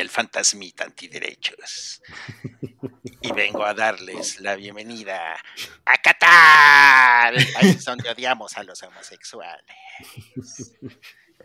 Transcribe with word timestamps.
El 0.00 0.08
fantasmita 0.08 0.84
antiderechos 0.84 2.00
y 3.20 3.32
vengo 3.32 3.62
a 3.62 3.74
darles 3.74 4.40
la 4.40 4.56
bienvenida 4.56 5.36
a 5.84 5.98
Qatar, 5.98 7.34
el 7.34 7.52
país 7.52 7.84
donde 7.84 8.08
odiamos 8.08 8.56
a 8.56 8.62
los 8.62 8.82
homosexuales. 8.82 9.76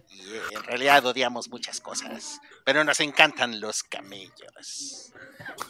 Y 0.10 0.22
eh, 0.22 0.42
en 0.52 0.64
realidad 0.64 1.06
odiamos 1.06 1.50
muchas 1.50 1.82
cosas, 1.82 2.40
pero 2.64 2.86
nos 2.86 3.02
encantan 3.02 3.60
los 3.60 3.84
camellos. 3.84 5.12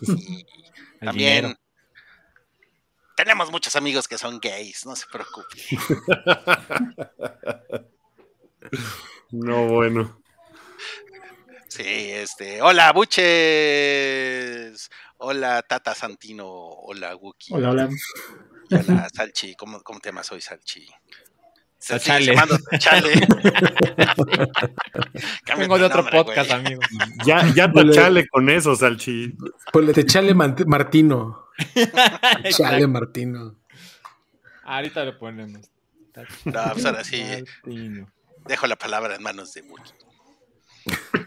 Y 0.02 0.46
también 1.00 1.58
tenemos 3.16 3.50
muchos 3.52 3.76
amigos 3.76 4.08
que 4.08 4.20
son 4.20 4.40
gays, 4.40 4.86
no 4.86 4.96
se 4.96 5.08
preocupen. 5.08 5.60
No, 9.32 9.68
bueno. 9.68 10.22
Sí, 11.76 11.84
este, 11.84 12.62
hola 12.62 12.94
Buches, 12.94 14.90
hola 15.18 15.62
Tata 15.62 15.94
Santino, 15.94 16.48
hola 16.48 17.14
Wookie, 17.18 17.54
Hola, 17.54 17.72
hola. 17.72 17.90
hola 18.72 19.10
Salchi, 19.14 19.56
¿cómo, 19.56 19.82
cómo 19.84 20.00
te 20.00 20.08
llamas 20.08 20.32
hoy 20.32 20.40
Salchi? 20.40 20.88
Se 21.78 22.00
Sachale. 22.00 22.34
Cámbiate 25.44 25.58
Vengo 25.58 25.78
de 25.78 25.84
otro 25.84 25.98
nombre, 26.04 26.24
podcast, 26.24 26.50
güey. 26.50 26.62
amigo. 26.62 26.82
Ya, 27.26 27.46
ya 27.54 27.66
Ole. 27.66 27.94
tachale 27.94 28.26
con 28.30 28.50
eso, 28.50 28.74
Salchi. 28.78 29.36
Ponle 29.74 29.92
te 29.92 30.06
chale 30.06 30.34
Martino. 30.34 31.50
Chale 32.52 32.88
Martino. 32.88 33.58
Ahorita 34.64 35.04
lo 35.04 35.20
ponemos. 35.20 35.70
No, 36.46 36.72
pues 36.72 36.86
ahora 36.86 37.04
sí. 37.04 37.22
Martino. 37.22 38.08
Dejo 38.46 38.66
la 38.66 38.78
palabra 38.78 39.16
en 39.16 39.22
manos 39.22 39.54
de 39.54 39.62
Wookie. 39.64 40.05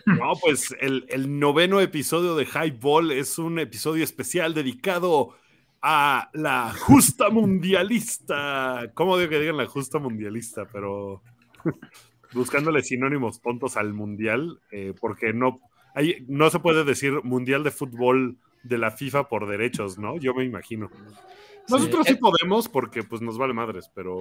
No, 0.06 0.32
pues 0.40 0.74
el, 0.80 1.06
el 1.08 1.38
noveno 1.38 1.80
episodio 1.80 2.34
de 2.36 2.44
Highball 2.46 3.10
es 3.12 3.38
un 3.38 3.58
episodio 3.58 4.04
especial 4.04 4.54
dedicado 4.54 5.34
a 5.82 6.30
la 6.32 6.72
justa 6.78 7.28
mundialista. 7.30 8.90
¿Cómo 8.94 9.18
digo 9.18 9.30
que 9.30 9.40
digan 9.40 9.56
la 9.56 9.66
justa 9.66 9.98
mundialista? 9.98 10.66
Pero 10.72 11.22
buscándole 12.32 12.82
sinónimos 12.82 13.40
tontos 13.40 13.76
al 13.76 13.92
mundial, 13.92 14.60
eh, 14.70 14.94
porque 15.00 15.32
no, 15.32 15.60
hay, 15.94 16.24
no 16.28 16.50
se 16.50 16.58
puede 16.60 16.84
decir 16.84 17.22
mundial 17.24 17.64
de 17.64 17.70
fútbol 17.70 18.36
de 18.62 18.78
la 18.78 18.90
FIFA 18.90 19.28
por 19.28 19.46
derechos, 19.48 19.98
¿no? 19.98 20.16
Yo 20.18 20.34
me 20.34 20.44
imagino. 20.44 20.90
Nosotros 21.68 22.06
sí, 22.06 22.14
eh, 22.14 22.18
podemos 22.18 22.68
porque 22.68 23.02
pues 23.02 23.20
nos 23.20 23.36
vale 23.38 23.52
madres, 23.52 23.90
pero 23.94 24.20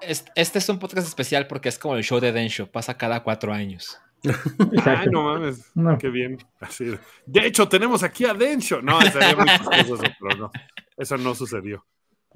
es- 0.00 0.24
Este 0.36 0.58
es 0.58 0.68
un 0.68 0.78
podcast 0.78 1.08
especial 1.08 1.46
porque 1.46 1.70
es 1.70 1.78
como 1.78 1.96
el 1.96 2.04
show 2.04 2.20
de 2.20 2.30
Densho, 2.30 2.70
pasa 2.70 2.96
cada 2.98 3.22
cuatro 3.22 3.52
años. 3.52 3.98
Ay, 4.24 4.68
Exacto. 4.72 5.10
no 5.10 5.22
mames, 5.24 5.70
No. 5.74 5.98
qué 5.98 6.08
bien. 6.08 6.38
Así. 6.60 6.86
De 7.26 7.46
hecho, 7.46 7.68
tenemos 7.68 8.02
aquí 8.02 8.24
a 8.24 8.34
Densho. 8.34 8.80
No, 8.82 9.00
sería 9.02 9.36
muy 9.36 9.46
chistoso 9.46 9.94
eso, 10.04 10.14
pero 10.20 10.36
no. 10.38 10.50
Eso 10.96 11.16
no 11.18 11.34
sucedió. 11.34 11.84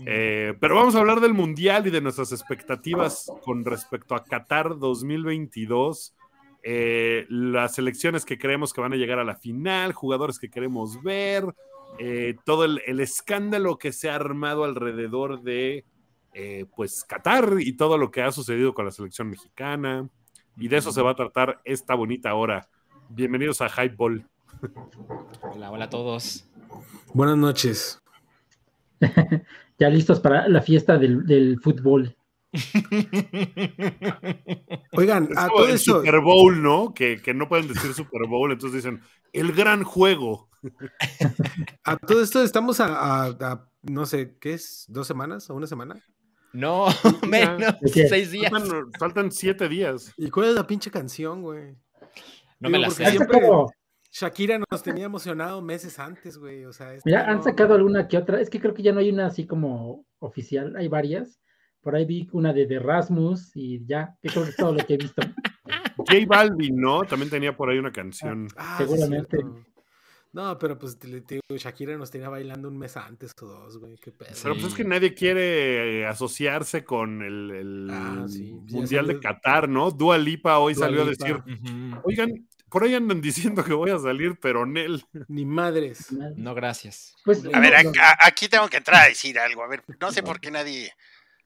Eh, 0.07 0.55
pero 0.61 0.77
vamos 0.77 0.95
a 0.95 1.01
hablar 1.01 1.21
del 1.21 1.35
Mundial 1.35 1.87
y 1.87 1.91
de 1.91 2.01
nuestras 2.01 2.31
expectativas 2.33 3.31
con 3.43 3.65
respecto 3.65 4.15
a 4.15 4.23
Qatar 4.25 4.79
2022. 4.79 6.15
eh, 6.63 7.25
las 7.31 7.79
elecciones 7.79 8.25
que 8.25 8.37
creemos 8.39 8.73
que 8.73 8.81
van 8.81 8.93
a 8.93 8.97
llegar 8.97 9.19
a 9.19 9.25
la 9.25 9.37
final, 9.37 9.93
jugadores 9.93 10.39
que 10.39 10.51
queremos 10.51 11.03
ver, 11.03 11.45
eh, 11.99 12.37
todo 12.45 12.65
el, 12.65 12.83
el 12.87 13.01
escándalo 13.01 13.79
que 13.79 13.93
se 13.93 14.11
ha 14.11 14.17
armado 14.17 14.65
alrededor 14.65 15.43
de 15.43 15.85
eh, 16.35 16.67
pues 16.77 17.05
Qatar 17.09 17.55
y 17.61 17.73
todo 17.77 17.97
lo 17.97 18.11
que 18.11 18.23
ha 18.23 18.31
sucedido 18.33 18.75
con 18.75 18.85
la 18.85 18.91
selección 18.91 19.31
mexicana. 19.31 20.09
Y 20.59 20.69
de 20.69 20.77
eso 20.79 20.93
se 20.93 21.03
va 21.03 21.13
a 21.13 21.17
tratar 21.17 21.61
esta 21.65 21.95
bonita 21.95 22.35
hora. 22.35 22.69
Bienvenidos 23.09 23.61
a 23.61 23.69
Hype 23.69 23.95
Ball. 23.97 24.27
Hola, 25.55 25.71
hola 25.71 25.85
a 25.87 25.91
todos. 25.91 26.45
Buenas 27.15 27.37
noches. 27.37 28.01
Ya 29.81 29.89
listos 29.89 30.19
para 30.19 30.49
la 30.49 30.61
fiesta 30.61 30.99
del, 30.99 31.25
del 31.25 31.61
fútbol. 31.61 32.17
Oigan, 34.91 35.29
Es 35.31 35.39
a 35.39 35.47
como 35.47 35.57
todo 35.59 35.69
el 35.69 35.75
eso, 35.77 35.99
Super 35.99 36.21
Bowl, 36.21 36.61
¿no? 36.61 36.93
Que, 36.93 37.23
que 37.23 37.33
no 37.33 37.49
pueden 37.49 37.69
decir 37.69 37.95
Super 37.95 38.27
Bowl, 38.29 38.51
entonces 38.51 38.83
dicen 38.83 39.01
el 39.33 39.53
gran 39.53 39.85
juego. 39.85 40.49
a 41.85 41.97
todo 41.97 42.21
esto 42.21 42.43
estamos 42.43 42.81
a, 42.81 42.87
a- 43.27 43.27
a, 43.41 43.69
no 43.83 44.05
sé, 44.05 44.37
¿qué 44.41 44.55
es? 44.55 44.85
¿Dos 44.89 45.07
semanas 45.07 45.49
o 45.49 45.55
una 45.55 45.69
semana? 45.69 45.95
No, 46.53 46.87
menos 47.29 47.75
seis 48.09 48.31
días. 48.31 48.51
Faltan, 48.51 48.93
faltan 48.99 49.33
siete 49.33 49.69
días. 49.69 50.13
¿Y 50.17 50.31
cuál 50.31 50.49
es 50.49 50.55
la 50.55 50.67
pinche 50.67 50.91
canción, 50.91 51.43
güey? 51.43 51.77
No 52.61 52.71
me 52.71 52.79
la 52.79 52.91
sé. 52.91 53.07
siempre- 53.11 53.41
como- 53.41 53.71
Shakira 54.11 54.59
nos 54.71 54.83
tenía 54.83 55.05
emocionado 55.05 55.61
meses 55.61 55.99
antes, 55.99 56.39
güey. 56.39 56.65
O 56.65 56.73
sea, 56.73 56.95
este 56.95 57.09
Mira, 57.11 57.29
han 57.29 57.37
no- 57.39 57.43
sacado 57.43 57.75
alguna 57.75 58.09
que 58.09 58.17
otra. 58.17 58.41
Es 58.41 58.49
que 58.49 58.59
creo 58.59 58.73
que 58.73 58.83
ya 58.83 58.93
no 58.93 59.01
hay 59.01 59.11
una 59.11 59.27
así 59.27 59.47
como 59.47 60.07
oficial. 60.19 60.75
Hay 60.77 60.89
varias. 60.89 61.39
Por 61.83 61.95
ahí 61.95 62.05
vi 62.07 62.27
una 62.33 62.53
de, 62.55 62.67
de 62.67 62.79
Rasmus 62.79 63.53
y 63.55 63.85
ya, 63.87 64.17
que 64.23 64.31
creo 64.31 64.45
que 64.45 64.51
es 64.51 64.57
todo 64.57 64.73
lo 64.73 64.85
que 64.85 64.95
he 64.95 64.97
visto. 64.97 65.23
J 65.99 66.13
Balvin, 66.27 66.81
¿no? 66.81 67.03
También 67.03 67.31
tenía 67.31 67.55
por 67.57 67.69
ahí 67.69 67.79
una 67.79 67.93
canción. 67.93 68.49
Ah, 68.57 68.77
Seguramente. 68.79 69.39
No, 70.33 70.59
pero 70.59 70.79
pues 70.79 70.99
te, 70.99 71.09
te 71.23 71.35
digo, 71.37 71.57
Shakira 71.59 71.97
nos 71.97 72.11
tenía 72.11 72.29
bailando 72.29 72.69
un 72.69 72.77
mes 72.79 72.97
antes 72.99 73.33
o 73.41 73.47
dos, 73.47 73.79
güey. 73.79 73.97
Qué 73.97 74.13
pedo. 74.13 74.31
Pero 74.43 74.55
pues 74.55 74.67
es 74.67 74.75
que 74.75 74.85
nadie 74.85 75.15
quiere 75.15 76.01
eh, 76.03 76.07
asociarse 76.07 76.85
con 76.85 77.23
el, 77.23 77.51
el 77.51 77.89
Ah, 77.91 78.27
sí. 78.29 78.53
Mundial 78.71 79.07
de 79.07 79.21
Qatar, 79.21 79.69
¿no? 79.69 79.91
Dua 79.91 80.19
Lipa 80.19 80.59
hoy 80.59 80.75
Dua 80.75 80.87
salió 80.87 81.03
a 81.03 81.07
decir, 81.07 81.43
oigan, 82.05 82.47
por 82.69 82.85
ahí 82.85 82.95
andan 82.95 83.23
diciendo 83.23 83.65
que 83.65 83.73
voy 83.73 83.91
a 83.91 83.99
salir, 83.99 84.39
pero 84.39 84.67
Nel. 84.67 85.03
Ni 85.29 85.47
madres. 85.47 86.13
No, 86.13 86.55
gracias. 86.55 87.17
Pues, 87.25 87.43
A 87.53 87.59
ver, 87.61 87.83
no, 87.85 87.91
ac- 87.93 87.99
a- 87.99 88.27
aquí 88.27 88.49
tengo 88.49 88.69
que 88.69 88.77
entrar 88.77 89.05
a 89.07 89.09
decir 89.09 89.39
algo. 89.39 89.63
A 89.65 89.69
ver, 89.69 89.83
no 89.99 90.13
sé 90.13 90.23
por 90.23 90.41
qué 90.41 90.51
nadie 90.51 90.93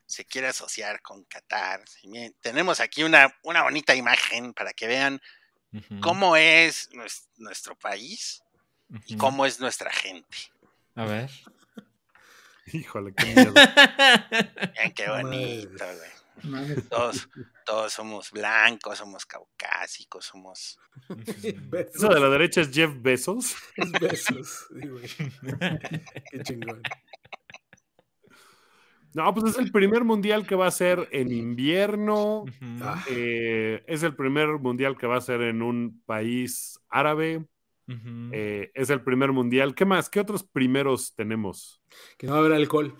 se 0.06 0.24
quiere 0.24 0.48
asociar 0.48 1.00
con 1.02 1.22
Qatar. 1.24 1.88
Si 1.88 2.10
bien 2.10 2.34
Tenemos 2.40 2.80
aquí 2.80 3.04
una, 3.04 3.32
una 3.44 3.62
bonita 3.62 3.94
imagen 3.94 4.52
para 4.52 4.72
que 4.72 4.88
vean 4.88 5.20
cómo 6.02 6.36
es 6.36 6.90
nues- 6.92 7.28
nuestro 7.36 7.76
país 7.76 8.42
y 9.06 9.16
cómo 9.16 9.46
es 9.46 9.60
nuestra 9.60 9.90
gente. 9.92 10.36
A 10.94 11.04
ver. 11.04 11.30
Híjole, 12.72 13.12
qué 13.14 13.26
miedo. 13.26 13.52
Vean 13.54 14.92
qué 14.94 15.08
bonito, 15.08 15.84
güey. 15.84 16.22
Todos, 16.88 17.28
todos 17.64 17.92
somos 17.92 18.30
blancos, 18.32 18.98
somos 18.98 19.26
caucásicos, 19.26 20.24
somos... 20.24 20.78
Besos. 21.08 21.94
Eso 21.94 22.08
de 22.08 22.20
la 22.20 22.28
derecha 22.28 22.62
es 22.62 22.70
Jeff 22.72 22.90
Bezos. 22.96 23.54
Besos. 24.00 24.68
Sí, 24.68 24.88
güey. 24.88 25.08
Qué 26.30 26.42
chingón. 26.42 26.82
No, 29.14 29.32
pues 29.34 29.52
es 29.52 29.58
el 29.58 29.70
primer 29.70 30.04
mundial 30.04 30.46
que 30.46 30.54
va 30.54 30.66
a 30.66 30.70
ser 30.70 31.08
en 31.12 31.30
invierno. 31.30 32.44
Ah. 32.80 33.04
Eh, 33.10 33.84
es 33.86 34.02
el 34.02 34.16
primer 34.16 34.48
mundial 34.58 34.96
que 34.96 35.06
va 35.06 35.18
a 35.18 35.20
ser 35.20 35.42
en 35.42 35.60
un 35.62 36.02
país 36.06 36.80
árabe. 36.88 37.44
Eh, 37.88 38.70
es 38.74 38.90
el 38.90 39.02
primer 39.02 39.32
mundial. 39.32 39.74
¿Qué 39.74 39.84
más? 39.84 40.08
¿Qué 40.08 40.20
otros 40.20 40.42
primeros 40.44 41.14
tenemos? 41.14 41.82
Que 42.18 42.26
no 42.26 42.32
va 42.34 42.38
a 42.38 42.40
haber 42.42 42.52
alcohol. 42.54 42.94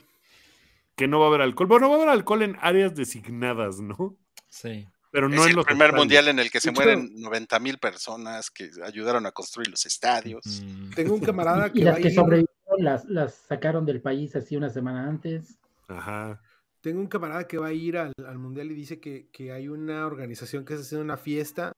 Que 0.97 1.09
no 1.09 1.19
va 1.21 1.27
a 1.27 1.29
haber 1.29 1.41
alcohol. 1.43 1.67
Bueno, 1.69 1.89
va 1.89 1.95
a 1.95 1.99
haber 1.99 2.09
alcohol 2.11 2.43
en 2.43 2.57
áreas 2.61 2.95
designadas, 2.95 3.81
¿no? 3.81 4.17
Sí. 4.49 4.87
Pero 5.11 5.29
no 5.29 5.37
es 5.37 5.43
en 5.45 5.49
el 5.51 5.57
los 5.57 5.65
primer 5.67 5.87
estadios. 5.89 6.01
mundial 6.05 6.29
en 6.29 6.39
el 6.39 6.51
que 6.51 6.61
se 6.61 6.71
hecho- 6.71 6.75
mueren 6.81 7.11
90 7.21 7.59
mil 7.61 7.79
personas 7.79 8.51
que 8.51 8.71
ayudaron 8.85 9.27
a 9.27 9.33
construir 9.33 9.69
los 9.69 9.85
estadios. 9.87 10.63
Tengo 10.95 11.15
un 11.15 11.21
camarada 11.21 11.69
Y 11.69 11.73
que 11.81 11.85
las 11.85 11.95
va 11.95 11.99
a 11.99 12.01
que 12.03 12.09
ir. 12.09 12.15
sobrevivieron 12.15 12.49
las, 12.79 13.05
las 13.07 13.35
sacaron 13.35 13.85
del 13.87 14.01
país 14.01 14.35
así 14.37 14.57
una 14.57 14.71
semana 14.71 15.07
antes. 15.07 15.59
Ajá. 15.89 16.41
Tengo 16.81 17.01
un 17.01 17.07
camarada 17.07 17.47
que 17.47 17.59
va 17.59 17.69
a 17.69 17.73
ir 17.73 17.97
al, 17.99 18.13
al 18.27 18.39
mundial 18.39 18.71
y 18.71 18.75
dice 18.75 19.01
que, 19.01 19.29
que 19.31 19.53
hay 19.53 19.69
una 19.69 20.07
organización 20.07 20.65
que 20.65 20.73
está 20.75 20.83
haciendo 20.85 21.05
una 21.05 21.17
fiesta 21.17 21.73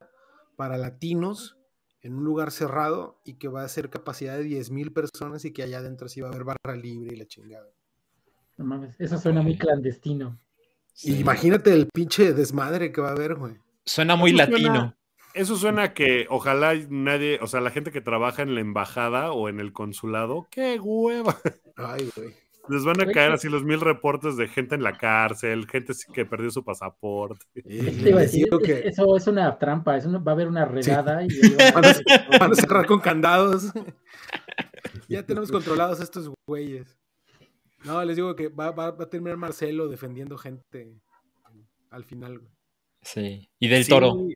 para 0.56 0.78
latinos 0.78 1.56
en 2.04 2.14
un 2.14 2.22
lugar 2.24 2.52
cerrado 2.52 3.18
y 3.24 3.34
que 3.34 3.48
va 3.48 3.64
a 3.64 3.68
ser 3.68 3.90
capacidad 3.90 4.36
de 4.36 4.44
10 4.44 4.70
mil 4.70 4.92
personas 4.92 5.44
y 5.44 5.52
que 5.52 5.62
allá 5.64 5.78
adentro 5.78 6.08
sí 6.08 6.20
va 6.20 6.28
a 6.28 6.30
haber 6.30 6.44
barra 6.44 6.76
libre 6.76 7.14
y 7.14 7.16
la 7.16 7.26
chingada. 7.26 7.66
No 8.56 8.64
mames, 8.64 8.94
eso 9.00 9.18
suena 9.18 9.42
muy 9.42 9.58
clandestino. 9.58 10.38
Sí. 10.92 11.18
imagínate 11.18 11.72
el 11.72 11.88
pinche 11.92 12.32
desmadre 12.34 12.92
que 12.92 13.00
va 13.00 13.08
a 13.08 13.12
haber, 13.12 13.34
güey. 13.34 13.56
Suena 13.84 14.14
muy 14.14 14.30
Eso 14.30 14.44
suena- 14.46 14.52
latino. 14.68 14.96
Eso 15.34 15.56
suena 15.56 15.92
que 15.94 16.26
ojalá 16.30 16.74
nadie, 16.88 17.40
o 17.42 17.48
sea, 17.48 17.60
la 17.60 17.70
gente 17.72 17.90
que 17.90 18.00
trabaja 18.00 18.42
en 18.42 18.54
la 18.54 18.60
embajada 18.60 19.32
o 19.32 19.48
en 19.48 19.58
el 19.58 19.72
consulado, 19.72 20.46
qué 20.52 20.78
hueva. 20.78 21.36
Ay, 21.74 22.08
güey. 22.14 22.32
Les 22.68 22.82
van 22.84 22.98
a 23.00 23.04
Güey, 23.04 23.14
caer 23.14 23.32
así 23.32 23.48
los 23.48 23.62
mil 23.64 23.80
reportes 23.80 24.36
de 24.38 24.48
gente 24.48 24.74
en 24.74 24.82
la 24.82 24.92
cárcel, 24.96 25.66
gente 25.68 25.92
que 26.14 26.24
perdió 26.24 26.50
su 26.50 26.64
pasaporte. 26.64 27.44
Te 27.62 28.08
iba 28.08 28.20
a 28.20 28.22
decir, 28.22 28.46
que 28.64 28.88
Eso 28.88 29.16
es 29.16 29.26
una 29.26 29.58
trampa, 29.58 29.96
es 29.98 30.06
una- 30.06 30.18
va 30.18 30.32
a 30.32 30.34
haber 30.34 30.48
una 30.48 30.64
regada 30.64 31.22
y 31.24 31.28
van, 31.74 31.84
a, 31.84 31.94
van 32.40 32.52
a 32.52 32.54
cerrar 32.54 32.86
con 32.86 33.00
candados. 33.00 33.70
ya 35.08 35.22
tenemos 35.26 35.50
controlados 35.52 36.00
estos 36.00 36.30
güeyes. 36.46 36.96
No, 37.84 38.02
les 38.02 38.16
digo 38.16 38.34
que 38.34 38.48
va, 38.48 38.70
va- 38.70 38.92
va 38.92 39.04
a 39.04 39.10
terminar 39.10 39.36
Marcelo 39.36 39.88
defendiendo 39.88 40.38
gente 40.38 40.90
al 41.90 42.04
final, 42.04 42.38
güey. 42.38 42.50
Sí. 43.02 43.50
Y 43.58 43.68
del 43.68 43.84
Sí. 43.84 43.90
toro. 43.90 44.26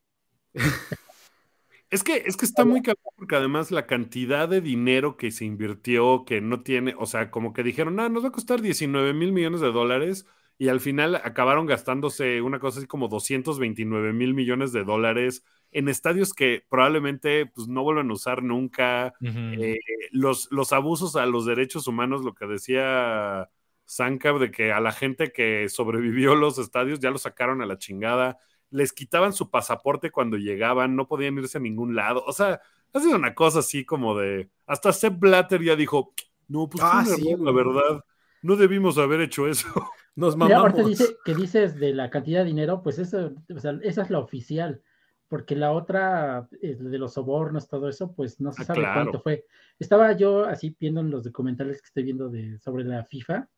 Es 1.91 2.05
que, 2.05 2.23
es 2.27 2.37
que 2.37 2.45
está 2.45 2.65
muy 2.65 2.83
cabrón 2.83 3.13
porque 3.17 3.37
además 3.37 3.71
la 3.71 3.87
cantidad 3.87 4.49
de 4.49 4.61
dinero 4.61 5.17
que 5.17 5.31
se 5.31 5.47
invirtió, 5.47 6.25
que 6.27 6.41
no 6.41 6.63
tiene, 6.63 6.95
o 6.99 7.07
sea, 7.07 7.31
como 7.31 7.53
que 7.55 7.63
dijeron, 7.63 7.99
ah, 7.99 8.11
nos 8.11 8.25
va 8.25 8.29
a 8.29 8.33
costar 8.33 8.61
19 8.61 9.15
mil 9.15 9.33
millones 9.33 9.61
de 9.61 9.73
dólares 9.73 10.27
y 10.59 10.69
al 10.69 10.81
final 10.81 11.17
acabaron 11.17 11.67
gastándose 11.67 12.43
una 12.43 12.59
cosa 12.59 12.81
así 12.81 12.87
como 12.87 13.09
229 13.09 14.13
mil 14.13 14.35
millones 14.35 14.73
de 14.73 14.85
dólares 14.85 15.45
en 15.71 15.89
estadios 15.89 16.35
que 16.35 16.65
probablemente 16.69 17.47
pues, 17.47 17.69
no 17.69 17.83
vuelvan 17.83 18.11
a 18.11 18.15
usar 18.15 18.43
nunca. 18.43 19.15
Eh, 19.23 19.79
los, 20.11 20.49
los 20.51 20.73
abusos 20.73 21.17
a 21.17 21.27
los 21.27 21.47
derechos 21.47 21.87
humanos, 21.87 22.25
lo 22.25 22.35
que 22.35 22.47
decía 22.47 23.49
Sankar, 23.85 24.39
de 24.39 24.51
que 24.51 24.73
a 24.73 24.81
la 24.81 24.93
gente 24.93 25.31
que 25.33 25.69
sobrevivió 25.69 26.35
los 26.35 26.59
estadios 26.59 27.01
ya 27.01 27.11
los 27.11 27.23
sacaron 27.23 27.63
a 27.63 27.67
la 27.67 27.79
chingada, 27.79 28.39
les 28.71 28.93
quitaban 28.93 29.33
su 29.33 29.51
pasaporte 29.51 30.11
cuando 30.11 30.37
llegaban, 30.37 30.97
no 30.97 31.07
podían 31.07 31.39
irse 31.39 31.59
a 31.59 31.61
ningún 31.61 31.95
lado. 31.97 32.23
O 32.27 32.33
sea, 32.33 32.61
ha 32.93 33.01
sido 33.01 33.17
una 33.17 33.35
cosa 33.35 33.61
así 33.61 33.85
como 33.85 34.17
de. 34.17 34.51
Hasta 34.67 34.93
Sepp 34.93 35.19
Blatter 35.19 35.63
ya 35.63 35.77
dijo: 35.77 36.13
No, 36.49 36.69
pues 36.69 36.83
Ah, 36.87 37.05
sí, 37.05 37.35
la 37.39 37.53
verdad. 37.53 38.05
No 38.43 38.57
debimos 38.57 38.99
haber 38.99 39.21
hecho 39.21 39.49
eso. 39.49 39.69
Nos 40.17 40.37
Mira, 40.37 40.59
mamamos. 40.59 40.79
ahorita 40.81 40.89
dice, 40.89 41.17
que 41.25 41.35
dices 41.35 41.77
de 41.79 41.95
la 41.95 42.11
cantidad 42.11 42.41
de 42.41 42.47
dinero, 42.47 42.83
pues 42.83 42.99
eso, 42.99 43.33
o 43.55 43.59
sea, 43.61 43.79
esa 43.83 44.03
es 44.03 44.11
la 44.11 44.19
oficial, 44.19 44.83
porque 45.29 45.55
la 45.55 45.71
otra, 45.73 46.49
eh, 46.61 46.77
de 46.79 46.99
los 46.99 47.15
sobornos, 47.15 47.69
todo 47.69 47.89
eso, 47.89 48.13
pues 48.15 48.41
no 48.41 48.53
se 48.53 48.63
Ah, 48.63 48.65
sabe 48.65 48.81
claro. 48.81 48.95
cuánto 49.03 49.21
fue. 49.21 49.47
Estaba 49.79 50.13
yo 50.13 50.45
así 50.45 50.75
viendo 50.79 51.01
en 51.01 51.11
los 51.11 51.23
documentales 51.25 51.81
que 51.81 51.87
estoy 51.87 52.03
viendo 52.05 52.29
de, 52.29 52.59
sobre 52.59 52.85
la 52.85 53.05
FIFA, 53.05 53.49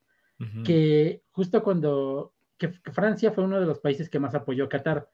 que 0.64 1.22
justo 1.32 1.62
cuando 1.62 2.32
que, 2.60 2.68
Francia 2.92 3.32
fue 3.32 3.42
uno 3.44 3.58
de 3.58 3.66
los 3.66 3.80
países 3.80 4.08
que 4.10 4.20
más 4.20 4.34
apoyó 4.34 4.64
a 4.64 4.68
Qatar, 4.68 5.08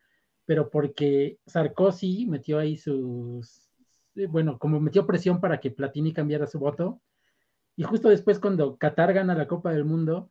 pero 0.45 0.69
porque 0.69 1.39
Sarkozy 1.47 2.27
metió 2.27 2.59
ahí 2.59 2.77
sus, 2.77 3.71
eh, 4.17 4.27
bueno, 4.27 4.59
como 4.59 4.81
metió 4.81 5.07
presión 5.07 5.41
para 5.41 5.59
que 5.61 5.71
Platini 5.71 6.13
cambiara 6.13 6.47
su 6.47 6.59
voto, 6.59 7.01
y 7.77 7.85
justo 7.85 8.09
después 8.09 8.39
cuando 8.41 8.77
Qatar 8.77 9.13
gana 9.13 9.35
la 9.35 9.47
Copa 9.47 9.73
del 9.73 9.85
Mundo, 9.85 10.31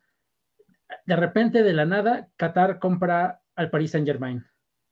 de 1.06 1.16
repente 1.16 1.64
de 1.64 1.74
la 1.74 1.86
nada, 1.86 2.30
Qatar 2.36 2.80
compra 2.80 3.42
al 3.56 3.70
Paris 3.70 3.92
Saint 3.92 4.06
Germain. 4.08 4.44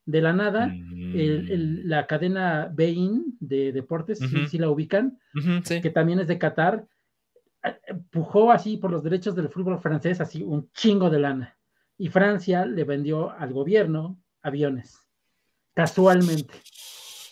De 0.06 0.22
la 0.22 0.34
nada, 0.34 0.68
Mm. 0.68 1.16
el- 1.16 1.52
el- 1.52 1.90
la 1.90 2.08
cadena 2.08 2.70
Bein 2.74 3.38
de 3.40 3.72
deportes, 3.72 4.20
sí 4.50 4.58
la 4.58 4.70
ubican, 4.70 5.20
sí. 5.64 5.82
que 5.82 5.90
también 5.90 6.20
es 6.20 6.28
de 6.28 6.38
Qatar, 6.38 6.86
eh, 7.64 7.78
empujó 7.88 8.52
así 8.52 8.78
por 8.78 8.92
los 8.92 9.04
derechos 9.04 9.36
del 9.36 9.50
fútbol 9.50 9.80
francés, 9.80 10.20
así 10.22 10.44
un 10.44 10.70
chingo 10.74 11.10
de 11.10 11.20
lana. 11.20 11.58
Y 11.98 12.10
Francia 12.10 12.66
le 12.66 12.84
vendió 12.84 13.32
al 13.32 13.54
gobierno 13.54 14.20
aviones, 14.42 14.98
casualmente. 15.74 16.54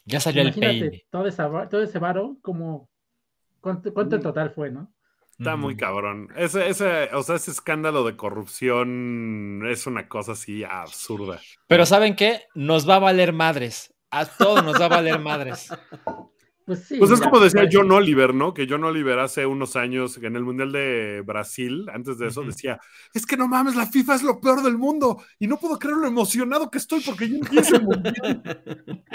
Ya 0.05 0.19
salió 0.19 0.41
el 0.41 0.47
Imagínate 0.49 0.79
peine. 0.89 1.05
todo, 1.09 1.51
va- 1.51 1.69
todo 1.69 1.81
ese 1.83 1.99
varo, 1.99 2.37
como, 2.41 2.89
¿cuánto, 3.59 3.93
cuánto 3.93 4.15
en 4.15 4.21
total 4.21 4.51
fue, 4.51 4.71
no? 4.71 4.93
Está 5.37 5.55
muy 5.55 5.73
Ujú. 5.73 5.79
cabrón. 5.79 6.27
Ese, 6.35 6.69
ese, 6.69 7.09
o 7.13 7.23
sea, 7.23 7.35
ese 7.35 7.51
escándalo 7.51 8.03
de 8.03 8.15
corrupción 8.15 9.63
es 9.67 9.87
una 9.87 10.07
cosa 10.07 10.33
así 10.33 10.63
absurda. 10.63 11.39
Pero 11.67 11.85
¿saben 11.85 12.15
qué? 12.15 12.43
Nos 12.53 12.87
va 12.87 12.95
a 12.97 12.99
valer 12.99 13.33
madres. 13.33 13.93
A 14.11 14.25
todos 14.25 14.63
nos 14.63 14.79
va 14.79 14.85
a 14.85 14.89
valer 14.89 15.19
madres. 15.19 15.69
Pues 16.65 16.85
sí. 16.87 16.97
Pues 16.97 17.11
es 17.11 17.21
como 17.21 17.39
decía 17.39 17.67
John 17.71 17.91
Oliver, 17.91 18.33
¿no? 18.33 18.53
Que 18.53 18.67
John 18.69 18.83
Oliver 18.83 19.19
hace 19.19 19.45
unos 19.45 19.75
años 19.75 20.17
en 20.17 20.35
el 20.35 20.43
Mundial 20.43 20.71
de 20.71 21.21
Brasil, 21.25 21.87
antes 21.93 22.17
de 22.17 22.27
eso, 22.27 22.43
decía, 22.43 22.79
es 23.13 23.25
que 23.25 23.37
no 23.37 23.47
mames, 23.47 23.75
la 23.75 23.87
FIFA 23.87 24.15
es 24.15 24.23
lo 24.23 24.39
peor 24.39 24.61
del 24.63 24.77
mundo 24.77 25.21
y 25.39 25.47
no 25.47 25.57
puedo 25.57 25.77
creer 25.79 25.97
lo 25.97 26.07
emocionado 26.07 26.69
que 26.69 26.77
estoy 26.77 27.01
porque 27.01 27.29
ya 27.29 27.37
empieza 27.37 27.77
el 27.77 27.83
Mundial. 27.83 28.43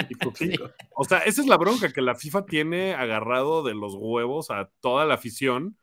Y 0.08 0.14
pues 0.16 0.38
sí. 0.38 0.52
O 0.94 1.04
sea, 1.04 1.18
esa 1.18 1.40
es 1.40 1.46
la 1.46 1.56
bronca 1.56 1.92
que 1.92 2.02
la 2.02 2.14
FIFA 2.14 2.46
tiene 2.46 2.94
agarrado 2.94 3.62
de 3.62 3.74
los 3.74 3.94
huevos 3.96 4.50
a 4.50 4.70
toda 4.80 5.04
la 5.04 5.14
afición 5.14 5.76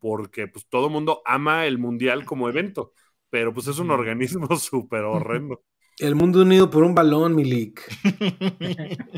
porque 0.00 0.46
pues 0.46 0.66
todo 0.68 0.86
el 0.86 0.92
mundo 0.92 1.22
ama 1.24 1.66
el 1.66 1.78
Mundial 1.78 2.24
como 2.24 2.48
evento, 2.48 2.92
pero 3.30 3.52
pues 3.52 3.66
es 3.66 3.78
un 3.78 3.90
organismo 3.90 4.48
súper 4.56 5.04
horrendo. 5.04 5.62
El 6.00 6.14
mundo 6.14 6.42
unido 6.42 6.70
por 6.70 6.84
un 6.84 6.94
balón, 6.94 7.34
Milik. 7.34 7.82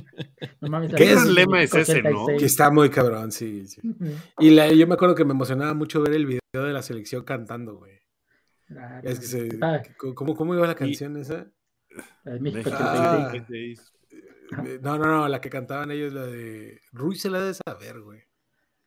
No 0.60 0.68
mames, 0.68 0.94
¿Qué 0.94 1.12
es 1.12 1.24
lema 1.26 1.62
es 1.62 1.74
ese, 1.74 2.00
86. 2.00 2.38
Que 2.38 2.44
está 2.46 2.70
muy 2.70 2.90
cabrón, 2.90 3.32
sí. 3.32 3.64
Y 4.38 4.50
la- 4.50 4.72
yo 4.72 4.86
me 4.86 4.94
acuerdo 4.94 5.14
que 5.14 5.24
me 5.24 5.32
emocionaba 5.32 5.72
mucho 5.74 6.02
ver 6.02 6.14
el 6.14 6.26
video 6.26 6.40
de 6.52 6.72
la 6.72 6.82
selección 6.82 7.24
cantando, 7.24 7.76
güey. 7.76 7.98
claro. 8.66 9.08
Es 9.08 9.20
que 9.20 9.26
se, 9.26 9.48
Ah, 9.62 9.82
¿cómo, 10.14 10.34
¿Cómo 10.34 10.54
iba 10.54 10.66
la 10.66 10.74
canción 10.74 11.16
esa? 11.16 11.46
la 12.24 12.32
de 12.34 12.40
México 12.40 12.70
Ah. 12.72 13.26
86. 13.30 13.92
Eh, 14.66 14.78
No, 14.82 14.98
no, 14.98 15.04
no, 15.06 15.28
la 15.28 15.40
que 15.40 15.48
cantaban 15.50 15.90
ellos, 15.90 16.12
la 16.12 16.26
de 16.26 16.80
Ruiz 16.92 17.20
se 17.22 17.30
la 17.30 17.40
debe 17.40 17.54
saber, 17.54 18.00
güey. 18.00 18.20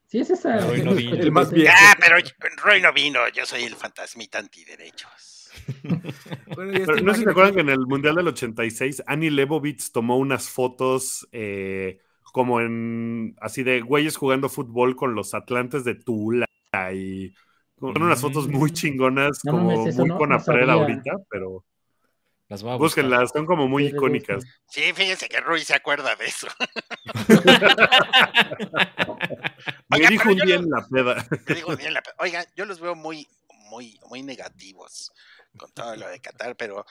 Sí, 0.07 0.19
es 0.19 0.29
esa. 0.29 0.57
Roy 0.59 0.77
de 0.79 0.83
no 0.85 0.91
México 0.91 1.11
vino. 1.11 1.23
El 1.23 1.31
más 1.31 1.47
86. 1.47 1.53
viejo. 1.63 1.75
Ah, 1.79 1.95
pero 1.99 2.15
Roy 2.63 2.81
no 2.81 2.93
vino, 2.93 3.19
yo 3.29 3.45
soy 3.45 3.63
el 3.63 3.75
fantasmita 3.75 4.39
antiderechos. 4.39 5.32
Bueno, 6.55 6.71
Pero 6.85 7.01
no 7.01 7.13
sé 7.13 7.19
si 7.19 7.25
te 7.25 7.31
acuerdan 7.31 7.55
que 7.55 7.61
en 7.61 7.69
el 7.69 7.79
Mundial 7.87 8.15
del 8.15 8.27
86 8.27 9.03
Annie 9.07 9.31
Leibovitz 9.31 9.91
tomó 9.91 10.17
unas 10.17 10.49
fotos 10.49 11.27
eh, 11.31 11.99
como 12.31 12.61
en 12.61 13.35
así 13.41 13.63
de 13.63 13.81
güeyes 13.81 14.17
jugando 14.17 14.49
fútbol 14.49 14.95
con 14.95 15.15
los 15.15 15.33
Atlantes 15.33 15.83
de 15.83 15.95
Tula 15.95 16.45
y 16.93 17.33
son 17.79 18.01
unas 18.01 18.21
fotos 18.21 18.47
muy 18.47 18.71
chingonas, 18.71 19.39
No 19.43 19.51
como 19.51 19.77
mames, 19.77 19.97
muy 19.97 20.09
no- 20.09 20.17
con 20.17 20.29
no 20.29 20.35
ahorita, 20.35 21.11
pero 21.29 21.63
Las 22.49 22.63
voy 22.63 22.71
a 22.71 22.75
buscar. 22.75 23.03
búsquenlas, 23.05 23.31
son 23.31 23.45
como 23.45 23.67
muy 23.67 23.83
Sí, 23.85 23.89
icónicas. 23.89 24.43
Sí, 24.69 24.81
fíjense 24.93 25.27
que 25.29 25.39
Rui 25.41 25.61
se 25.61 25.75
acuerda 25.75 26.15
de 26.15 26.25
eso. 26.25 26.47
Me 29.89 29.97
Oiga, 29.97 30.09
dijo 30.09 30.29
un 30.29 30.37
día 30.37 30.55
en 30.55 30.69
la 30.69 30.87
peda. 30.87 31.27
Te 31.45 31.55
digo 31.55 31.75
bien, 31.75 31.93
la- 31.93 32.03
oigan, 32.19 32.45
yo 32.55 32.65
los 32.65 32.79
veo 32.79 32.95
muy, 32.95 33.27
muy, 33.69 33.99
muy 34.09 34.23
negativos 34.23 35.11
con 35.57 35.71
todo 35.71 35.95
lo 35.95 36.07
de 36.09 36.19
Qatar, 36.19 36.55
pero 36.55 36.85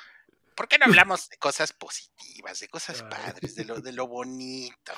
¿por 0.55 0.69
qué 0.69 0.79
no 0.79 0.85
hablamos 1.07 1.29
de 1.29 1.37
cosas 1.39 1.73
positivas, 1.73 2.61
de 2.61 2.69
cosas 2.69 3.03
padres, 3.03 3.55
de 3.55 3.65
lo, 3.65 3.81
de 3.81 3.93
lo 3.93 4.07
bonito 4.07 4.93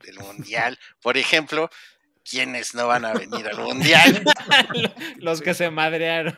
del 0.00 0.18
mundial? 0.20 0.78
Por 1.02 1.16
ejemplo, 1.16 1.70
¿quiénes 2.28 2.74
no 2.74 2.86
van 2.88 3.04
a 3.04 3.12
venir 3.12 3.46
al 3.48 3.58
mundial? 3.58 4.24
Los 5.18 5.40
que 5.42 5.52
se 5.54 5.70
madrearon. 5.70 6.36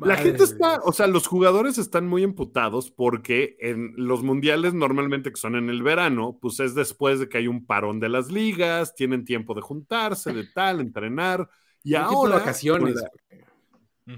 La 0.00 0.16
gente 0.16 0.44
está, 0.44 0.80
o 0.82 0.92
sea, 0.92 1.06
los 1.06 1.26
jugadores 1.26 1.76
están 1.78 2.06
muy 2.06 2.22
emputados 2.22 2.90
porque 2.90 3.56
en 3.60 3.92
los 3.96 4.22
mundiales 4.22 4.72
normalmente 4.74 5.30
que 5.30 5.40
son 5.40 5.56
en 5.56 5.68
el 5.68 5.82
verano, 5.82 6.38
pues 6.40 6.58
es 6.60 6.74
después 6.74 7.18
de 7.20 7.28
que 7.28 7.38
hay 7.38 7.46
un 7.48 7.66
parón 7.66 8.00
de 8.00 8.08
las 8.08 8.28
ligas, 8.30 8.94
tienen 8.94 9.24
tiempo 9.24 9.54
de 9.54 9.60
juntarse, 9.60 10.32
de 10.32 10.44
tal, 10.46 10.80
entrenar. 10.80 11.48
Y 11.82 11.94
ahora, 11.94 12.36
vacaciones. 12.38 12.94
con 12.94 13.02
la- 13.02 13.10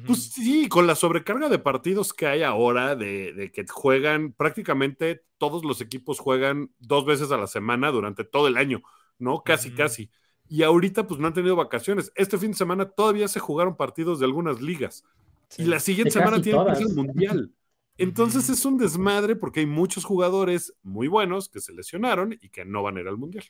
pues 0.07 0.31
sí, 0.33 0.69
con 0.69 0.87
la 0.87 0.95
sobrecarga 0.95 1.49
de 1.49 1.59
partidos 1.59 2.13
que 2.13 2.27
hay 2.27 2.43
ahora, 2.43 2.95
de, 2.97 3.33
de 3.33 3.51
que 3.53 3.67
juegan 3.69 4.33
prácticamente 4.33 5.25
todos 5.39 5.65
los 5.65 5.81
equipos 5.81 6.19
juegan 6.21 6.73
dos 6.79 7.05
veces 7.05 7.33
a 7.33 7.37
la 7.37 7.47
semana 7.47 7.91
durante 7.91 8.25
todo 8.25 8.47
el 8.49 8.57
año, 8.57 8.83
¿no? 9.19 9.43
Casi, 9.43 9.73
casi. 9.75 10.11
Y 10.49 10.63
ahorita 10.63 11.07
pues 11.07 11.19
no 11.21 11.27
han 11.29 11.35
tenido 11.35 11.57
vacaciones. 11.57 12.13
Este 12.15 12.39
fin 12.39 12.53
de 12.53 12.57
semana 12.57 12.89
todavía 12.91 13.29
se 13.29 13.41
jugaron 13.41 13.77
partidos 13.77 14.19
de 14.21 14.27
algunas 14.27 14.61
ligas. 14.61 15.05
Sí. 15.49 15.63
Y 15.63 15.65
la 15.67 15.81
siguiente 15.81 16.19
De 16.19 16.21
semana 16.21 16.41
tiene 16.41 16.61
que 16.65 16.65
todas. 16.65 16.79
ser 16.79 16.87
el 16.87 16.95
mundial. 16.95 17.53
Entonces 17.99 18.49
es 18.49 18.65
un 18.65 18.79
desmadre 18.79 19.37
porque 19.37 19.61
hay 19.61 19.67
muchos 19.67 20.05
jugadores 20.05 20.75
muy 20.83 21.09
buenos 21.09 21.49
que 21.49 21.61
se 21.61 21.73
lesionaron 21.73 22.33
y 22.41 22.49
que 22.51 22.65
no 22.65 22.83
van 22.83 22.97
a 22.97 23.01
ir 23.01 23.09
al 23.09 23.19
mundial. 23.19 23.45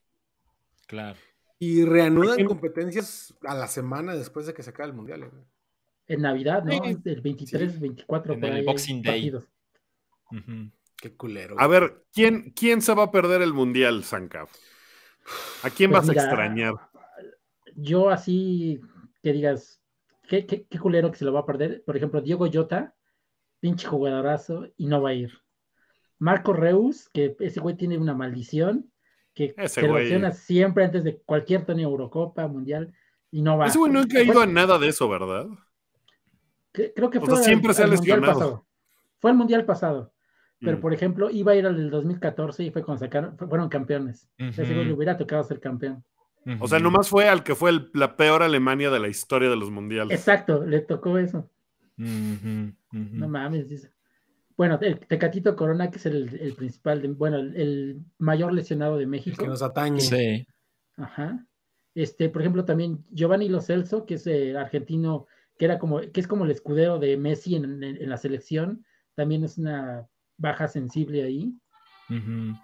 Claro. 0.87 1.19
Y 1.59 1.85
reanudan 1.85 2.45
competencias 2.45 3.35
a 3.43 3.55
la 3.55 3.69
semana 3.69 4.15
después 4.15 4.47
de 4.47 4.55
que 4.55 4.63
se 4.63 4.71
acabe 4.71 4.91
el 4.91 4.97
mundial. 4.97 5.21
güey. 5.31 5.45
En 6.09 6.23
Navidad, 6.23 6.65
¿no? 6.65 6.73
Sí. 6.73 6.97
El 7.05 7.21
23, 7.21 7.81
24. 7.81 8.35
En 8.35 8.41
por 8.41 8.49
el 8.51 8.57
ahí 8.57 8.65
Boxing 8.65 9.03
Day. 9.03 9.31
partidos. 9.31 9.49
Ujú. 10.31 10.71
Qué 10.97 11.17
culero. 11.17 11.57
A 11.59 11.67
ver, 11.67 12.05
¿quién, 12.13 12.53
quién 12.55 12.81
se 12.83 12.95
va 12.95 13.05
a 13.05 13.11
perder 13.11 13.43
el 13.43 13.53
mundial, 13.53 14.05
Sankar? 14.05 14.47
¿A 15.63 15.71
quién 15.71 15.91
Pues 15.91 16.03
vas 16.03 16.09
mira, 16.09 16.23
a 16.23 16.25
extrañar? 16.27 16.75
Yo 17.75 18.11
así, 18.11 18.81
que 19.23 19.33
digas, 19.33 19.81
qué, 20.29 20.47
qué, 20.47 20.65
qué 20.69 20.79
culero 20.79 21.11
que 21.11 21.19
se 21.19 21.25
lo 21.25 21.33
va 21.33 21.41
a 21.41 21.47
perder. 21.47 21.83
Por 21.85 21.97
ejemplo, 21.97 22.21
Diego 22.21 22.49
Jota, 22.53 22.95
pinche 23.61 23.87
jugadorazo, 23.89 24.67
y 24.77 24.87
no 24.87 25.01
va 25.03 25.11
a 25.11 25.15
ir. 25.15 25.33
Marco 26.19 26.53
Reus, 26.53 27.09
que 27.09 27.37
ese 27.41 27.61
güey 27.61 27.77
tiene 27.77 27.99
una 27.99 28.15
maldición, 28.15 28.93
que 29.35 29.55
Ese 29.57 29.81
se 29.81 29.89
güey. 29.89 30.05
lesiona 30.05 30.31
siempre 30.33 30.85
antes 30.85 31.03
de 31.05 31.19
cualquier 31.23 31.65
torneo 31.65 31.89
Eurocopa, 31.91 32.47
Mundial, 32.47 32.93
y 33.31 33.43
no 33.43 33.57
va. 33.59 33.67
Ese 33.67 33.79
güey 33.79 33.91
no 33.93 34.01
ha 34.01 34.07
caído 34.07 34.35
Fue- 34.35 34.43
a 34.45 34.47
nada 34.47 34.79
de 34.79 34.89
eso, 34.89 35.09
¿verdad? 35.09 35.47
Que- 36.73 36.93
Creo 36.95 37.11
que 37.11 37.19
o 37.19 37.21
fue 37.23 37.37
sea, 37.37 37.45
siempre 37.45 37.69
al- 37.71 37.75
se 37.75 37.83
ha 37.83 37.85
al 37.87 37.91
Mundial 37.93 38.21
lesionado. 38.21 38.41
pasado. 38.41 38.67
Fue 39.21 39.31
el 39.31 39.37
Mundial 39.37 39.65
pasado. 39.65 40.13
Pero, 40.61 40.79
Mm. 40.79 40.81
por 40.81 40.95
ejemplo, 40.95 41.31
iba 41.31 41.53
a 41.53 41.57
ir 41.57 41.67
al 41.67 41.77
del 41.77 41.91
2014 41.91 42.63
y 42.65 42.71
fue 42.71 42.83
cuando 42.85 43.01
sacaron, 43.05 43.37
fue- 43.37 43.49
fueron 43.49 43.69
campeones. 43.69 44.29
Ese 44.39 44.63
güey 44.65 44.85
le 44.87 44.93
hubiera 44.93 45.17
tocado 45.17 45.43
ser 45.45 45.59
campeón. 45.61 46.05
O 46.61 46.67
sea, 46.69 46.79
nomás 46.81 47.09
fue 47.09 47.29
al 47.29 47.43
que 47.45 47.55
fue 47.55 47.71
el- 47.71 47.91
la 47.95 48.17
peor 48.17 48.43
Alemania 48.43 48.91
de 48.91 48.99
la 49.01 49.09
historia 49.09 49.49
de 49.51 49.57
los 49.57 49.71
mundiales. 49.71 50.17
Exacto, 50.19 50.65
le 50.65 50.81
tocó 50.81 51.19
eso. 51.19 51.49
No 51.97 53.29
mames, 53.29 53.69
dice. 53.69 53.93
Bueno, 54.57 54.79
el 54.83 54.99
Tecatito 55.01 55.57
Corona, 55.57 55.91
que 55.91 55.97
es 55.99 56.07
el, 56.07 56.39
el 56.41 56.55
principal, 56.55 57.01
de- 57.03 57.09
bueno, 57.09 57.39
el, 57.39 57.57
el 57.57 58.01
mayor 58.19 58.53
lesionado 58.53 58.97
de 58.97 59.05
El 59.05 59.09
México. 59.09 59.43
que 59.43 59.49
nos 59.49 59.63
atañe. 59.63 60.01
Sí. 60.01 60.47
Ajá. 60.97 61.45
Este, 61.95 62.29
por 62.29 62.43
ejemplo, 62.43 62.65
también 62.65 63.05
Giovanni 63.11 63.49
Lo 63.49 63.61
Celso, 63.61 64.05
que 64.07 64.15
es 64.15 64.27
eh, 64.27 64.57
argentino, 64.57 65.27
que 65.63 65.67
era 65.67 65.79
como, 65.79 66.01
que 66.01 66.19
es 66.21 66.27
como 66.27 66.45
el 66.45 66.51
escudero 66.51 66.99
de 66.99 67.17
Messi 67.17 67.55
en, 67.55 67.85
en- 67.85 68.03
en 68.03 68.11
la 68.11 68.17
selección, 68.17 68.85
también 69.15 69.45
es 69.45 69.59
una 69.59 70.09
baja 70.37 70.67
sensible 70.67 71.23
ahí. 71.23 71.55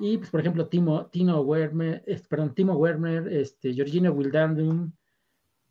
Y 0.00 0.18
pues, 0.18 0.30
por 0.30 0.40
ejemplo, 0.40 0.66
Timo, 0.66 1.06
Tino 1.06 1.40
Werner, 1.42 2.02
es- 2.08 2.26
perdón, 2.26 2.56
Timo 2.56 2.74
Werner, 2.74 3.28
este, 3.28 3.72
Georgino 3.72 4.10
Wildandum, 4.10 4.90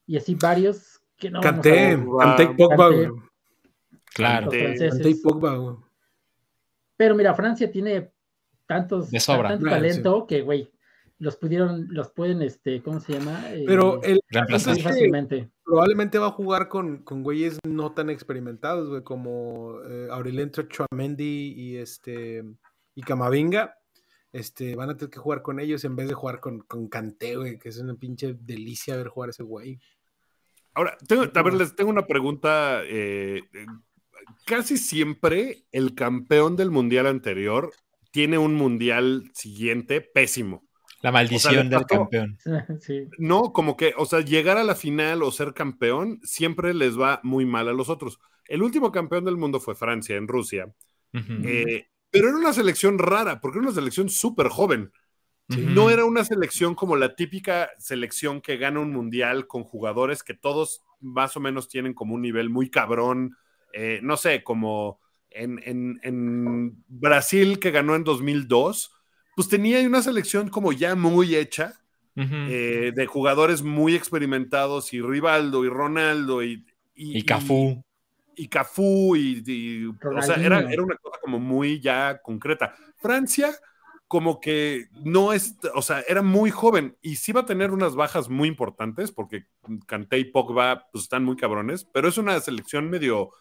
y 0.05 0.15
así 0.15 0.35
varios 0.35 1.01
que 1.17 1.29
no 1.29 1.41
Canté. 1.41 1.99
Canté 2.17 2.43
y 2.43 2.47
Pogba, 2.55 2.87
güey. 2.91 3.09
Claro. 4.15 4.49
Canté 4.49 5.09
y 5.09 5.15
Pogba, 5.15 5.55
güey. 5.57 5.75
Pero 6.95 7.13
mira, 7.13 7.33
Francia 7.35 7.69
tiene 7.69 8.09
tantos, 8.65 9.11
De 9.11 9.19
sobra. 9.19 9.49
tanto 9.49 9.65
Bueno, 9.65 9.75
talento 9.75 10.25
que, 10.25 10.41
güey, 10.43 10.71
los 11.19 11.35
pudieron, 11.37 11.87
los 11.89 12.11
pueden, 12.11 12.41
este, 12.41 12.81
¿cómo 12.81 12.99
se 12.99 13.13
llama? 13.13 13.41
Eh, 13.53 13.63
Pero 13.65 14.01
el 14.03 14.19
Reemplazar. 14.29 14.73
muy 14.73 14.83
fácilmente. 14.83 15.49
probablemente 15.63 16.19
va 16.19 16.27
a 16.27 16.31
jugar 16.31 16.67
con, 16.67 17.03
con 17.03 17.23
güeyes 17.23 17.59
no 17.67 17.93
tan 17.93 18.09
experimentados, 18.09 18.89
güey, 18.89 19.03
como 19.03 19.79
eh, 19.83 20.07
Aurelien 20.11 20.51
Chouameni 20.51 21.53
y 21.55 21.77
este 21.77 22.43
y 22.95 23.01
Camavinga. 23.01 23.75
Este, 24.33 24.75
van 24.75 24.89
a 24.89 24.97
tener 24.97 25.09
que 25.09 25.19
jugar 25.19 25.41
con 25.41 25.59
ellos 25.59 25.83
en 25.85 25.95
vez 25.95 26.07
de 26.07 26.13
jugar 26.13 26.39
con, 26.39 26.59
con 26.59 26.89
Kanté, 26.89 27.37
güey, 27.37 27.57
que 27.57 27.69
es 27.69 27.77
una 27.79 27.95
pinche 27.95 28.35
delicia 28.39 28.95
ver 28.97 29.07
jugar 29.07 29.29
a 29.29 29.31
ese 29.31 29.43
güey. 29.43 29.79
Ahora, 30.73 30.95
tengo, 31.07 31.23
a 31.33 31.41
ver, 31.43 31.53
les 31.53 31.75
tengo 31.75 31.89
una 31.89 32.05
pregunta. 32.05 32.83
eh, 32.83 33.41
eh, 33.53 33.65
casi 34.45 34.77
siempre 34.77 35.63
el 35.71 35.95
campeón 35.95 36.55
del 36.55 36.69
mundial 36.69 37.07
anterior 37.07 37.71
tiene 38.11 38.37
un 38.37 38.53
mundial 38.53 39.31
siguiente 39.33 40.01
pésimo. 40.01 40.66
La 41.01 41.11
maldición 41.11 41.69
del 41.69 41.81
pasó- 41.81 41.87
campeón. 41.87 42.37
sí. 42.81 43.07
No, 43.17 43.53
como 43.53 43.77
que, 43.77 43.93
o 43.97 44.05
sea, 44.05 44.21
llegar 44.21 44.57
a 44.57 44.63
la 44.63 44.75
final 44.75 45.21
o 45.23 45.31
ser 45.31 45.53
campeón 45.53 46.19
siempre 46.23 46.73
les 46.73 46.99
va 46.99 47.19
muy 47.23 47.45
mal 47.45 47.67
a 47.67 47.73
los 47.73 47.89
otros. 47.89 48.19
El 48.47 48.63
último 48.63 48.91
campeón 48.91 49.25
del 49.25 49.37
mundo 49.37 49.59
fue 49.59 49.75
Francia 49.75 50.15
en 50.15 50.27
Rusia, 50.27 50.73
eh, 51.13 51.87
pero 52.09 52.29
era 52.29 52.37
una 52.37 52.53
selección 52.53 52.97
rara, 52.99 53.41
porque 53.41 53.59
era 53.59 53.67
una 53.67 53.75
selección 53.75 54.09
súper 54.09 54.47
joven. 54.49 54.91
No 55.49 55.89
era 55.89 56.03
una 56.03 56.25
selección 56.25 56.75
como 56.75 56.97
la 56.97 57.15
típica 57.15 57.69
selección 57.77 58.41
que 58.41 58.57
gana 58.57 58.81
un 58.81 58.91
mundial 58.91 59.47
con 59.47 59.63
jugadores 59.63 60.21
que 60.23 60.33
todos 60.33 60.83
más 60.99 61.37
o 61.37 61.39
menos 61.39 61.69
tienen 61.69 61.93
como 61.93 62.15
un 62.15 62.21
nivel 62.21 62.49
muy 62.49 62.69
cabrón. 62.69 63.37
eh, 63.73 63.99
no 64.03 64.17
sé, 64.17 64.43
como 64.43 64.99
en, 65.29 65.61
en- 65.63 65.99
en 66.03 66.83
Brasil 66.87 67.59
que 67.59 67.71
ganó 67.71 67.95
en 67.95 68.03
2002, 68.03 68.91
pues 69.37 69.47
tenía 69.49 69.79
una 69.87 70.01
selección 70.01 70.49
como 70.49 70.73
ya 70.73 70.95
muy 70.95 71.35
hecha, 71.35 71.79
eh, 72.15 72.91
de 72.95 73.05
jugadores 73.05 73.61
muy 73.61 73.93
experimentados 73.93 74.91
y 74.93 75.01
Rivaldo 75.01 75.63
y 75.63 75.69
Ronaldo 75.69 76.43
y... 76.43 76.65
y 76.95 77.23
Cafú. 77.23 77.83
y 78.35 78.47
Cafú 78.47 79.15
y, 79.15 79.43
y- 79.45 79.85
o 79.85 80.21
sea, 80.23 80.37
era, 80.37 80.61
era 80.61 80.81
una 80.81 80.95
cosa 80.97 81.19
como 81.21 81.37
muy 81.39 81.79
ya 81.79 82.19
concreta. 82.23 82.73
Francia 82.97 83.55
como 84.07 84.39
que 84.39 84.87
no 85.03 85.33
es, 85.33 85.57
o 85.75 85.83
sea, 85.83 86.01
era 86.07 86.23
muy 86.23 86.49
joven 86.49 86.97
y 87.03 87.17
sí 87.17 87.31
va 87.33 87.41
a 87.41 87.45
tener 87.45 87.71
unas 87.71 87.93
bajas 87.95 88.29
muy 88.29 88.47
importantes 88.47 89.11
porque 89.11 89.45
Kanté 89.85 90.17
y 90.17 90.25
Pogba 90.25 90.87
pues 90.91 91.03
están 91.03 91.23
muy 91.23 91.35
cabrones, 91.35 91.85
pero 91.93 92.07
es 92.07 92.17
una 92.17 92.39
selección 92.39 92.89
medio 92.89 93.31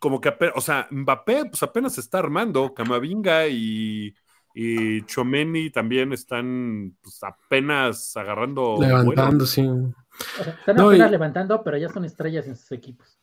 como 0.00 0.20
que, 0.20 0.32
o 0.54 0.60
sea, 0.62 0.88
Mbappé 0.90 1.44
pues 1.46 1.62
apenas 1.62 1.94
se 1.94 2.00
está 2.00 2.18
armando, 2.20 2.72
Camavinga 2.74 3.48
y, 3.48 4.14
y 4.54 5.02
Chomeni 5.06 5.70
también 5.70 6.12
están 6.12 6.96
pues, 7.02 7.22
apenas 7.22 8.16
agarrando 8.16 8.76
vuelo. 8.76 8.98
Levantando, 8.98 9.46
sí. 9.46 9.62
O 9.62 9.94
sea, 10.44 10.52
están 10.54 10.76
No, 10.76 10.88
apenas 10.90 11.08
y- 11.08 11.12
levantando, 11.12 11.62
pero 11.62 11.76
ya 11.78 11.88
son 11.88 12.04
estrellas 12.04 12.46
en 12.46 12.56
sus 12.56 12.70
equipos. 12.72 13.18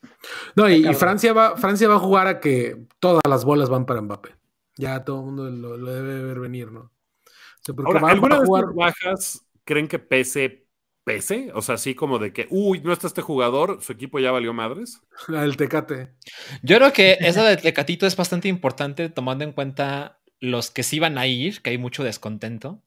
No, 0.56 0.70
y. 0.70 0.92
Francia 0.96 1.34
va, 1.34 1.56
Francia 1.58 1.88
va 1.88 1.96
a 1.96 2.00
jugar 2.00 2.28
a 2.28 2.40
que 2.40 2.86
todas 3.00 3.22
las 3.30 3.46
bolas 3.46 3.70
van 3.70 3.86
para 3.86 4.02
Mbappé. 4.02 4.36
Ya 4.78 5.04
todo 5.04 5.20
el 5.20 5.26
mundo 5.26 5.50
lo, 5.50 5.78
lo 5.78 5.94
debe 5.94 6.24
ver 6.24 6.40
venir, 6.40 6.72
¿no? 6.72 6.80
O 6.82 6.92
sea, 7.62 7.76
Ahora, 7.86 8.00
va- 8.02 8.12
¿alguna 8.12 8.36
va 8.36 8.38
a 8.38 8.42
de 8.42 8.46
jugar 8.48 8.64
estas 8.64 8.76
bajas 8.76 9.46
creen 9.66 9.88
que 9.88 10.00
pese, 10.00 10.66
pese? 11.04 11.52
O 11.54 11.62
sea, 11.62 11.76
así 11.76 11.94
como 11.96 12.18
de 12.18 12.32
que, 12.34 12.48
uy, 12.50 12.80
no 12.82 12.92
está 12.94 13.08
este 13.08 13.22
jugador, 13.22 13.80
su 13.82 13.92
equipo 13.92 14.20
ya 14.20 14.32
valió 14.32 14.54
madres. 14.54 15.02
la 15.28 15.42
del 15.42 15.58
Tecate. 15.58 16.14
Yo 16.64 16.78
creo 16.78 16.94
que 16.94 17.18
esa 17.20 17.44
de 17.44 17.58
Tecatito 17.58 18.08
es 18.08 18.16
bastante 18.16 18.48
importante 18.48 19.10
tomando 19.10 19.44
en 19.44 19.52
cuenta 19.52 20.19
los 20.40 20.72
que 20.72 20.84
sí 20.84 21.00
van 21.00 21.18
a 21.18 21.28
ir, 21.28 21.62
que 21.62 21.72
hay 21.72 21.78
mucho 21.78 22.04
descontento. 22.04 22.82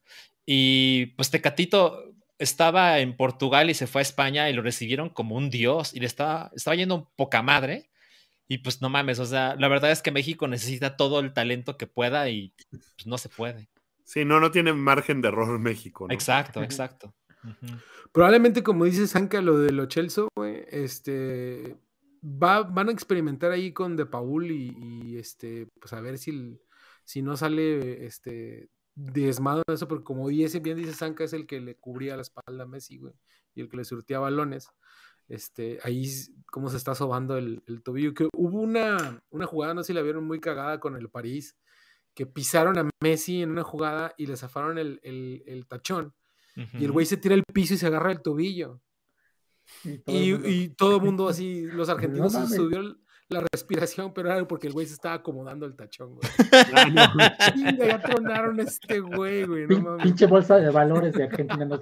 Y 0.46 1.06
pues 1.16 1.30
Tecatito 1.30 2.14
estaba 2.38 2.98
en 2.98 3.16
Portugal 3.16 3.70
y 3.70 3.74
se 3.74 3.86
fue 3.86 4.00
a 4.00 4.02
España 4.02 4.50
y 4.50 4.52
lo 4.52 4.62
recibieron 4.62 5.10
como 5.10 5.36
un 5.36 5.50
dios 5.50 5.94
y 5.94 6.00
le 6.00 6.06
estaba, 6.06 6.50
estaba 6.54 6.74
yendo 6.76 7.10
poca 7.16 7.42
madre. 7.42 7.90
Y 8.48 8.58
pues 8.58 8.82
no 8.82 8.88
mames, 8.90 9.18
o 9.18 9.26
sea, 9.26 9.54
la 9.56 9.68
verdad 9.68 9.92
es 9.92 10.02
que 10.02 10.10
México 10.10 10.46
necesita 10.48 10.96
todo 10.96 11.20
el 11.20 11.32
talento 11.32 11.76
que 11.78 11.86
pueda 11.86 12.28
y 12.28 12.52
pues 12.70 13.06
no 13.06 13.16
se 13.16 13.28
puede. 13.28 13.68
Sí, 14.04 14.24
no, 14.24 14.40
no 14.40 14.50
tiene 14.50 14.72
margen 14.72 15.22
de 15.22 15.28
error 15.28 15.58
México, 15.58 16.06
¿no? 16.08 16.12
Exacto, 16.12 16.62
exacto. 16.62 17.14
Probablemente, 18.12 18.62
como 18.62 18.84
dice 18.84 19.06
Sanka, 19.06 19.40
lo 19.40 19.58
de 19.58 19.72
lo 19.72 19.86
Chelsea, 19.86 20.24
güey, 20.36 20.64
este, 20.68 21.76
va, 22.22 22.62
van 22.62 22.88
a 22.88 22.92
experimentar 22.92 23.52
ahí 23.52 23.72
con 23.72 23.96
De 23.96 24.04
Paul 24.06 24.50
y, 24.50 24.76
y, 24.78 25.16
este, 25.16 25.68
pues 25.80 25.92
a 25.92 26.00
ver 26.00 26.18
si, 26.18 26.30
el- 26.30 26.60
si 27.12 27.22
no 27.22 27.36
sale, 27.36 28.04
este, 28.06 28.68
diezmado 28.94 29.62
de 29.66 29.74
eso, 29.74 29.86
porque 29.88 30.04
como 30.04 30.28
dice, 30.28 30.60
bien 30.60 30.76
dice 30.78 30.92
Sanka, 30.94 31.24
es 31.24 31.32
el 31.32 31.46
que 31.46 31.60
le 31.60 31.74
cubría 31.76 32.16
la 32.16 32.22
espalda 32.22 32.64
a 32.64 32.66
Messi, 32.66 32.98
güey, 32.98 33.14
y 33.54 33.60
el 33.60 33.68
que 33.68 33.76
le 33.76 33.84
surtía 33.84 34.18
balones. 34.18 34.68
Este, 35.28 35.78
ahí 35.82 36.10
cómo 36.50 36.68
se 36.68 36.76
está 36.76 36.94
sobando 36.94 37.36
el, 37.36 37.62
el 37.66 37.82
tobillo. 37.82 38.12
Que 38.12 38.28
hubo 38.36 38.60
una, 38.60 39.22
una 39.30 39.46
jugada, 39.46 39.72
no 39.74 39.82
sé 39.82 39.88
si 39.88 39.92
la 39.94 40.02
vieron 40.02 40.24
muy 40.24 40.40
cagada 40.40 40.78
con 40.80 40.96
el 40.96 41.08
París, 41.08 41.56
que 42.14 42.26
pisaron 42.26 42.76
a 42.78 42.90
Messi 43.02 43.40
en 43.42 43.50
una 43.50 43.62
jugada 43.62 44.14
y 44.18 44.26
le 44.26 44.36
zafaron 44.36 44.76
el, 44.78 45.00
el- 45.02 45.42
el 45.46 45.66
tachón. 45.66 46.12
Y 46.80 46.84
el 46.84 46.92
güey 46.92 47.06
se 47.06 47.16
tira 47.16 47.34
al 47.34 47.44
piso 47.52 47.72
y 47.74 47.78
se 47.78 47.86
agarra 47.86 48.12
el 48.12 48.20
tobillo. 48.20 48.82
Y 49.84 49.98
todo 49.98 50.16
el 50.16 50.32
mundo- 50.34 50.48
y 50.48 50.68
todo 50.70 50.96
el 50.96 51.02
mundo 51.02 51.28
así, 51.28 51.62
los 51.66 51.88
argentinos 52.20 52.32
No 52.34 52.46
se 52.48 52.58
mames. 52.58 52.58
La 53.32 53.44
respiración, 53.52 54.12
pero 54.14 54.30
era 54.32 54.46
porque 54.46 54.66
el 54.66 54.72
güey 54.72 54.86
se 54.86 54.94
estaba 54.94 55.14
acomodando 55.16 55.66
el 55.66 55.74
tachón, 55.74 56.14
güey. 56.16 56.28
Ah, 56.74 56.86
no. 56.86 57.52
Chinga, 57.54 57.86
ya 57.86 58.00
tronaron 58.00 58.58
a 58.60 58.62
este 58.62 59.00
güey, 59.00 59.44
güey. 59.44 59.66
No 59.66 59.80
mames. 59.80 60.02
pinche 60.04 60.26
bolsa 60.26 60.56
de 60.56 60.70
valores 60.70 61.12
de 61.14 61.24
Argentina. 61.24 61.64
no- 61.64 61.80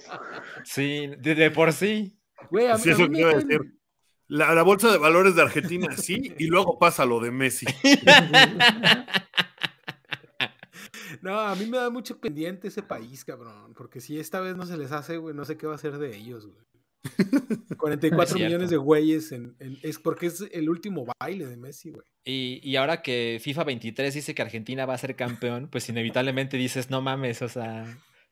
Sí, 0.64 1.08
de, 1.18 1.34
de 1.34 1.50
por 1.50 1.72
sí. 1.72 2.16
Güey, 2.50 2.66
a, 2.68 2.78
Sí, 2.78 2.90
a 2.90 2.92
eso 2.92 3.02
mí 3.02 3.08
me 3.10 3.14
quiero 3.16 3.30
dan- 3.32 3.48
decir. 3.48 3.74
La, 4.28 4.54
la 4.54 4.62
bolsa 4.62 4.92
de 4.92 4.98
valores 4.98 5.34
de 5.34 5.42
Argentina, 5.42 5.88
sí, 5.96 6.32
y 6.38 6.46
luego 6.46 6.78
pasa 6.78 7.04
lo 7.04 7.18
de 7.20 7.30
Messi. 7.32 7.66
No, 11.22 11.38
a 11.38 11.54
mí 11.54 11.66
me 11.66 11.76
da 11.76 11.90
mucho 11.90 12.18
pendiente 12.18 12.68
ese 12.68 12.82
país, 12.82 13.24
cabrón. 13.24 13.74
Porque 13.74 14.00
si 14.00 14.18
esta 14.18 14.40
vez 14.40 14.56
no 14.56 14.64
se 14.64 14.78
les 14.78 14.90
hace, 14.92 15.18
güey, 15.18 15.34
no 15.34 15.44
sé 15.44 15.56
qué 15.58 15.66
va 15.66 15.74
a 15.74 15.76
hacer 15.76 15.98
de 15.98 16.16
ellos, 16.16 16.46
güey. 16.46 16.58
44 17.78 18.26
Cierto. 18.26 18.44
millones 18.44 18.70
de 18.70 18.76
güeyes 18.76 19.32
en, 19.32 19.56
en- 19.58 19.78
es 19.82 19.98
porque 19.98 20.26
es 20.26 20.44
el 20.52 20.68
último 20.68 21.06
baile 21.20 21.46
de 21.46 21.56
Messi, 21.56 21.90
güey. 21.90 22.04
Y, 22.24 22.60
y 22.62 22.76
ahora 22.76 23.02
que 23.02 23.38
FIFA 23.42 23.64
23 23.64 24.12
dice 24.14 24.34
que 24.34 24.42
Argentina 24.42 24.86
va 24.86 24.94
a 24.94 24.98
ser 24.98 25.16
campeón, 25.16 25.68
pues 25.70 25.88
inevitablemente 25.88 26.56
dices, 26.56 26.90
no 26.90 27.00
mames, 27.00 27.40
o 27.42 27.48
sea, 27.48 27.84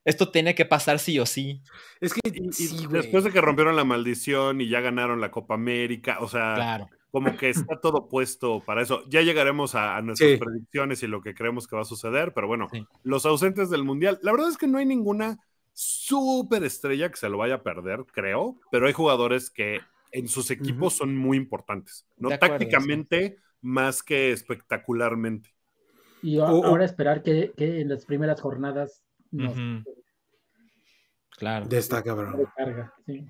esto 0.04 0.30
tiene 0.30 0.54
que 0.54 0.66
pasar 0.66 0.98
sí 0.98 1.18
o 1.18 1.26
sí. 1.26 1.62
Es 2.00 2.12
que 2.14 2.20
Y, 2.24 2.52
sí, 2.52 2.86
después 2.90 3.24
de 3.24 3.30
que 3.32 3.40
rompieron 3.40 3.76
la 3.76 3.84
maldición 3.84 4.60
y 4.60 4.68
ya 4.68 4.80
ganaron 4.80 5.20
la 5.20 5.30
Copa 5.30 5.54
América, 5.54 6.18
o 6.20 6.28
sea, 6.28 6.54
Claro. 6.54 6.88
como 7.10 7.34
que 7.38 7.48
está 7.48 7.80
todo 7.80 8.08
puesto 8.08 8.60
para 8.60 8.82
eso. 8.82 9.02
Ya 9.08 9.22
llegaremos 9.22 9.74
a, 9.74 9.96
a 9.96 10.02
nuestras 10.02 10.32
Sí. 10.32 10.36
predicciones 10.36 11.02
y 11.02 11.06
lo 11.06 11.22
que 11.22 11.34
creemos 11.34 11.66
que 11.66 11.76
va 11.76 11.82
a 11.82 11.86
suceder, 11.86 12.32
pero 12.34 12.46
bueno, 12.46 12.68
Sí. 12.70 12.84
los 13.02 13.24
ausentes 13.24 13.70
del 13.70 13.84
Mundial, 13.84 14.18
la 14.22 14.32
verdad 14.32 14.50
es 14.50 14.58
que 14.58 14.66
no 14.68 14.76
hay 14.78 14.84
ninguna 14.86 15.38
súper 15.78 16.64
estrella 16.64 17.08
que 17.08 17.16
se 17.16 17.28
lo 17.28 17.38
vaya 17.38 17.54
a 17.54 17.62
perder, 17.62 18.04
creo, 18.10 18.58
pero 18.72 18.88
hay 18.88 18.92
jugadores 18.92 19.48
que 19.48 19.80
en 20.10 20.26
sus 20.26 20.50
equipos 20.50 20.94
son 20.94 21.16
muy 21.16 21.36
importantes, 21.36 22.04
¿no? 22.16 22.32
Acuerdo, 22.32 22.58
Tácticamente 22.58 23.38
más 23.60 24.02
que 24.02 24.32
espectacularmente. 24.32 25.54
Y 26.20 26.40
ahora 26.40 26.84
esperar 26.84 27.22
que, 27.22 27.52
que 27.56 27.80
en 27.80 27.90
las 27.90 28.04
primeras 28.04 28.40
jornadas 28.40 29.04
nos. 29.30 29.54
Claro. 31.36 31.68
Recarga. 31.70 32.92
Sí. 33.06 33.24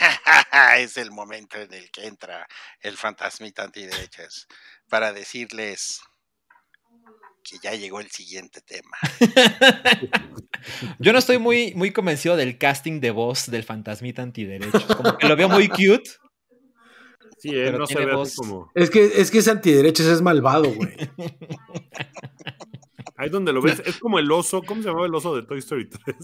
es 0.78 0.96
el 0.96 1.12
momento 1.12 1.56
en 1.58 1.72
el 1.72 1.88
que 1.92 2.08
entra 2.08 2.48
el 2.80 2.96
fantasmita 2.96 3.62
antiderechos 3.62 4.48
para 4.88 5.12
decirles 5.12 6.00
que 7.42 7.56
ya 7.62 7.74
llegó 7.74 8.00
el 8.00 8.10
siguiente 8.10 8.60
tema. 8.60 8.96
Yo 10.98 11.12
no 11.12 11.18
estoy 11.18 11.38
muy, 11.38 11.74
muy 11.74 11.90
convencido 11.90 12.36
del 12.36 12.58
casting 12.58 13.00
de 13.00 13.10
voz 13.10 13.50
del 13.50 13.64
fantasmita 13.64 14.22
antiderechos. 14.22 14.84
Como 14.84 15.16
que 15.18 15.28
lo 15.28 15.36
veo 15.36 15.48
muy 15.48 15.68
cute. 15.68 16.10
Sí, 17.38 17.48
él 17.48 17.64
Pero 17.64 17.78
no 17.78 17.86
se 17.86 17.94
tiene 17.94 18.10
ve 18.10 18.16
voz. 18.16 18.28
así 18.28 18.36
como. 18.36 18.70
Es 18.74 18.90
que 18.90 19.04
es, 19.04 19.30
que 19.30 19.38
es 19.38 19.48
antiderechos, 19.48 20.06
es 20.06 20.22
malvado, 20.22 20.72
güey. 20.72 20.96
Ahí 23.16 23.28
donde 23.28 23.52
lo 23.52 23.60
ves, 23.60 23.82
es 23.84 23.98
como 23.98 24.18
el 24.18 24.30
oso. 24.30 24.62
¿Cómo 24.62 24.82
se 24.82 24.88
llamaba 24.88 25.06
el 25.06 25.14
oso 25.14 25.36
de 25.36 25.42
Toy 25.42 25.58
Story 25.58 25.88
3? 25.88 26.16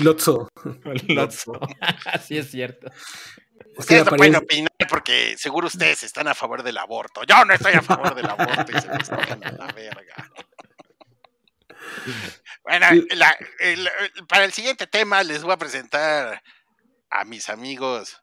Lotso. 0.00 0.48
Lotso. 1.08 1.52
sí, 2.24 2.38
es 2.38 2.50
cierto. 2.50 2.90
Ustedes 3.76 4.04
no 4.04 4.16
pueden 4.16 4.36
opinar 4.36 4.70
porque 4.88 5.34
seguro 5.38 5.66
ustedes 5.66 6.02
están 6.02 6.28
a 6.28 6.34
favor 6.34 6.62
del 6.62 6.78
aborto. 6.78 7.22
Yo 7.24 7.44
no 7.44 7.54
estoy 7.54 7.72
a 7.72 7.82
favor 7.82 8.14
del 8.14 8.26
aborto 8.26 8.66
y 8.70 8.80
se 8.80 8.88
me 8.88 8.94
a 8.94 9.52
la 9.52 9.72
verga. 9.72 10.30
Bueno, 12.64 12.86
la- 13.10 13.36
el- 13.60 13.88
para 14.28 14.44
el 14.44 14.52
siguiente 14.52 14.86
tema 14.86 15.22
les 15.22 15.42
voy 15.42 15.52
a 15.52 15.56
presentar 15.58 16.42
a 17.10 17.24
mis 17.24 17.48
amigos. 17.48 18.20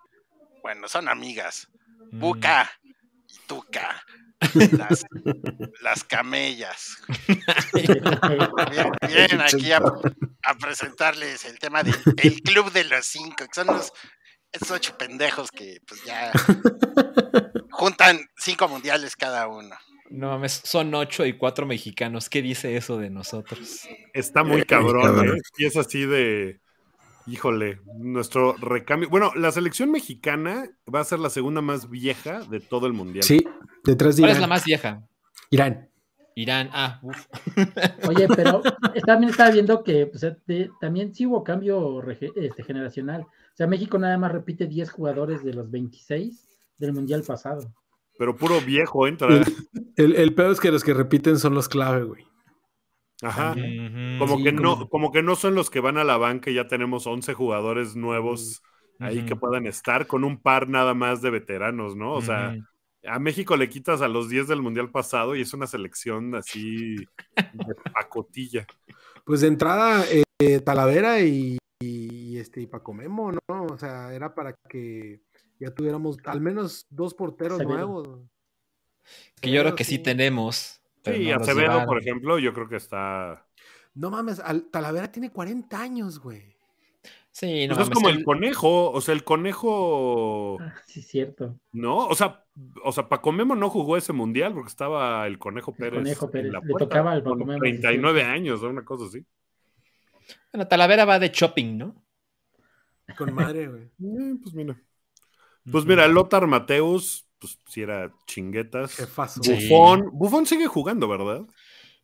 Bueno, 0.61 0.87
son 0.87 1.07
amigas. 1.09 1.67
Mm. 2.11 2.19
Buca 2.19 2.71
y 3.27 3.37
Tuca. 3.47 4.03
Las, 4.53 5.05
las 5.81 6.03
camellas. 6.05 6.97
Bien, 7.73 8.91
vienen 9.07 9.41
aquí 9.41 9.71
a, 9.71 9.81
a 10.43 10.55
presentarles 10.55 11.43
el 11.45 11.59
tema 11.59 11.83
del 11.83 11.95
el 12.17 12.41
Club 12.41 12.71
de 12.71 12.85
los 12.85 13.05
Cinco, 13.05 13.45
que 13.45 13.53
son 13.53 13.67
los, 13.67 13.91
esos 14.53 14.71
ocho 14.71 14.97
pendejos 14.97 15.51
que 15.51 15.79
pues 15.85 16.03
ya 16.05 16.31
juntan 17.71 18.19
cinco 18.37 18.67
mundiales 18.67 19.15
cada 19.15 19.47
uno. 19.47 19.75
No 20.11 20.29
mames, 20.29 20.61
son 20.63 20.93
ocho 20.95 21.25
y 21.25 21.33
cuatro 21.33 21.65
mexicanos. 21.65 22.29
¿Qué 22.29 22.41
dice 22.41 22.75
eso 22.75 22.97
de 22.97 23.09
nosotros? 23.09 23.87
Está 24.13 24.43
muy 24.43 24.63
cabrón, 24.63 25.03
cabrón. 25.03 25.37
¿eh? 25.37 25.41
Y 25.57 25.65
es 25.65 25.77
así 25.77 26.05
de. 26.05 26.59
Híjole, 27.27 27.79
nuestro 27.99 28.53
recambio. 28.53 29.07
Bueno, 29.09 29.31
la 29.35 29.51
selección 29.51 29.91
mexicana 29.91 30.67
va 30.93 31.01
a 31.01 31.03
ser 31.03 31.19
la 31.19 31.29
segunda 31.29 31.61
más 31.61 31.87
vieja 31.89 32.39
de 32.49 32.59
todo 32.59 32.87
el 32.87 32.93
mundial. 32.93 33.23
Sí, 33.23 33.45
detrás 33.83 34.15
de 34.15 34.21
¿Cuál 34.23 34.29
Irán. 34.31 34.37
es 34.37 34.41
la 34.41 34.47
más 34.47 34.65
vieja? 34.65 35.03
Irán. 35.51 35.89
Irán. 36.33 36.69
Ah, 36.73 36.99
uf. 37.03 37.27
Oye, 38.09 38.27
pero 38.35 38.63
también 39.05 39.29
estaba 39.29 39.51
viendo 39.51 39.83
que 39.83 40.07
pues, 40.07 40.21
de- 40.47 40.71
también 40.81 41.13
sí 41.13 41.27
hubo 41.27 41.43
cambio 41.43 42.01
este, 42.09 42.63
generacional. 42.63 43.21
O 43.23 43.55
sea, 43.55 43.67
México 43.67 43.99
nada 43.99 44.17
más 44.17 44.31
repite 44.31 44.65
10 44.65 44.89
jugadores 44.89 45.43
de 45.43 45.53
los 45.53 45.69
26 45.69 46.47
del 46.79 46.93
Mundial 46.93 47.21
pasado. 47.21 47.71
Pero 48.19 48.35
puro 48.35 48.59
viejo 48.61 49.07
entra. 49.07 49.29
El, 49.33 49.45
el, 49.95 50.15
el 50.15 50.35
peor 50.35 50.51
es 50.51 50.59
que 50.59 50.71
los 50.71 50.83
que 50.83 50.93
repiten 50.93 51.39
son 51.39 51.55
los 51.55 51.67
clave, 51.69 52.03
güey. 52.03 52.27
Ajá. 53.23 53.55
Como 54.19 54.37
Sí, 54.37 54.43
que 54.43 54.51
no, 54.51 54.87
como- 54.89 55.11
que 55.11 55.23
no 55.23 55.35
son 55.35 55.55
los 55.55 55.69
que 55.69 55.79
van 55.79 55.97
a 55.97 56.03
la 56.03 56.17
banca 56.17 56.51
y 56.51 56.53
ya 56.55 56.67
tenemos 56.67 57.07
11 57.07 57.33
jugadores 57.33 57.95
nuevos 57.95 58.61
ahí 58.99 59.25
que 59.25 59.35
puedan 59.37 59.65
estar 59.65 60.05
con 60.07 60.23
un 60.25 60.41
par 60.41 60.67
nada 60.69 60.93
más 60.93 61.21
de 61.21 61.29
veteranos, 61.29 61.95
¿no? 61.95 62.13
O 62.13 62.21
sea, 62.21 62.55
a 63.05 63.19
México 63.19 63.55
le 63.55 63.69
quitas 63.69 64.01
a 64.01 64.09
los 64.09 64.27
10 64.29 64.47
del 64.49 64.61
mundial 64.61 64.91
pasado 64.91 65.35
y 65.35 65.41
es 65.41 65.53
una 65.53 65.67
selección 65.67 66.35
así 66.35 66.95
de 67.37 67.75
pacotilla. 67.93 68.67
Pues 69.25 69.39
de 69.41 69.47
entrada, 69.47 70.03
eh, 70.41 70.59
Talavera 70.59 71.21
y, 71.21 71.57
y, 71.81 72.37
este, 72.37 72.59
y 72.61 72.67
Paco 72.67 72.93
Memo, 72.93 73.31
¿no? 73.31 73.39
O 73.65 73.77
sea, 73.77 74.13
era 74.13 74.35
para 74.35 74.53
que 74.69 75.21
ya 75.59 75.71
tuviéramos 75.73 76.17
al 76.25 76.41
menos 76.41 76.87
dos 76.89 77.13
porteros 77.13 77.59
Acevedo. 77.59 77.77
nuevos. 77.77 78.19
que 79.41 79.51
yo 79.51 79.61
creo 79.61 79.75
que 79.75 79.83
sí. 79.83 79.95
sí 79.97 79.99
tenemos. 80.03 80.81
Sí, 81.03 81.31
Acevedo, 81.31 81.85
por 81.85 81.99
ejemplo, 81.99 82.37
yo 82.39 82.53
creo 82.53 82.67
que 82.69 82.75
está. 82.75 83.45
No 83.95 84.09
mames, 84.11 84.39
al- 84.39 84.69
Talavera 84.69 85.11
tiene 85.11 85.31
40 85.31 85.81
años, 85.81 86.19
güey. 86.19 86.55
Sí, 87.31 87.67
no 87.67 87.75
Pues 87.75 87.87
es 87.87 87.89
mames, 87.89 87.93
como 87.95 88.09
el- 88.09 88.17
el 88.19 88.23
conejo, 88.23 88.91
o 88.91 89.01
sea, 89.01 89.13
el 89.13 89.23
conejo, 89.23 90.57
Ah, 90.61 90.75
sí, 90.85 91.01
cierto. 91.01 91.57
¿no? 91.71 92.07
O 92.07 92.15
sea, 92.15 92.43
o 92.83 92.91
sea, 92.91 93.07
Paco 93.07 93.31
Memo 93.31 93.55
no 93.55 93.69
jugó 93.69 93.97
ese 93.97 94.13
mundial 94.13 94.53
porque 94.53 94.69
estaba 94.69 95.25
el 95.25 95.39
conejo 95.39 95.73
Pérez. 95.73 95.99
Conejo 95.99 96.25
en 96.25 96.31
Pérez, 96.31 96.51
le 96.51 96.73
tocaba 96.77 97.11
al 97.13 97.23
Paco 97.23 97.37
con 97.37 97.47
Memo, 97.47 97.53
sí, 97.53 97.59
39 97.59 98.19
cierto. 98.19 98.33
años, 98.35 98.63
o 98.63 98.69
una 98.69 98.83
cosa 98.83 99.05
así. 99.05 99.25
Bueno, 100.51 100.67
Talavera 100.67 101.05
va 101.05 101.17
de 101.19 101.29
shopping, 101.29 101.77
¿no? 101.77 101.95
Con 103.17 103.33
madre, 103.33 103.67
güey. 103.67 103.83
Eh, 103.83 104.35
pues 104.41 104.53
mira. 104.53 104.79
Pues 105.71 105.85
mira, 105.85 106.07
Lothar 106.07 106.47
Mateus, 106.47 107.25
pues 107.39 107.57
sí 107.67 107.81
era 107.81 108.11
chinguetas. 108.27 108.95
Jefazo. 108.95 109.41
Sí. 109.43 109.53
Bufón, 109.69 110.09
Bufón 110.13 110.45
sigue 110.45 110.67
jugando, 110.67 111.07
¿verdad? 111.07 111.41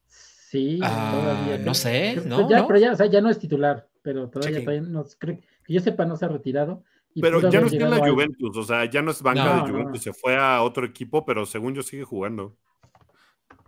Sí, 0.08 0.80
Ah, 0.84 1.12
todavía. 1.20 1.58
no 1.66 1.74
sé, 1.74 2.22
¿no? 2.26 2.50
ya, 2.50 2.60
¿No? 2.62 2.68
Pero 2.68 2.80
ya, 2.80 2.92
o 2.94 2.96
sea, 2.96 3.08
ya 3.08 3.20
no 3.22 3.30
es 3.30 3.40
titular, 3.40 3.88
pero 4.02 4.30
todavía, 4.30 4.60
todavía 4.62 4.82
no, 4.82 5.04
creo- 5.20 5.40
que 5.66 5.74
yo 5.74 5.80
sepa, 5.82 6.06
no 6.06 6.16
se 6.16 6.26
ha 6.26 6.28
retirado. 6.30 6.84
y 7.14 7.22
Pero 7.22 7.40
ya 7.50 7.60
no 7.62 7.68
está 7.68 7.84
en 7.86 7.90
la 7.92 8.10
Juventus, 8.10 8.58
o 8.58 8.64
sea, 8.64 8.86
ya 8.86 9.02
no 9.02 9.12
es 9.12 9.22
banca 9.22 9.44
No, 9.46 9.66
de 9.66 9.72
Juventus, 9.72 10.06
no. 10.06 10.14
se 10.14 10.14
fue 10.14 10.36
a 10.38 10.62
otro 10.62 10.86
equipo, 10.86 11.26
pero 11.26 11.46
según 11.46 11.74
yo 11.74 11.82
sigue 11.82 12.04
jugando. 12.04 12.56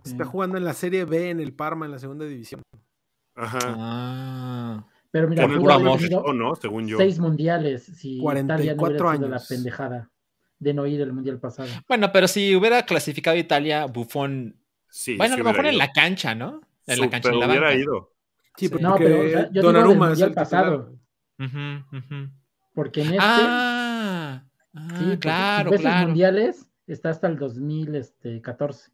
Está 0.04 0.26
jugando 0.26 0.58
en 0.58 0.64
la 0.66 0.74
Serie 0.74 1.04
B 1.06 1.30
en 1.30 1.40
el 1.40 1.54
Parma, 1.54 1.86
en 1.86 1.92
la 1.94 2.00
segunda 2.00 2.26
división. 2.26 2.62
Ajá. 3.36 3.60
Ah. 3.64 4.86
Pero 5.18 5.30
mira, 5.30 5.46
Oh, 6.24 6.34
¿no? 6.34 6.56
Según 6.56 6.88
yo. 6.88 6.98
seis 6.98 7.20
mundiales 7.20 7.84
si 7.84 8.18
Italia 8.18 8.74
no 8.74 8.78
44 8.78 8.78
hubiera 8.78 9.16
sido 9.18 9.30
la 9.30 9.36
años. 9.38 9.48
pendejada 9.48 10.12
de 10.60 10.74
no 10.74 10.86
ir 10.88 11.02
al 11.02 11.14
mundial 11.14 11.40
pasado. 11.40 11.70
Bueno, 11.88 12.12
pero 12.12 12.28
si 12.28 12.56
hubiera 12.56 12.84
clasificado 12.84 13.36
Italia, 13.38 13.86
Bufón. 13.86 14.56
Sí, 14.90 15.16
bueno, 15.18 15.36
sí 15.36 15.42
a 15.42 15.44
lo 15.44 15.44
mejor 15.44 15.60
hubiera 15.62 15.70
en 15.70 15.76
ido. 15.76 15.86
la 15.86 15.92
cancha, 15.92 16.34
¿no? 16.36 16.62
En 16.88 17.00
la 17.00 17.06
Su- 17.06 17.10
cancha, 17.12 17.30
en 17.30 17.34
pero 17.36 17.40
la 17.40 17.48
hubiera 17.48 17.68
banca. 17.68 17.80
ido. 17.80 18.14
Sí, 18.56 18.66
Sí. 18.66 18.70
porque 18.70 18.84
No, 18.84 18.96
pero, 18.98 19.20
o 19.20 19.22
sea, 19.30 19.30
yo 19.30 19.38
digo 19.38 19.52
del 19.52 19.62
Donnarumma 19.64 20.06
es 20.06 20.10
mundial 20.20 20.30
el 20.30 20.36
titular. 20.36 20.46
pasado. 20.50 21.00
Ujú, 21.40 21.98
ujú. 21.98 22.30
Porque 22.74 23.02
en 23.02 23.08
este, 23.08 23.18
Ah, 23.22 24.44
ah, 24.74 24.88
sí, 25.00 25.18
claro, 25.20 25.70
si 25.70 25.72
ves 25.72 25.82
claro. 25.82 26.00
los 26.00 26.08
mundiales, 26.10 26.70
está 26.88 27.10
hasta 27.10 27.28
el 27.28 27.38
2014. 27.38 28.92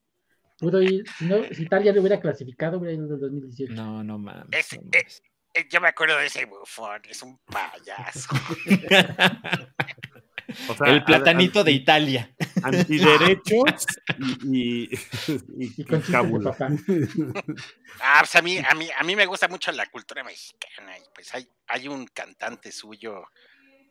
Pudo 0.60 0.82
ir, 0.82 1.06
si, 1.18 1.26
no, 1.26 1.38
si 1.52 1.64
Italia 1.64 1.92
le 1.92 2.00
hubiera 2.00 2.20
clasificado, 2.20 2.78
hubiera 2.78 2.94
ido 2.94 3.06
en 3.06 3.14
el 3.14 3.20
2018. 3.20 3.74
No, 3.74 4.04
no 4.04 4.18
mames. 4.18 4.44
Mames. 4.50 4.74
Eh, 4.74 5.22
Yo 5.70 5.80
me 5.82 5.88
acuerdo 5.89 6.18
de 6.18 6.26
ese 6.28 6.46
bufón, 6.46 7.02
es 7.10 7.22
un 7.22 7.38
payaso. 7.39 8.30
O 10.68 10.76
sea, 10.76 10.88
El 10.88 11.04
platanito 11.06 11.60
an- 11.62 11.66
de 11.66 11.72
Italia. 11.72 12.30
Antiderechos 12.63 13.86
y, 14.44 14.84
y, 14.84 14.89
y- 15.58 15.74
Y 15.78 15.84
papá. 15.84 16.70
Ah, 18.02 18.18
pues 18.20 18.36
a 18.36 18.42
mí, 18.42 18.58
a 18.60 18.76
mí, 18.76 18.89
a 18.96 19.04
mí 19.04 19.16
me 19.16 19.26
gusta 19.26 19.48
mucho 19.48 19.72
la 19.72 19.86
cultura 19.88 20.24
mexicana. 20.24 20.98
Y 20.98 21.02
pues 21.16 21.34
hay, 21.34 21.48
hay 21.68 21.88
un 21.88 22.06
cantante 22.08 22.72
suyo, 22.72 23.24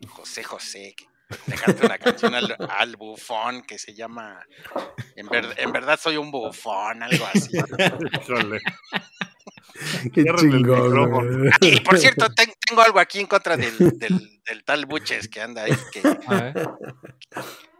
José 0.08 0.44
José, 0.44 0.94
que 0.96 1.06
le 1.46 1.56
canta 1.56 1.86
una 1.86 1.98
canción 1.98 2.34
al, 2.34 2.54
al 2.68 2.96
bufón 2.96 3.62
que 3.62 3.78
se 3.78 3.94
llama 3.94 4.44
en, 5.16 5.26
ver- 5.28 5.54
en 5.56 5.72
verdad 5.72 5.98
soy 5.98 6.16
un 6.18 6.30
bufón, 6.30 7.02
algo 7.02 7.26
así. 7.32 7.50
Qué 10.12 10.24
chingón. 10.36 11.50
Y 11.60 11.80
por 11.80 11.98
cierto, 11.98 12.28
ten- 12.34 12.52
tengo 12.66 12.82
algo 12.82 12.98
aquí 12.98 13.20
en 13.20 13.26
contra 13.26 13.56
del, 13.56 13.76
del, 13.98 14.40
del 14.44 14.64
tal 14.64 14.86
Buches 14.86 15.28
que 15.28 15.40
anda 15.40 15.64
ahí, 15.64 15.72
que, 15.92 16.00
A 16.26 16.40
ver. 16.40 16.54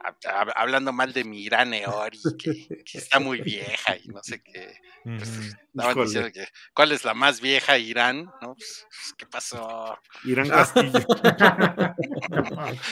hab- 0.04 0.16
hab- 0.24 0.52
hablando 0.56 0.92
mal 0.92 1.12
de 1.12 1.24
mi 1.24 1.42
Irán 1.42 1.72
Eori, 1.74 2.18
que, 2.38 2.66
que 2.84 2.98
está 2.98 3.18
muy 3.20 3.40
vieja 3.40 3.96
y 3.96 4.08
no 4.08 4.20
sé 4.22 4.42
qué. 4.42 4.74
Pues, 5.04 5.28
estaban 5.28 5.90
Híjole. 5.92 6.04
diciendo 6.06 6.30
que 6.32 6.46
cuál 6.74 6.92
es 6.92 7.04
la 7.04 7.14
más 7.14 7.40
vieja 7.40 7.76
Irán, 7.78 8.24
¿no? 8.40 8.54
Pues, 8.54 8.86
pues, 8.88 9.14
¿qué 9.18 9.26
pasó? 9.26 9.98
Irán 10.24 10.48
Castillo. 10.48 10.92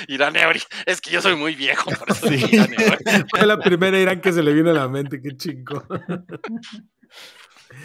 Irán 0.09 0.37
Eori, 0.37 0.61
es 0.87 1.01
que 1.01 1.11
yo 1.11 1.23
soy 1.23 1.37
muy 1.37 1.55
viejo, 1.55 1.91
por 1.93 2.11
eso 2.11 2.27
Sí. 2.29 2.37
digo 2.37 2.49
Irán 2.51 2.75
Eori. 2.75 3.05
Fue 3.31 3.47
la 3.47 3.59
primera 3.59 3.99
Irán 3.99 4.21
que 4.21 4.33
se 4.33 4.43
le 4.43 4.53
vino 4.53 4.71
a 4.71 4.75
la 4.75 4.89
mente, 4.89 5.21
qué 5.23 5.37
chingo. 5.37 5.85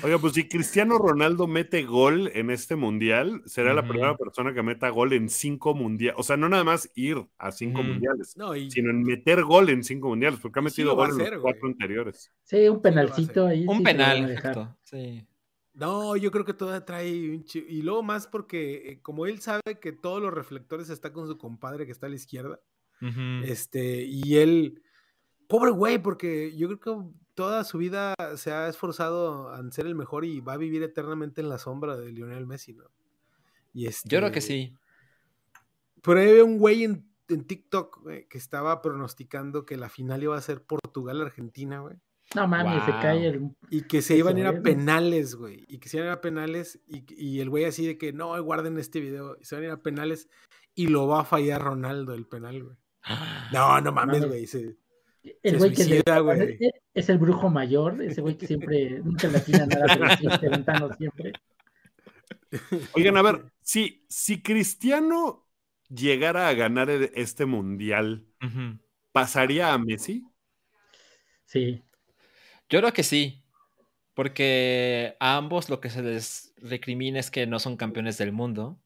Oiga, 0.04 0.18
pues 0.20 0.34
si 0.34 0.48
Cristiano 0.48 0.98
Ronaldo 0.98 1.48
mete 1.48 1.84
gol 1.84 2.32
en 2.34 2.50
este 2.50 2.76
mundial, 2.76 3.42
será 3.46 3.74
la 3.74 3.88
primera 3.88 4.18
persona 4.18 4.54
que 4.54 4.64
meta 4.64 4.90
gol 4.90 5.14
en 5.14 5.30
cinco 5.30 5.74
mundiales. 5.76 6.20
O 6.20 6.24
sea, 6.24 6.38
no 6.38 6.50
nada 6.50 6.64
más 6.64 6.90
ir 6.96 7.24
a 7.38 7.52
cinco 7.52 7.84
mundiales, 7.84 8.36
No, 8.36 8.56
y 8.56 8.72
sino 8.72 8.90
en 8.90 9.04
meter 9.04 9.44
gol 9.44 9.70
en 9.70 9.84
cinco 9.84 10.08
mundiales, 10.10 10.40
porque 10.40 10.60
ha 10.60 10.62
metido 10.64 10.96
gol 10.96 11.12
en 11.12 11.18
los 11.20 11.30
güey. 11.30 11.42
cuatro 11.42 11.68
anteriores. 11.68 12.32
Sí, 12.44 12.68
un 12.68 12.82
penalcito 12.82 13.48
ahí. 13.48 13.66
Un 13.68 13.78
sí 13.78 13.84
penal, 13.84 14.32
exacto. 14.32 14.76
Sí. 14.84 15.26
No, 15.74 16.16
yo 16.16 16.32
creo 16.32 16.46
que 16.46 16.54
todavía 16.54 16.86
trae 16.86 17.30
un 17.32 17.44
chi- 17.44 17.66
Y 17.68 17.82
luego 17.82 18.02
más 18.02 18.28
porque 18.28 18.92
eh, 18.92 19.00
como 19.02 19.26
él 19.26 19.40
sabe 19.42 19.62
que 19.82 19.92
todos 19.92 20.22
los 20.22 20.34
reflectores 20.34 20.90
está 20.90 21.12
con 21.12 21.28
su 21.28 21.38
compadre 21.38 21.86
que 21.86 21.92
está 21.92 22.08
a 22.08 22.10
la 22.10 22.16
izquierda, 22.16 22.60
este, 23.44 24.04
y 24.04 24.38
él, 24.38 24.82
pobre 25.48 25.72
güey, 25.72 26.00
porque 26.02 26.56
yo 26.56 26.68
creo 26.68 26.80
que 26.80 27.10
toda 27.36 27.64
su 27.64 27.78
vida 27.78 28.14
se 28.38 28.52
ha 28.52 28.68
esforzado 28.68 29.56
en 29.60 29.72
ser 29.72 29.86
el 29.86 29.96
mejor 29.96 30.26
y 30.26 30.40
va 30.40 30.54
a 30.54 30.58
vivir 30.58 30.82
eternamente 30.84 31.42
en 31.42 31.50
la 31.50 31.60
sombra 31.60 31.96
de 31.96 32.12
Lionel 32.12 32.48
Messi, 32.48 32.74
¿no? 32.74 32.86
Y 33.74 33.88
este, 33.88 34.10
Yo 34.10 34.20
creo 34.20 34.32
que 34.32 34.42
sí. 34.42 34.74
Por 36.02 36.18
ahí 36.18 36.32
veo 36.34 36.46
un 36.46 36.58
güey 36.58 36.84
en, 36.84 37.08
en 37.28 37.46
TikTok 37.46 38.08
que 38.30 38.38
estaba 38.38 38.82
pronosticando 38.82 39.66
que 39.66 39.76
la 39.78 39.90
final 39.90 40.24
iba 40.24 40.38
a 40.38 40.42
ser 40.42 40.64
Portugal-Argentina, 40.64 41.80
güey. 41.82 41.98
No 42.36 42.48
mames, 42.48 42.84
se 42.86 42.92
cae 42.92 43.28
el. 43.28 43.56
Y 43.70 43.84
que 43.84 44.02
se 44.02 44.18
iban 44.18 44.38
a 44.38 44.40
ir 44.40 44.48
a 44.48 44.52
es. 44.52 44.62
penales, 44.62 45.36
güey. 45.36 45.64
Y 45.68 45.78
que 45.78 45.90
se 45.90 45.98
iban 45.98 46.08
a 46.08 46.12
ir 46.14 46.18
a 46.18 46.22
penales. 46.22 46.80
Y, 46.88 47.06
y 47.16 47.40
el 47.40 47.50
güey 47.50 47.66
así 47.66 47.86
de 47.86 47.98
que 47.98 48.14
no, 48.14 48.42
guarden 48.44 48.80
este 48.80 49.00
video. 49.00 49.38
Y 49.40 49.46
se 49.46 49.56
van 49.56 49.64
a 49.64 49.68
ir 49.68 49.72
a 49.74 49.82
penales. 49.82 50.28
Y 50.74 50.88
lo 50.88 51.08
va 51.08 51.22
a 51.22 51.26
fallar 51.26 51.62
Ronaldo 51.62 52.14
el 52.14 52.26
penal, 52.26 52.64
güey. 52.64 52.78
No, 53.54 53.80
no 53.82 53.92
mames, 53.92 54.26
güey. 54.26 54.48
se- 54.48 54.78
El 55.44 55.58
güey 55.58 55.74
que 55.74 55.84
es 56.96 57.10
el 57.10 57.18
brujo 57.18 57.50
mayor, 57.50 58.02
ese 58.02 58.22
güey 58.22 58.38
que 58.38 58.48
siempre, 58.48 59.02
nunca 59.04 59.28
le 59.28 59.38
atina 59.38 59.66
nada, 59.66 59.86
pero 59.94 60.18
siempre 60.18 60.50
ventano 60.50 60.90
siempre. 60.96 61.34
Oigan, 62.94 63.18
a 63.18 63.22
ver, 63.22 63.52
si, 63.62 64.06
si 64.08 64.42
Cristiano 64.42 65.46
llegara 65.90 66.48
a 66.48 66.54
ganar 66.54 66.90
este 66.90 67.46
mundial, 67.46 68.26
¿pasaría 69.12 69.74
a 69.74 69.78
Messi? 69.78 70.26
Sí. 71.44 71.84
Yo 72.70 72.80
creo 72.80 72.94
que 72.94 73.04
sí, 73.04 73.44
porque 74.14 75.18
a 75.20 75.36
ambos 75.36 75.70
lo 75.70 75.82
que 75.82 75.90
se 75.90 76.02
les 76.02 76.54
recrimina 76.62 77.20
es 77.20 77.30
que 77.30 77.46
no 77.46 77.60
son 77.60 77.76
campeones 77.76 78.18
del 78.18 78.32
mundo 78.32 78.80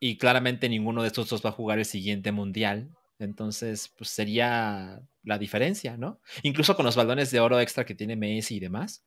y 0.00 0.18
claramente 0.18 0.68
ninguno 0.68 1.02
de 1.02 1.08
estos 1.08 1.28
dos 1.28 1.44
va 1.44 1.50
a 1.50 1.52
jugar 1.52 1.78
el 1.78 1.84
siguiente 1.84 2.32
mundial. 2.32 2.90
Entonces, 3.18 3.94
pues 3.96 4.10
sería 4.10 5.00
la 5.26 5.38
diferencia, 5.38 5.96
¿no? 5.96 6.20
Incluso 6.42 6.76
con 6.76 6.86
los 6.86 6.96
balones 6.96 7.30
de 7.30 7.40
oro 7.40 7.60
extra 7.60 7.84
que 7.84 7.94
tiene 7.94 8.16
Messi 8.16 8.56
y 8.56 8.60
demás. 8.60 9.04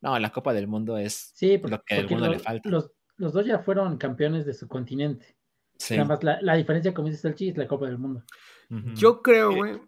No, 0.00 0.18
la 0.18 0.30
Copa 0.30 0.52
del 0.52 0.66
Mundo 0.66 0.98
es 0.98 1.32
lo 1.40 1.82
que 1.84 1.94
al 1.94 2.10
mundo 2.10 2.28
le 2.28 2.38
falta. 2.38 2.68
Los, 2.68 2.92
dos 3.16 3.46
ya 3.46 3.60
fueron 3.60 3.96
campeones 3.96 4.44
de 4.44 4.54
su 4.54 4.66
continente. 4.66 5.36
Nada 5.90 6.04
más 6.04 6.20
la, 6.22 6.54
diferencia, 6.56 6.92
como 6.92 7.08
dice 7.08 7.26
el 7.28 7.34
Chi, 7.34 7.50
es 7.50 7.56
la 7.56 7.68
Copa 7.68 7.86
del 7.86 7.98
Mundo. 7.98 8.24
Yo 8.94 9.22
creo, 9.22 9.54
güey, 9.54 9.80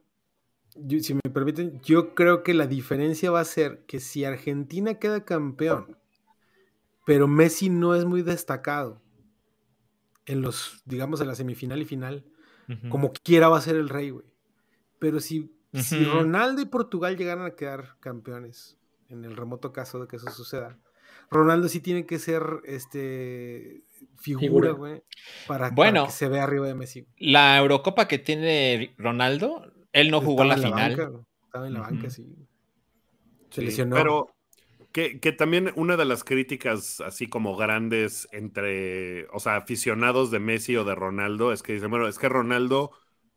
si 1.01 1.14
me 1.14 1.21
permiten, 1.33 1.81
yo 1.83 2.14
creo 2.14 2.42
que 2.42 2.55
la 2.55 2.66
diferencia 2.66 3.31
va 3.31 3.40
a 3.40 3.45
ser 3.45 3.85
que 3.87 4.01
si 4.01 4.25
Argentina 4.25 4.95
queda 4.95 5.25
campeón, 5.25 5.99
pero 7.05 7.27
Messi 7.27 7.71
no 7.71 7.95
es 7.95 8.05
muy 8.05 8.23
destacado 8.23 9.03
en 10.27 10.42
los, 10.42 10.83
digamos, 10.85 11.21
en 11.21 11.29
la 11.29 11.35
semifinal 11.35 11.83
y 11.83 11.85
final, 11.85 12.25
como 12.88 13.12
quiera 13.12 13.49
va 13.49 13.59
a 13.59 13.62
ser 13.62 13.77
el 13.77 13.88
rey, 13.88 14.11
güey. 14.11 14.25
Pero 14.99 15.21
si, 15.21 15.53
si 15.73 16.05
Ronaldo 16.05 16.61
y 16.61 16.67
Portugal 16.67 17.17
llegaran 17.17 17.45
a 17.45 17.53
quedar 17.53 17.97
campeones, 18.01 18.79
en 19.09 19.25
el 19.25 19.37
remoto 19.37 19.73
caso 19.73 20.01
de 20.01 20.09
que 20.09 20.17
eso 20.17 20.31
suceda, 20.31 20.79
Ronaldo 21.31 21.69
sí 21.69 21.81
tiene 21.81 22.07
que 22.07 22.19
ser 22.19 22.43
este 22.65 23.85
figura, 24.17 24.73
güey, 24.73 25.03
para, 25.47 25.75
para, 25.75 26.05
que 26.07 26.13
se 26.13 26.29
vea 26.29 26.45
arriba 26.45 26.67
de 26.67 26.75
Messi. 26.75 27.07
La 27.19 27.59
Eurocopa 27.59 28.07
que 28.07 28.19
tiene 28.19 28.95
Ronaldo 28.99 29.73
él 29.93 30.11
no 30.11 30.21
jugó 30.21 30.45
la, 30.45 30.57
final. 30.57 31.25
estaba 31.45 31.67
en 31.67 31.75
la 31.75 31.81
banca, 31.81 32.11
sí. 32.11 32.27
Se 33.51 33.63
lesionó. 33.63 33.97
Pero 33.97 34.35
que, 34.93 35.19
también 35.33 35.73
una 35.77 35.97
de 35.97 36.05
las 36.05 36.25
críticas 36.25 37.01
así 37.01 37.27
como 37.27 37.57
grandes 37.57 38.29
entre, 38.33 39.27
o 39.29 39.39
sea, 39.39 39.57
aficionados 39.57 40.31
de 40.31 40.39
Messi 40.39 40.77
o 40.77 40.85
de 40.85 40.95
Ronaldo 40.95 41.53
es 41.53 41.63
que 41.63 41.75
dicen, 41.75 41.91
bueno, 41.91 42.09
es 42.09 42.19
que 42.19 42.29
Ronaldo, 42.29 42.93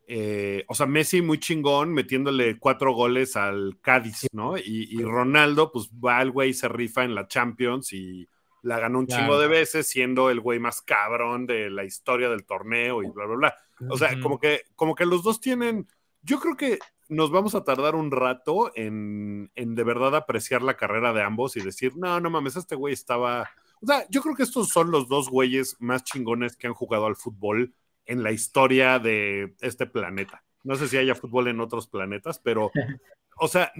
eh, 0.06 0.64
o 0.68 0.74
sea, 0.74 0.86
Messi 0.86 1.22
muy 1.22 1.38
chingón 1.38 1.92
metiéndole 1.92 2.58
cuatro 2.58 2.92
goles 2.92 3.36
al 3.36 3.78
Cádiz, 3.80 4.26
¿no? 4.32 4.56
Y, 4.56 5.02
Ronaldo, 5.02 5.72
pues 5.72 5.90
va 5.92 6.18
al 6.18 6.30
güey, 6.30 6.54
se 6.54 6.68
rifa 6.68 7.04
en 7.04 7.14
la 7.14 7.28
Champions 7.28 7.92
y 7.92 8.28
la 8.62 8.78
ganó 8.80 8.98
un 8.98 9.06
chingo 9.06 9.38
de 9.38 9.48
veces, 9.48 9.86
siendo 9.86 10.30
el 10.30 10.40
güey 10.40 10.58
más 10.58 10.82
cabrón 10.82 11.46
de 11.46 11.70
la 11.70 11.84
historia 11.84 12.28
del 12.28 12.44
torneo 12.44 13.02
y 13.02 13.10
bla, 13.10 13.26
bla, 13.26 13.36
bla. 13.36 13.56
O 13.90 13.98
sea, 13.98 14.18
como, 14.20 14.40
que, 14.40 14.62
como 14.74 14.94
que 14.94 15.06
los 15.06 15.22
dos 15.22 15.40
tienen 15.40 15.86
yo 16.26 16.40
creo 16.40 16.56
que 16.56 16.78
nos 17.08 17.30
vamos 17.30 17.54
a 17.54 17.62
tardar 17.62 17.94
un 17.94 18.10
rato 18.10 18.72
en, 18.74 19.50
de 19.54 19.84
verdad 19.84 20.16
apreciar 20.16 20.60
la 20.62 20.76
carrera 20.76 21.12
de 21.12 21.22
ambos 21.22 21.56
y 21.56 21.60
decir, 21.60 21.92
no, 21.96 22.18
no 22.20 22.30
mames, 22.30 22.56
este 22.56 22.74
güey 22.74 22.92
estaba... 22.92 23.48
O 23.80 23.86
sea, 23.86 24.04
yo 24.10 24.22
creo 24.22 24.34
que 24.34 24.42
estos 24.42 24.70
son 24.70 24.90
los 24.90 25.08
dos 25.08 25.30
güeyes 25.30 25.76
más 25.78 26.02
chingones 26.02 26.56
que 26.56 26.66
han 26.66 26.74
jugado 26.74 27.06
al 27.06 27.14
fútbol 27.14 27.74
en 28.06 28.22
la 28.22 28.32
historia 28.32 28.98
de 28.98 29.54
este 29.60 29.86
planeta. 29.86 30.44
No 30.64 30.76
sé 30.76 30.88
si 30.88 30.96
haya 30.96 31.14
fútbol 31.14 31.48
en 31.48 31.60
otros 31.60 31.86
planetas, 31.86 32.38
pero, 32.38 32.70
o 33.38 33.48
sea, 33.48 33.72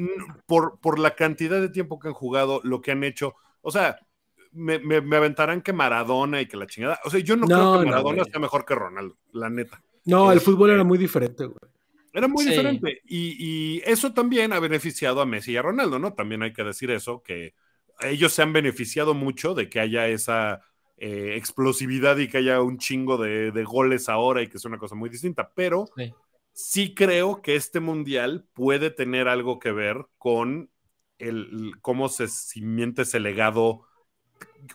por, 0.46 0.78
por 0.80 0.98
la 0.98 1.14
cantidad 1.14 1.60
de 1.60 1.68
tiempo 1.68 1.98
que 1.98 2.08
han 2.08 2.14
jugado, 2.14 2.60
lo 2.64 2.80
que 2.80 2.92
han 2.92 3.04
hecho, 3.04 3.34
o 3.62 3.70
sea, 3.70 3.98
me, 4.52 4.78
me, 4.78 5.16
aventarán 5.16 5.60
que 5.62 5.72
Maradona 5.72 6.40
y 6.40 6.46
que 6.46 6.56
la 6.56 6.66
chingada. 6.66 7.00
O 7.04 7.10
sea, 7.10 7.20
yo 7.20 7.36
no, 7.36 7.46
creo 7.46 7.80
que 7.80 7.86
Maradona 7.86 8.24
sea 8.24 8.40
mejor 8.40 8.64
que 8.64 8.74
Ronaldo, 8.74 9.16
la 9.32 9.50
neta. 9.50 9.82
No, 10.04 10.32
el 10.32 10.40
fútbol 10.40 10.70
era 10.70 10.84
muy 10.84 10.98
diferente, 10.98 11.44
güey. 11.44 11.58
Era 12.16 12.28
muy 12.28 12.46
diferente. 12.46 13.02
Y, 13.04 13.82
eso 13.84 14.14
también 14.14 14.54
ha 14.54 14.58
beneficiado 14.58 15.20
a 15.20 15.26
Messi 15.26 15.52
y 15.52 15.56
a 15.58 15.62
Ronaldo, 15.62 15.98
¿no? 15.98 16.14
También 16.14 16.42
hay 16.42 16.54
que 16.54 16.64
decir 16.64 16.90
eso, 16.90 17.22
que 17.22 17.52
ellos 18.00 18.32
se 18.32 18.40
han 18.40 18.54
beneficiado 18.54 19.12
mucho 19.12 19.54
de 19.54 19.68
que 19.68 19.80
haya 19.80 20.08
esa 20.08 20.62
eh, 20.98 21.34
explosividad 21.36 22.16
y 22.16 22.28
que 22.28 22.38
haya 22.38 22.62
un 22.62 22.78
chingo 22.78 23.18
de, 23.18 23.64
goles 23.64 24.08
ahora 24.08 24.42
y 24.42 24.48
que 24.48 24.56
es 24.56 24.64
una 24.64 24.78
cosa 24.78 24.94
muy 24.94 25.10
distinta. 25.10 25.52
Pero 25.54 25.86
sí. 26.52 26.94
creo 26.94 27.42
que 27.42 27.56
este 27.56 27.80
mundial 27.80 28.46
puede 28.54 28.90
tener 28.90 29.28
algo 29.28 29.58
que 29.58 29.72
ver 29.72 30.06
con 30.18 30.70
el, 31.18 31.72
cómo 31.82 32.08
se 32.08 32.28
simiente 32.28 33.02
ese 33.02 33.20
legado 33.20 33.82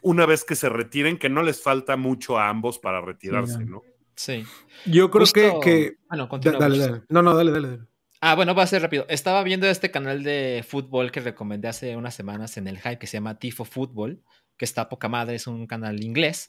una 0.02 0.26
vez 0.26 0.44
que 0.44 0.56
se 0.56 0.70
retiren, 0.70 1.18
que 1.18 1.30
no 1.30 1.44
les 1.44 1.62
falta 1.62 1.98
mucho 1.98 2.38
a 2.38 2.50
ambos 2.50 2.80
para 2.80 3.02
retirarse, 3.02 3.66
¿no? 3.66 3.82
Sí. 4.16 4.46
Yo 4.86 5.10
creo 5.10 5.26
que, 5.34 5.54
que... 5.64 5.96
Ah, 6.10 6.16
no, 6.16 6.28
dale, 6.28 6.78
dale. 6.78 7.02
No, 7.10 7.22
no, 7.22 7.36
dale, 7.36 7.52
dale, 7.52 7.80
Ah, 8.24 8.36
bueno, 8.36 8.54
va 8.54 8.62
a 8.64 8.68
ser 8.68 8.84
rápido. 8.84 9.06
Estaba 9.10 9.44
viendo 9.44 9.66
este 9.66 9.90
canal 9.90 10.22
de 10.22 10.64
fútbol 10.68 11.12
que 11.12 11.22
recomendé 11.22 11.68
hace 11.68 11.96
unas 11.96 12.14
semanas 12.14 12.56
en 12.58 12.68
el 12.68 12.78
hype 12.78 13.00
que 13.00 13.08
se 13.08 13.18
llama 13.18 13.40
Tifo 13.40 13.66
Fútbol, 13.66 14.22
que 14.62 14.66
está 14.66 14.90
poca 14.90 15.10
madre, 15.10 15.38
es 15.38 15.48
un 15.48 15.66
canal 15.66 16.04
inglés. 16.04 16.48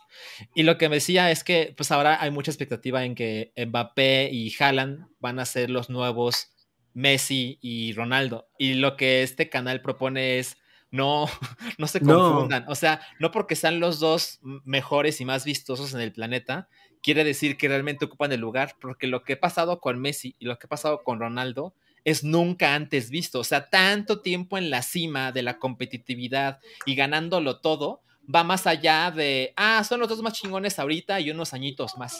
Y 0.54 0.64
lo 0.64 0.76
que 0.76 0.90
me 0.90 0.96
decía 0.96 1.30
es 1.30 1.44
que 1.44 1.72
pues 1.74 1.90
ahora 1.90 2.20
hay 2.20 2.30
mucha 2.30 2.50
expectativa 2.50 3.06
en 3.06 3.14
que 3.14 3.54
Mbappé 3.56 4.28
y 4.30 4.54
Haaland 4.54 5.06
van 5.18 5.38
a 5.38 5.46
ser 5.46 5.70
los 5.70 5.88
nuevos 5.88 6.52
Messi 6.92 7.58
y 7.62 7.94
Ronaldo. 7.94 8.50
Y 8.58 8.74
lo 8.74 8.98
que 8.98 9.22
este 9.22 9.48
canal 9.48 9.80
propone 9.80 10.38
es 10.38 10.58
no, 10.90 11.24
no 11.78 11.86
se 11.86 12.02
confundan. 12.02 12.66
O 12.68 12.74
sea, 12.74 13.00
no 13.18 13.30
porque 13.30 13.56
sean 13.56 13.80
los 13.80 13.98
dos 13.98 14.40
mejores 14.42 15.22
y 15.22 15.24
más 15.24 15.46
vistosos 15.46 15.94
en 15.94 16.02
el 16.02 16.12
planeta, 16.12 16.68
quiere 17.02 17.24
decir 17.24 17.56
que 17.56 17.68
realmente 17.68 18.04
ocupan 18.04 18.30
el 18.32 18.40
lugar, 18.40 18.76
porque 18.78 19.06
lo 19.06 19.22
que 19.24 19.32
ha 19.32 19.40
pasado 19.40 19.80
con 19.80 19.98
Messi 19.98 20.36
y 20.38 20.44
lo 20.44 20.58
que 20.58 20.66
ha 20.66 20.68
pasado 20.68 21.02
con 21.02 21.18
Ronaldo 21.18 21.74
es 22.04 22.24
nunca 22.24 22.74
antes 22.74 23.10
visto. 23.10 23.40
O 23.40 23.44
sea, 23.44 23.68
tanto 23.68 24.20
tiempo 24.20 24.58
en 24.58 24.70
la 24.70 24.82
cima 24.82 25.32
de 25.32 25.42
la 25.42 25.58
competitividad 25.58 26.60
y 26.86 26.94
ganándolo 26.94 27.60
todo, 27.60 28.02
va 28.32 28.44
más 28.44 28.66
allá 28.66 29.10
de, 29.10 29.52
ah, 29.56 29.82
son 29.84 30.00
los 30.00 30.08
dos 30.08 30.22
más 30.22 30.34
chingones 30.34 30.78
ahorita 30.78 31.20
y 31.20 31.30
unos 31.30 31.52
añitos 31.54 31.96
más. 31.98 32.18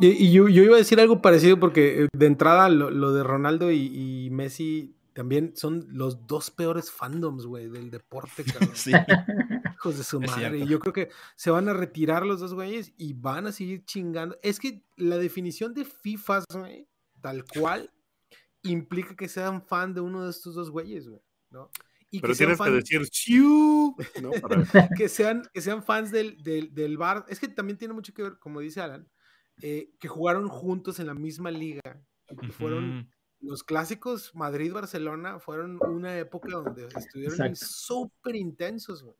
Y, 0.00 0.32
yo, 0.32 0.48
iba 0.48 0.74
a 0.74 0.78
decir 0.78 1.00
algo 1.00 1.22
parecido 1.22 1.60
porque 1.60 2.04
eh, 2.04 2.08
de 2.12 2.26
entrada 2.26 2.68
lo, 2.68 3.12
de 3.12 3.22
Ronaldo 3.22 3.70
y 3.70 4.28
Messi 4.30 4.94
también 5.14 5.52
son 5.56 5.86
los 5.90 6.26
dos 6.26 6.50
peores 6.50 6.90
fandoms, 6.90 7.46
güey, 7.46 7.68
del 7.68 7.90
deporte, 7.90 8.44
cabrón. 8.52 8.70
Sí. 8.74 8.92
Hijos 9.72 9.96
de 9.96 10.04
su 10.04 10.20
madre. 10.20 10.58
Y 10.58 10.66
yo 10.66 10.80
creo 10.80 10.92
que 10.92 11.08
se 11.36 11.50
van 11.50 11.68
a 11.68 11.72
retirar 11.72 12.26
los 12.26 12.40
dos 12.40 12.52
güeyes 12.52 12.92
y 12.98 13.14
van 13.14 13.46
a 13.46 13.52
seguir 13.52 13.84
chingando. 13.84 14.36
Es 14.42 14.58
que 14.58 14.82
la 14.96 15.16
definición 15.16 15.72
de 15.72 15.84
FIFA, 15.84 16.44
güey, 16.52 16.88
tal 17.20 17.44
cual, 17.44 17.90
implica 18.64 19.14
que 19.14 19.28
sean 19.28 19.62
fan 19.62 19.94
de 19.94 20.00
uno 20.00 20.24
de 20.24 20.30
estos 20.30 20.54
dos 20.54 20.70
güeyes, 20.70 21.08
güey, 21.08 21.22
¿no? 21.50 21.70
Y 22.10 22.20
Pero 22.20 22.32
que 22.32 22.38
tienes 22.38 22.60
que 22.60 22.70
decir 22.70 23.08
¡Chiu! 23.08 23.96
¿no? 24.22 24.30
que, 24.96 25.08
sean, 25.08 25.42
que 25.52 25.60
sean 25.60 25.82
fans 25.82 26.12
del, 26.12 26.42
del, 26.42 26.96
bar. 26.96 27.24
Es 27.28 27.40
que 27.40 27.48
también 27.48 27.76
tiene 27.76 27.92
mucho 27.92 28.14
que 28.14 28.22
ver, 28.22 28.38
como 28.38 28.60
dice 28.60 28.80
Alan, 28.80 29.08
eh, 29.62 29.90
que 29.98 30.06
jugaron 30.06 30.48
juntos 30.48 31.00
en 31.00 31.08
la 31.08 31.14
misma 31.14 31.50
liga. 31.50 31.82
Que 32.40 32.52
fueron 32.52 33.10
los 33.44 33.62
clásicos 33.62 34.34
Madrid-Barcelona 34.34 35.38
fueron 35.38 35.78
una 35.84 36.16
época 36.18 36.48
donde 36.50 36.88
estuvieron 36.96 37.54
súper 37.54 38.36
intensos, 38.36 39.02
güey. 39.02 39.16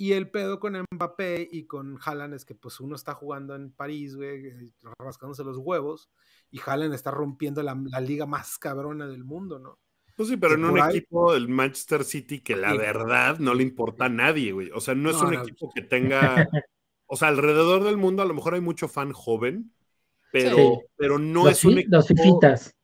Y 0.00 0.12
el 0.12 0.30
pedo 0.30 0.60
con 0.60 0.80
Mbappé 0.94 1.48
y 1.50 1.66
con 1.66 1.98
Haaland 2.00 2.32
es 2.32 2.44
que 2.44 2.54
pues 2.54 2.78
uno 2.78 2.94
está 2.94 3.14
jugando 3.14 3.56
en 3.56 3.72
París, 3.72 4.14
güey, 4.14 4.72
rascándose 4.96 5.42
los 5.42 5.58
huevos, 5.58 6.08
y 6.52 6.60
Haaland 6.64 6.94
está 6.94 7.10
rompiendo 7.10 7.64
la, 7.64 7.74
liga 8.00 8.24
más 8.24 8.58
cabrona 8.58 9.08
del 9.08 9.24
mundo, 9.24 9.58
¿no? 9.58 9.80
Pues 10.16 10.28
sí, 10.28 10.36
pero 10.36 10.54
en 10.54 10.64
un 10.64 10.78
equipo 10.78 11.32
del 11.32 11.48
Manchester 11.48 12.04
City 12.04 12.40
que 12.40 12.54
la 12.54 12.74
verdad 12.74 13.40
no 13.40 13.54
le 13.54 13.64
importa 13.64 14.04
a 14.04 14.08
nadie, 14.08 14.52
güey. 14.52 14.70
O 14.70 14.80
sea, 14.80 14.94
no 14.94 15.10
es 15.10 15.20
un 15.20 15.34
equipo 15.34 15.70
que 15.74 15.82
tenga... 15.82 16.48
O 17.06 17.16
sea, 17.16 17.28
alrededor 17.28 17.82
del 17.82 17.96
mundo 17.96 18.22
a 18.22 18.26
lo 18.26 18.34
mejor 18.34 18.54
hay 18.54 18.60
mucho 18.60 18.86
fan 18.86 19.12
joven, 19.12 19.72
pero, 20.30 20.82
pero 20.96 21.18
no 21.18 21.48
es 21.48 21.64
un 21.64 21.78
equipo... 21.78 21.96
Los 21.96 22.06
fifitas. 22.06 22.74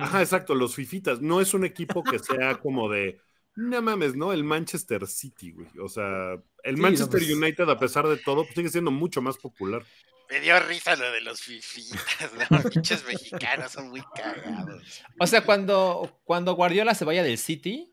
Ajá, 0.00 0.22
exacto, 0.22 0.54
los 0.54 0.74
fifitas. 0.74 1.20
No 1.20 1.40
es 1.40 1.52
un 1.52 1.64
equipo 1.64 2.02
que 2.02 2.18
sea 2.18 2.60
como 2.60 2.88
de, 2.88 3.18
no 3.56 3.82
mames, 3.82 4.16
¿no? 4.16 4.32
El 4.32 4.44
Manchester 4.44 5.06
City, 5.06 5.52
güey. 5.52 5.68
O 5.80 5.88
sea, 5.88 6.40
el 6.62 6.76
Manchester 6.76 7.20
pues 7.20 7.30
United, 7.30 7.68
a 7.68 7.78
pesar 7.78 8.06
de 8.06 8.16
todo, 8.16 8.44
pues 8.44 8.54
sigue 8.54 8.68
siendo 8.68 8.90
mucho 8.90 9.20
más 9.20 9.36
popular. 9.36 9.82
Me 10.30 10.40
dio 10.40 10.58
risa 10.60 10.94
lo 10.94 11.10
de 11.10 11.20
los 11.22 11.40
fifitas, 11.40 12.30
Los 12.50 12.64
pinches 12.72 13.04
mexicanos 13.04 13.72
son 13.72 13.90
muy 13.90 14.02
cagados. 14.14 15.02
O 15.18 15.26
sea, 15.26 15.44
cuando, 15.44 16.20
cuando 16.24 16.54
Guardiola 16.54 16.94
se 16.94 17.04
vaya 17.04 17.24
del 17.24 17.38
City, 17.38 17.92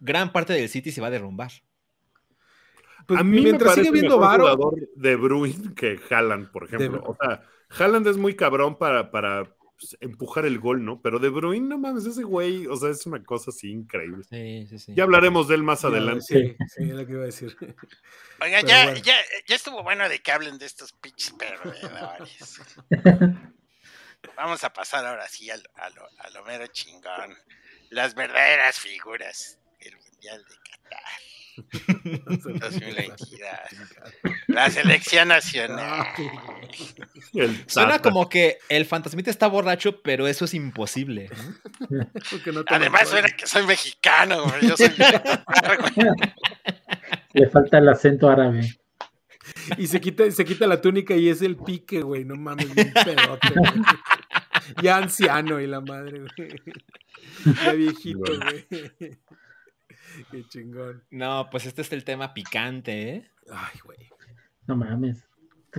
gran 0.00 0.32
parte 0.32 0.52
del 0.52 0.68
City 0.68 0.92
se 0.92 1.00
va 1.00 1.06
a 1.06 1.10
derrumbar. 1.10 1.50
Pues 3.06 3.20
a 3.20 3.24
mí 3.24 3.40
mientras 3.40 3.76
me 3.76 3.84
sigue 3.84 3.92
viendo 3.92 4.16
jugador 4.16 4.74
de 4.94 5.16
Bruin 5.16 5.74
que 5.74 6.00
Haaland, 6.10 6.50
por 6.50 6.64
ejemplo. 6.64 7.02
O 7.06 7.16
sea, 7.20 7.42
Haaland 7.70 8.06
es 8.06 8.16
muy 8.16 8.34
cabrón 8.34 8.76
para, 8.76 9.10
para 9.10 9.54
pues, 9.76 9.96
empujar 10.00 10.46
el 10.46 10.58
gol, 10.58 10.84
¿no? 10.84 11.00
Pero 11.02 11.18
De 11.18 11.28
Bruyne, 11.28 11.68
no 11.68 11.78
mames, 11.78 12.06
ese 12.06 12.22
güey, 12.22 12.66
o 12.66 12.76
sea, 12.76 12.90
es 12.90 13.04
una 13.06 13.22
cosa 13.24 13.50
así 13.50 13.70
increíble. 13.70 14.24
Sí, 14.28 14.66
sí, 14.68 14.78
sí. 14.78 14.92
Ya 14.94 15.04
hablaremos 15.04 15.48
de 15.48 15.56
él 15.56 15.62
más 15.62 15.84
adelante. 15.84 16.24
Sí, 16.26 16.56
sí, 16.76 16.82
es 16.84 16.94
lo 16.94 17.06
que 17.06 17.12
iba 17.12 17.22
a 17.22 17.26
decir. 17.26 17.56
Oiga, 18.40 18.60
ya, 18.60 18.84
bueno. 18.84 19.00
ya, 19.00 19.16
ya 19.46 19.56
estuvo 19.56 19.82
bueno 19.82 20.08
de 20.08 20.20
que 20.20 20.32
hablen 20.32 20.58
de 20.58 20.66
estos 20.66 20.92
pinches 20.92 21.32
perdedores. 21.32 22.60
Vamos 24.36 24.64
a 24.64 24.72
pasar 24.72 25.04
ahora 25.06 25.28
sí 25.28 25.50
a 25.50 25.56
lo, 25.56 25.70
a 25.74 25.90
lo, 25.90 26.08
a 26.18 26.30
lo 26.30 26.44
mero 26.44 26.66
chingón. 26.68 27.36
Las 27.90 28.14
verdaderas 28.14 28.78
figuras 28.78 29.58
del 29.80 29.96
Mundial 29.98 30.42
de 30.44 30.54
Qatar 30.70 31.00
2022. 31.00 31.23
La 34.48 34.70
selección 34.70 35.28
nacional. 35.28 36.06
Suena 37.66 38.00
como 38.00 38.28
que 38.28 38.58
el 38.68 38.86
fantasmita 38.86 39.30
está 39.30 39.46
borracho, 39.46 40.02
pero 40.02 40.26
eso 40.26 40.44
es 40.44 40.54
imposible. 40.54 41.30
Además 42.66 43.08
suena 43.08 43.28
que 43.28 43.46
soy 43.46 43.64
mexicano, 43.66 44.44
güey. 44.44 44.68
Yo 44.68 44.76
soy 44.76 44.88
mexicano. 44.88 45.44
Le 47.32 47.48
falta 47.48 47.78
el 47.78 47.88
acento 47.88 48.28
árabe. 48.28 48.76
Y 49.76 49.86
se 49.86 50.00
quita, 50.00 50.30
se 50.30 50.44
quita 50.44 50.66
la 50.66 50.80
túnica 50.80 51.14
y 51.14 51.28
es 51.28 51.42
el 51.42 51.56
pique, 51.56 52.02
güey. 52.02 52.24
No 52.24 52.36
mames, 52.36 52.74
bien 52.74 52.92
pedote, 52.92 53.52
güey. 53.54 53.72
Ya 54.82 54.96
anciano 54.96 55.60
y 55.60 55.66
la 55.66 55.80
madre, 55.80 56.20
güey. 56.20 56.48
Ya 57.64 57.72
viejito, 57.72 58.20
güey. 58.20 58.66
Qué 60.30 60.44
chingón. 60.48 61.02
No, 61.10 61.48
pues 61.50 61.66
este 61.66 61.82
es 61.82 61.92
el 61.92 62.04
tema 62.04 62.34
picante, 62.34 63.08
¿eh? 63.10 63.30
Ay, 63.50 63.78
güey. 63.84 63.98
No 64.66 64.76
mames. 64.76 65.24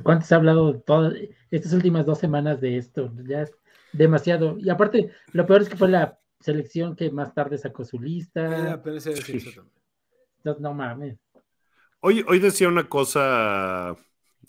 ¿Cuánto 0.03 0.25
se 0.25 0.33
ha 0.33 0.37
hablado 0.37 0.79
todas 0.81 1.13
estas 1.51 1.73
últimas 1.73 2.05
dos 2.05 2.19
semanas 2.19 2.59
de 2.61 2.77
esto? 2.77 3.11
Ya 3.27 3.43
es 3.43 3.53
demasiado. 3.93 4.57
Y 4.59 4.69
aparte, 4.69 5.11
lo 5.31 5.45
peor 5.45 5.61
es 5.61 5.69
que 5.69 5.77
fue 5.77 5.89
la 5.89 6.19
selección 6.39 6.95
que 6.95 7.09
más 7.11 7.33
tarde 7.33 7.57
sacó 7.57 7.85
su 7.85 7.99
lista. 7.99 8.41
iba 8.59 8.73
a 8.73 8.77
decir 8.77 9.13
eso 9.13 9.51
también. 9.51 9.71
No, 10.43 10.57
no 10.59 10.73
mames. 10.73 11.17
Hoy, 12.01 12.23
hoy 12.27 12.39
decía 12.39 12.67
una 12.67 12.87
cosa 12.87 13.95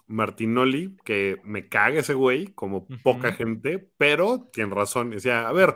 Martinoli, 0.07 0.97
que 1.05 1.41
me 1.43 1.69
caga 1.69 2.01
ese 2.01 2.15
güey, 2.15 2.49
como 2.49 2.87
poca 3.03 3.33
gente, 3.33 3.89
pero 3.97 4.49
tiene 4.53 4.75
razón. 4.75 5.11
Decía, 5.11 5.49
a 5.49 5.53
ver, 5.53 5.75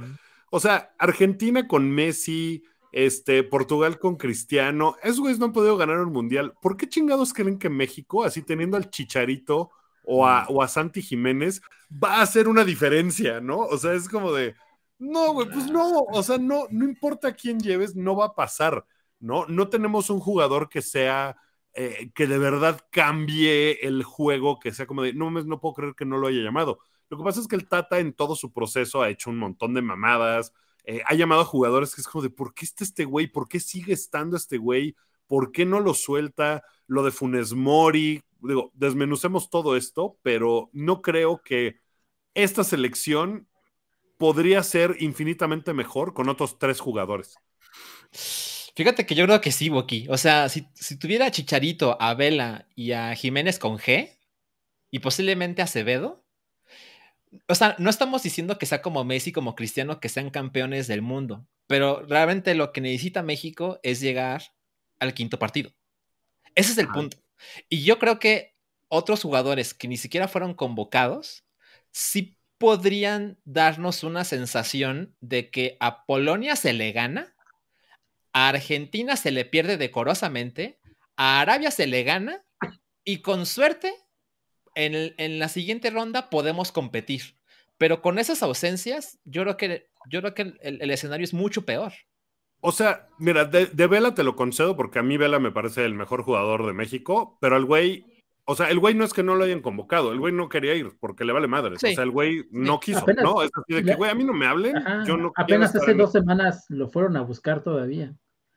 o 0.50 0.60
sea, 0.60 0.94
Argentina 0.98 1.66
con 1.66 1.90
Messi, 1.90 2.64
este, 2.92 3.42
Portugal 3.42 3.98
con 3.98 4.16
Cristiano, 4.16 4.96
esos 5.03 5.20
güeyes 5.20 5.38
no 5.38 5.46
han 5.46 5.53
podido 5.53 5.76
ganar 5.76 6.00
un 6.00 6.12
mundial. 6.12 6.55
¿Por 6.61 6.76
qué 6.76 6.88
chingados 6.88 7.33
creen 7.33 7.59
que 7.59 7.68
México, 7.68 8.24
así 8.24 8.42
teniendo 8.42 8.76
al 8.76 8.90
Chicharito 8.90 9.70
o 10.05 10.26
a, 10.26 10.46
o 10.48 10.62
a 10.62 10.68
Santi 10.68 11.03
Jiménez, 11.03 11.62
va 11.92 12.16
a 12.16 12.22
hacer 12.22 12.48
una 12.48 12.64
diferencia, 12.64 13.40
¿no? 13.40 13.59
O 13.59 13.79
sea, 13.79 13.92
es 13.92 14.09
como 14.09 14.33
de, 14.33 14.55
no, 15.00 15.33
güey, 15.33 15.48
pues 15.48 15.70
no, 15.70 16.00
o 16.00 16.22
sea, 16.22 16.37
no, 16.38 16.64
no 16.70 16.85
importa 16.85 17.35
quién 17.35 17.59
lleves, 17.59 17.96
no 17.96 18.16
va 18.16 18.26
a 18.26 18.35
pasar, 18.35 18.85
¿no? 19.18 19.46
No 19.46 19.68
tenemos 19.68 20.11
un 20.11 20.20
jugador 20.20 20.68
que 20.68 20.83
sea, 20.83 21.37
eh, 21.72 22.11
que 22.14 22.26
de 22.26 22.38
verdad 22.38 22.81
cambie 22.90 23.79
el 23.87 24.03
juego, 24.05 24.61
que 24.61 24.72
sea 24.72 24.87
como 24.87 25.03
de, 25.03 25.14
no 25.14 25.26
mames, 25.26 25.46
no 25.46 25.59
puedo 25.59 25.74
creer 25.74 25.94
que 25.94 26.05
no 26.05 26.18
lo 26.18 26.26
haya 26.29 26.42
llamado. 26.42 26.81
Lo 27.09 27.16
que 27.16 27.24
pasa 27.24 27.40
es 27.40 27.48
que 27.48 27.57
el 27.57 27.66
Tata 27.66 27.98
en 27.98 28.12
todo 28.12 28.37
su 28.37 28.53
proceso 28.53 29.00
ha 29.03 29.09
hecho 29.09 29.31
un 29.31 29.38
montón 29.38 29.72
de 29.72 29.83
mamadas, 29.83 30.53
eh, 30.84 31.02
ha 31.06 31.14
llamado 31.14 31.42
a 31.42 31.46
jugadores 31.46 31.94
que 31.94 32.00
es 32.00 32.06
como 32.06 32.22
de, 32.22 32.30
¿por 32.30 32.54
qué 32.54 32.64
está 32.64 32.84
este 32.84 33.04
güey? 33.04 33.26
¿Por 33.26 33.48
qué 33.48 33.60
sigue 33.60 33.92
estando 33.92 34.36
este 34.36 34.58
güey? 34.58 34.96
¿Por 35.26 35.52
qué 35.52 35.64
no 35.64 35.80
lo 35.80 35.94
suelta? 35.94 36.62
Lo 36.86 37.02
de 37.04 37.10
Funes 37.10 37.52
Mori, 37.52 38.22
digo, 38.40 38.72
desmenucemos 38.74 39.50
todo 39.50 39.76
esto, 39.76 40.18
pero 40.22 40.70
no 40.72 41.02
creo 41.02 41.42
que 41.42 41.80
esta 42.34 42.64
selección 42.64 43.48
podría 44.18 44.62
ser 44.62 44.96
infinitamente 45.00 45.72
mejor 45.72 46.14
con 46.14 46.28
otros 46.28 46.58
tres 46.58 46.80
jugadores. 46.80 47.36
Fíjate 48.74 49.06
que 49.06 49.14
yo 49.14 49.24
creo 49.24 49.40
que 49.40 49.52
sí, 49.52 49.68
Boqui. 49.68 50.06
O 50.10 50.16
sea, 50.16 50.48
si, 50.48 50.68
si 50.74 50.98
tuviera 50.98 51.26
a 51.26 51.30
Chicharito, 51.30 51.96
a 52.00 52.14
Vela 52.14 52.68
y 52.74 52.92
a 52.92 53.14
Jiménez 53.14 53.58
con 53.58 53.78
G 53.78 54.18
y 54.90 54.98
posiblemente 55.00 55.62
a 55.62 55.64
Acevedo, 55.64 56.24
o 57.48 57.54
sea, 57.54 57.76
no 57.78 57.90
estamos 57.90 58.22
diciendo 58.22 58.58
que 58.58 58.66
sea 58.66 58.82
como 58.82 59.04
Messi, 59.04 59.32
como 59.32 59.54
Cristiano, 59.54 60.00
que 60.00 60.08
sean 60.08 60.30
campeones 60.30 60.88
del 60.88 61.02
mundo, 61.02 61.46
pero 61.66 62.04
realmente 62.06 62.54
lo 62.54 62.72
que 62.72 62.80
necesita 62.80 63.22
México 63.22 63.78
es 63.82 64.00
llegar 64.00 64.42
al 64.98 65.14
quinto 65.14 65.38
partido. 65.38 65.72
Ese 66.54 66.72
es 66.72 66.78
el 66.78 66.88
punto. 66.88 67.18
Y 67.68 67.84
yo 67.84 67.98
creo 67.98 68.18
que 68.18 68.56
otros 68.88 69.22
jugadores 69.22 69.72
que 69.72 69.88
ni 69.88 69.96
siquiera 69.96 70.28
fueron 70.28 70.54
convocados, 70.54 71.44
sí 71.92 72.36
podrían 72.58 73.38
darnos 73.44 74.02
una 74.02 74.24
sensación 74.24 75.16
de 75.20 75.50
que 75.50 75.76
a 75.80 76.04
Polonia 76.04 76.56
se 76.56 76.72
le 76.72 76.92
gana, 76.92 77.34
a 78.32 78.48
Argentina 78.48 79.16
se 79.16 79.30
le 79.30 79.44
pierde 79.44 79.76
decorosamente, 79.76 80.78
a 81.16 81.40
Arabia 81.40 81.70
se 81.70 81.86
le 81.86 82.02
gana 82.02 82.44
y 83.04 83.22
con 83.22 83.46
suerte 83.46 83.94
en, 84.74 84.94
el- 84.94 85.14
en 85.18 85.38
la 85.38 85.48
siguiente 85.48 85.90
ronda 85.90 86.30
podemos 86.30 86.72
competir. 86.72 87.22
Pero 87.78 88.02
con 88.02 88.18
esas 88.18 88.42
ausencias, 88.42 89.18
yo 89.24 89.42
creo 89.42 89.56
que, 89.56 89.87
yo 90.11 90.20
creo 90.20 90.35
que 90.35 90.42
el, 90.42 90.59
el- 90.62 90.83
el 90.83 90.90
escenario 90.90 91.24
es 91.24 91.33
mucho 91.35 91.64
peor. 91.64 91.92
O 92.61 92.72
sea, 92.72 93.09
mira, 93.18 93.46
de, 93.46 93.66
de 93.66 93.87
Vela 93.87 94.14
te 94.14 94.22
lo 94.22 94.37
concedo 94.37 94.76
porque 94.76 94.98
a 94.98 95.02
mí 95.02 95.16
Vela 95.16 95.38
me 95.38 95.50
parece 95.50 95.85
el 95.87 95.94
mejor 95.94 96.22
jugador 96.22 96.66
de 96.66 96.74
México, 96.74 97.38
pero 97.40 97.56
el 97.56 97.64
güey, 97.64 98.04
o 98.44 98.54
sea, 98.54 98.68
el 98.68 98.78
güey 98.78 98.92
no 98.94 99.04
es 99.06 99.14
que 99.14 99.22
no 99.22 99.35
lo 99.35 99.44
hayan 99.44 99.62
convocado, 99.62 100.12
el 100.12 100.18
güey 100.18 100.35
no 100.35 100.50
quería 100.50 100.74
ir 100.74 100.92
porque 101.00 101.24
le 101.24 101.33
vale 101.33 101.46
madre. 101.46 101.76
Sí. 101.78 101.87
O 101.87 101.94
sea, 101.94 102.04
el 102.04 102.11
güey 102.11 102.44
no 102.50 102.78
quiso, 102.78 102.98
Apenas- 103.00 103.24
¿no? 103.24 103.42
Es 103.42 103.50
así 103.54 103.72
de 103.74 103.83
que, 103.83 103.94
güey, 103.94 104.11
a 104.11 104.14
mí 104.14 104.24
no 104.24 104.35
me 104.35 104.44
hablen, 104.46 104.76
Ajá, 104.76 105.04
yo 105.06 105.16
no 105.16 105.33
quiero 105.33 105.44
Apenas 105.44 105.74
hace 105.74 105.92
en- 105.92 105.96
dos 105.96 106.12
semanas 106.12 106.66
lo 106.68 106.90
fueron 106.90 107.16
a 107.16 107.22
buscar 107.22 107.62
todavía. 107.62 108.12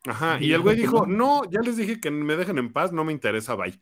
Ajá, 0.06 0.38
Y 0.41 0.47
y 0.47 0.54
el 0.54 0.60
güey 0.60 0.76
dijo 0.76 1.06
no, 1.08 1.49
ya 1.49 1.62
les 1.62 1.78
dije 1.78 2.02
que 2.02 2.12
me 2.12 2.36
dejen 2.36 2.58
en 2.58 2.73
paz, 2.73 2.91
no 2.91 3.06
me 3.06 3.13
interesa, 3.13 3.56
bye. 3.56 3.80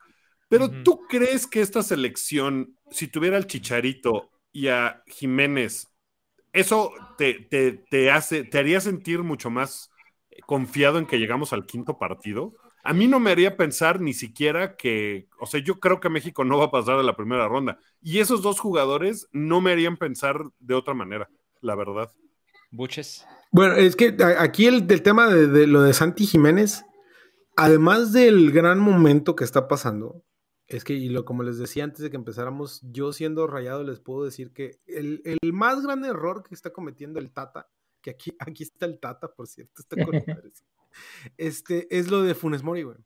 Pero. 0.51 0.69
¿tú 0.83 1.01
crees 1.07 1.47
que 1.47 1.61
esta 1.61 1.81
selección, 1.81 2.75
si 2.91 3.07
tuviera 3.07 3.37
al 3.37 3.47
Chicharito 3.47 4.29
y 4.51 4.67
a 4.67 5.01
Jiménez, 5.07 5.87
eso 6.51 6.91
te, 7.17 7.35
te, 7.35 7.71
te 7.71 8.11
hace, 8.11 8.43
te 8.43 8.59
haría 8.59 8.81
sentir 8.81 9.23
mucho 9.23 9.49
más 9.49 9.89
confiado 10.45 10.99
en 10.99 11.05
que 11.05 11.19
llegamos 11.19 11.53
al 11.53 11.65
quinto 11.65 11.97
partido? 11.97 12.53
A 12.83 12.93
mí 12.93 13.07
no 13.07 13.19
me 13.19 13.31
haría 13.31 13.55
pensar 13.55 14.01
ni 14.01 14.13
siquiera 14.13 14.75
que, 14.75 15.29
o 15.39 15.45
sea, 15.45 15.61
yo 15.61 15.79
creo 15.79 16.01
que 16.01 16.09
México 16.09 16.43
no 16.43 16.57
va 16.57 16.65
a 16.65 16.71
pasar 16.71 16.99
a 16.99 17.03
la 17.03 17.15
primera 17.15 17.47
ronda. 17.47 17.79
Y 18.01 18.19
esos 18.19 18.41
dos 18.41 18.59
jugadores 18.59 19.29
no 19.31 19.61
me 19.61 19.71
harían 19.71 19.95
pensar 19.95 20.41
de 20.59 20.73
otra 20.73 20.93
manera, 20.93 21.29
la 21.61 21.75
verdad. 21.75 22.11
Buches. 22.71 23.25
Bueno, 23.51 23.75
es 23.75 23.95
que 23.95 24.17
aquí 24.37 24.65
el 24.65 24.85
del 24.85 25.01
tema 25.01 25.27
de, 25.27 25.47
de 25.47 25.67
lo 25.67 25.81
de 25.81 25.93
Santi 25.93 26.25
Jiménez, 26.25 26.83
además 27.55 28.11
del 28.11 28.51
gran 28.51 28.79
momento 28.79 29.35
que 29.35 29.43
está 29.43 29.67
pasando, 29.67 30.23
es 30.75 30.83
que, 30.83 30.93
y 30.93 31.09
lo 31.09 31.25
como 31.25 31.43
les 31.43 31.57
decía 31.57 31.83
antes 31.83 31.99
de 31.99 32.09
que 32.09 32.15
empezáramos, 32.15 32.81
yo 32.83 33.11
siendo 33.13 33.45
rayado 33.47 33.83
les 33.83 33.99
puedo 33.99 34.23
decir 34.23 34.53
que 34.53 34.79
el, 34.87 35.21
el 35.25 35.53
más 35.53 35.81
grande 35.83 36.09
error 36.09 36.43
que 36.43 36.55
está 36.55 36.71
cometiendo 36.71 37.19
el 37.19 37.31
Tata, 37.31 37.69
que 38.01 38.11
aquí, 38.11 38.35
aquí 38.39 38.63
está 38.63 38.85
el 38.85 38.99
Tata, 38.99 39.33
por 39.33 39.47
cierto, 39.47 39.81
está 39.81 40.03
con 40.03 40.13
este, 41.37 41.87
es 41.95 42.09
lo 42.09 42.21
de 42.21 42.35
Funes 42.35 42.63
Mori, 42.63 42.83
güey. 42.83 42.97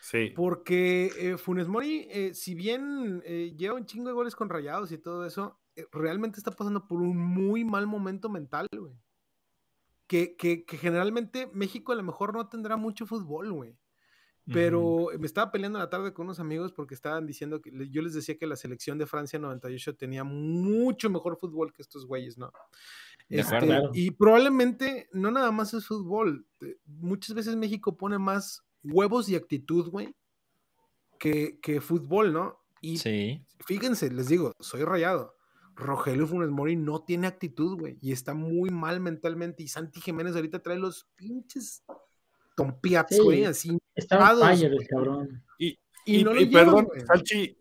Sí. 0.00 0.32
Porque 0.34 1.12
eh, 1.16 1.36
Funes 1.36 1.68
Mori, 1.68 2.08
eh, 2.10 2.34
si 2.34 2.54
bien 2.54 3.22
eh, 3.24 3.54
lleva 3.56 3.76
un 3.76 3.86
chingo 3.86 4.08
de 4.08 4.14
goles 4.14 4.34
con 4.34 4.48
rayados 4.48 4.90
y 4.90 4.98
todo 4.98 5.24
eso, 5.24 5.60
realmente 5.92 6.38
está 6.38 6.50
pasando 6.50 6.88
por 6.88 7.00
un 7.00 7.16
muy 7.16 7.64
mal 7.64 7.86
momento 7.86 8.28
mental, 8.28 8.66
güey. 8.76 8.94
Que, 10.08 10.36
que, 10.36 10.64
que 10.66 10.76
generalmente 10.76 11.48
México 11.54 11.92
a 11.92 11.94
lo 11.94 12.02
mejor 12.02 12.34
no 12.34 12.48
tendrá 12.48 12.76
mucho 12.76 13.06
fútbol, 13.06 13.52
güey. 13.52 13.78
Pero 14.46 15.06
me 15.20 15.26
estaba 15.26 15.52
peleando 15.52 15.78
en 15.78 15.84
la 15.84 15.90
tarde 15.90 16.12
con 16.12 16.26
unos 16.26 16.40
amigos 16.40 16.72
porque 16.72 16.94
estaban 16.94 17.26
diciendo 17.26 17.62
que 17.62 17.70
yo 17.90 18.02
les 18.02 18.12
decía 18.12 18.36
que 18.36 18.46
la 18.48 18.56
selección 18.56 18.98
de 18.98 19.06
Francia 19.06 19.38
98 19.38 19.94
tenía 19.96 20.24
mucho 20.24 21.08
mejor 21.10 21.36
fútbol 21.38 21.72
que 21.72 21.80
estos 21.82 22.06
güeyes, 22.06 22.38
¿no? 22.38 22.52
Este, 23.28 23.56
y 23.94 24.10
probablemente 24.10 25.08
no 25.12 25.30
nada 25.30 25.52
más 25.52 25.72
es 25.74 25.86
fútbol. 25.86 26.44
Muchas 26.86 27.34
veces 27.36 27.54
México 27.54 27.96
pone 27.96 28.18
más 28.18 28.64
huevos 28.82 29.28
y 29.28 29.36
actitud, 29.36 29.88
güey, 29.90 30.14
que, 31.18 31.60
que 31.60 31.80
fútbol, 31.80 32.32
¿no? 32.32 32.58
Y 32.80 32.98
Sí. 32.98 33.44
fíjense, 33.64 34.10
les 34.10 34.28
digo, 34.28 34.52
soy 34.58 34.82
rayado. 34.82 35.36
Rogelio 35.76 36.26
Funes 36.26 36.50
Mori 36.50 36.74
no 36.76 37.04
tiene 37.04 37.28
actitud, 37.28 37.78
güey, 37.78 37.96
y 38.02 38.10
está 38.12 38.34
muy 38.34 38.70
mal 38.70 39.00
mentalmente. 39.00 39.62
Y 39.62 39.68
Santi 39.68 40.00
Jiménez 40.00 40.34
ahorita 40.34 40.60
trae 40.62 40.78
los 40.78 41.06
pinches 41.14 41.84
tompiats, 42.56 43.16
Sí. 43.16 43.22
güey, 43.22 43.44
así. 43.44 43.78
On 43.96 44.38
fire 44.56 44.72
el 44.72 44.86
cabrón. 44.88 45.44
Y, 45.58 45.78
Y 46.06 46.16
y- 46.20 46.24
no 46.24 46.34
y 46.34 46.46
perdón. 46.46 46.88
Salchi, 47.06 47.56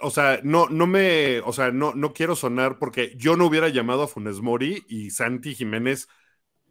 o 0.00 0.10
sea, 0.10 0.40
no, 0.42 0.68
no 0.68 0.86
me, 0.86 1.40
o 1.40 1.52
sea, 1.52 1.70
no, 1.70 1.94
no 1.94 2.12
quiero 2.12 2.34
sonar 2.36 2.78
porque 2.78 3.14
yo 3.16 3.36
no 3.36 3.46
hubiera 3.46 3.68
llamado 3.68 4.02
a 4.02 4.08
Funes 4.08 4.40
Mori 4.40 4.84
y 4.88 5.10
Santi 5.10 5.54
Jiménez 5.54 6.08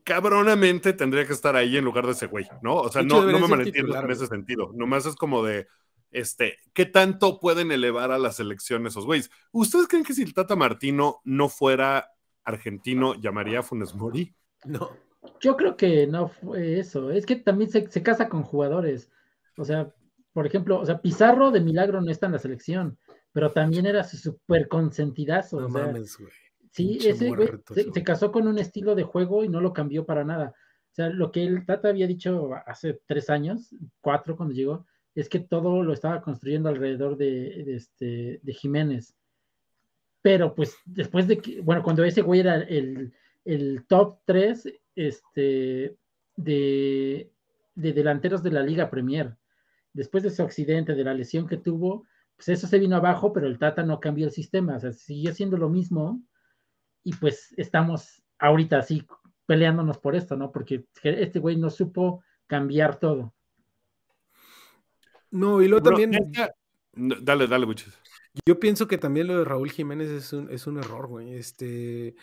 cabronamente 0.04 0.93
tendría 0.93 1.25
que 1.25 1.34
estar 1.34 1.56
ahí 1.56 1.78
en 1.78 1.86
lugar 1.86 2.06
de 2.06 2.12
ese 2.12 2.28
güey, 2.28 2.45
¿no? 2.62 2.75
O 2.75 2.91
sea, 2.91 3.01
no, 3.01 3.23
no 3.23 3.39
me 3.39 3.47
malentiendas 3.47 4.04
en 4.04 4.12
ese 4.12 4.28
sentido. 4.28 4.71
Nomás 4.75 5.06
es 5.08 5.15
como 5.15 5.43
de, 5.43 5.67
este, 6.12 6.58
¿qué 6.73 6.86
tanto 6.86 7.39
pueden 7.39 7.71
elevar 7.71 8.12
a 8.12 8.19
la 8.19 8.32
selección 8.32 8.86
esos 8.86 9.06
güeyes? 9.06 9.32
¿Ustedes 9.51 9.88
creen 9.88 10.04
que 10.04 10.13
si 10.13 10.21
el 10.21 10.34
Tata 10.34 10.56
Martino 10.56 11.21
no 11.23 11.49
fuera 11.49 12.08
argentino 12.43 13.15
llamaría 13.15 13.60
a 13.60 13.63
Funes 13.63 13.95
Mori? 13.95 14.36
No. 14.63 14.91
Yo 15.40 15.56
creo 15.56 15.78
que 15.78 16.08
no 16.08 16.28
fue 16.28 16.80
eso. 16.80 17.12
Es 17.12 17.26
que 17.26 17.36
también 17.36 17.70
se, 17.70 17.90
se 17.90 18.04
casa 18.04 18.30
con 18.30 18.44
jugadores. 18.44 19.10
O 19.58 19.66
sea, 19.66 19.94
por 20.34 20.46
ejemplo, 20.46 20.80
o 20.80 20.86
sea, 20.86 21.02
Pizarro 21.02 21.52
de 21.52 21.62
milagro 21.62 22.02
no 22.02 22.12
está 22.12 22.26
en 22.26 22.34
la 22.34 22.40
selección, 22.40 22.98
pero 23.32 23.52
también 23.52 23.86
era 23.86 24.04
su 24.04 24.18
súper 24.18 24.68
consentidazo. 24.68 25.60
No 25.60 25.68
o 25.68 25.70
sea, 25.70 25.86
mames, 25.88 26.18
güey. 26.18 26.32
Sí, 26.72 27.00
ese 27.08 27.30
güey 27.30 27.50
se, 27.74 28.04
casó 28.04 28.34
con 28.34 28.50
un 28.50 28.60
estilo 28.60 28.96
de 28.96 29.04
juego 29.04 29.46
y 29.46 29.48
no 29.48 29.62
lo 29.62 29.72
cambió 29.72 30.06
para 30.06 30.26
nada. 30.26 30.54
O 30.92 30.96
sea, 30.96 31.10
lo 31.10 31.32
que 31.32 31.46
el 31.46 31.66
Tata 31.66 31.88
había 31.88 32.06
dicho 32.06 32.50
hace 32.66 33.00
tres 33.06 33.30
años, 33.30 33.74
cuatro 34.02 34.36
cuando 34.36 34.54
llegó, 34.54 34.86
es 35.14 35.30
que 35.30 35.40
todo 35.40 35.84
lo 35.84 35.94
estaba 35.94 36.22
construyendo 36.22 36.68
alrededor 36.68 37.16
de, 37.16 37.64
de 37.66 37.76
este, 37.76 38.40
de 38.44 38.54
Jiménez. 38.54 39.16
Pero 40.22 40.54
pues 40.54 40.76
después 40.84 41.30
de 41.30 41.38
que, 41.38 41.62
bueno, 41.62 41.82
cuando 41.82 42.04
ese 42.04 42.22
güey 42.22 42.42
era 42.42 42.56
el, 42.56 43.14
el 43.45 43.86
top 43.88 44.19
3 44.25 44.73
este, 44.95 45.97
de, 46.36 47.31
de 47.75 47.93
delanteros 47.93 48.43
de 48.43 48.51
la 48.51 48.63
Liga 48.63 48.89
Premier, 48.89 49.38
después 49.93 50.23
de 50.23 50.31
su 50.31 50.41
accidente, 50.41 50.95
de 50.95 51.03
la 51.03 51.13
lesión 51.13 51.47
que 51.47 51.58
tuvo, 51.58 52.05
pues 52.36 52.49
eso 52.49 52.67
se 52.67 52.79
vino 52.79 52.95
abajo, 52.97 53.31
pero 53.31 53.47
el 53.47 53.58
Tata 53.58 53.84
no 53.84 53.99
cambió 53.99 54.25
el 54.25 54.31
sistema, 54.31 54.75
o 54.75 54.79
sea, 54.79 54.91
siguió 54.91 55.34
siendo 55.34 55.58
lo 55.58 55.69
mismo 55.69 56.21
y 57.03 57.15
pues 57.15 57.53
estamos 57.58 58.21
ahorita 58.39 58.79
así 58.79 59.05
peleándonos 59.45 59.99
por 59.99 60.15
esto, 60.15 60.36
¿no? 60.36 60.51
Porque 60.51 60.86
este 61.03 61.39
güey 61.39 61.55
no 61.55 61.69
supo 61.69 62.23
cambiar 62.47 62.99
todo. 62.99 63.34
No, 65.31 65.62
y 65.62 65.67
luego 65.67 65.84
Bro, 65.84 65.97
también, 65.97 66.31
Dale, 66.95 67.47
dale, 67.47 67.65
Buches. 67.65 67.99
yo 68.45 68.58
pienso 68.58 68.88
que 68.88 68.97
también 68.97 69.27
lo 69.27 69.38
de 69.38 69.45
Raúl 69.45 69.69
Jiménez 69.69 70.10
es 70.10 70.31
un, 70.31 70.49
es 70.49 70.65
un 70.65 70.77
error, 70.77 71.08
güey. 71.08 71.34
Este, 71.34 72.15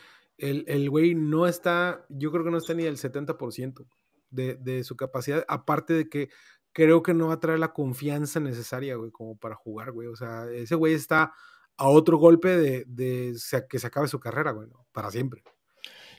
el, 0.42 0.64
el 0.66 0.90
güey 0.90 1.14
no 1.14 1.46
está, 1.46 2.04
yo 2.08 2.32
creo 2.32 2.44
que 2.44 2.50
no 2.50 2.58
está 2.58 2.74
ni 2.74 2.84
al 2.84 2.96
70% 2.96 3.86
de, 4.30 4.56
de 4.56 4.82
su 4.82 4.96
capacidad, 4.96 5.44
aparte 5.46 5.94
de 5.94 6.08
que 6.08 6.30
creo 6.72 7.02
que 7.02 7.14
no 7.14 7.28
va 7.28 7.34
a 7.34 7.40
traer 7.40 7.60
la 7.60 7.72
confianza 7.72 8.40
necesaria, 8.40 8.96
güey, 8.96 9.12
como 9.12 9.36
para 9.36 9.54
jugar, 9.54 9.92
güey. 9.92 10.08
O 10.08 10.16
sea, 10.16 10.50
ese 10.50 10.74
güey 10.74 10.94
está 10.94 11.32
a 11.76 11.88
otro 11.88 12.18
golpe 12.18 12.48
de, 12.56 12.84
de 12.88 13.36
que 13.70 13.78
se 13.78 13.86
acabe 13.86 14.08
su 14.08 14.18
carrera, 14.18 14.50
güey, 14.50 14.68
¿no? 14.68 14.84
para 14.90 15.12
siempre. 15.12 15.44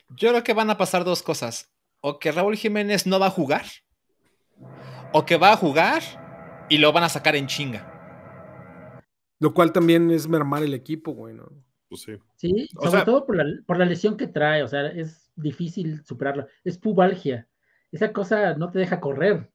Yo 0.08 0.30
creo 0.30 0.42
que 0.42 0.54
van 0.54 0.70
a 0.70 0.78
pasar 0.78 1.04
dos 1.04 1.22
cosas. 1.22 1.70
O 2.00 2.18
que 2.18 2.32
Raúl 2.32 2.56
Jiménez 2.56 3.06
no 3.06 3.20
va 3.20 3.26
a 3.26 3.30
jugar. 3.30 3.66
O 5.12 5.26
que 5.26 5.36
va 5.36 5.52
a 5.52 5.56
jugar 5.56 6.02
y 6.70 6.78
lo 6.78 6.92
van 6.92 7.04
a 7.04 7.08
sacar 7.10 7.36
en 7.36 7.46
chinga. 7.46 7.90
Lo 9.38 9.52
cual 9.52 9.72
también 9.72 10.10
es 10.10 10.28
mermar 10.28 10.62
el 10.62 10.72
equipo, 10.72 11.12
güey, 11.12 11.34
¿no? 11.34 11.63
Pues 11.88 12.02
sí. 12.02 12.12
Sí, 12.36 12.68
O 12.76 12.82
sobre 12.84 12.96
sea- 12.98 13.04
todo 13.04 13.26
por 13.26 13.36
la, 13.36 13.44
por 13.66 13.78
la 13.78 13.84
lesión 13.84 14.16
que 14.16 14.26
trae, 14.26 14.62
o 14.62 14.68
sea, 14.68 14.86
es 14.88 15.30
difícil 15.36 16.02
superarla. 16.04 16.46
Es 16.64 16.78
pubalgia. 16.78 17.48
Esa 17.92 18.12
cosa 18.12 18.54
no 18.54 18.70
te 18.70 18.78
deja 18.78 19.00
correr, 19.00 19.50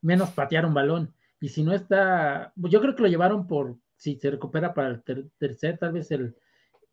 menos 0.00 0.30
patear 0.30 0.64
un 0.66 0.74
balón. 0.74 1.14
Y 1.40 1.48
si 1.48 1.62
no 1.62 1.72
está, 1.72 2.52
yo 2.56 2.80
creo 2.80 2.94
que 2.94 3.02
lo 3.02 3.08
llevaron 3.08 3.46
por, 3.46 3.76
si 3.96 4.16
se 4.16 4.30
recupera 4.30 4.72
para 4.74 4.88
el 4.88 5.02
ter- 5.02 5.26
tercer, 5.38 5.78
tal 5.78 5.92
vez 5.92 6.10
el, 6.10 6.36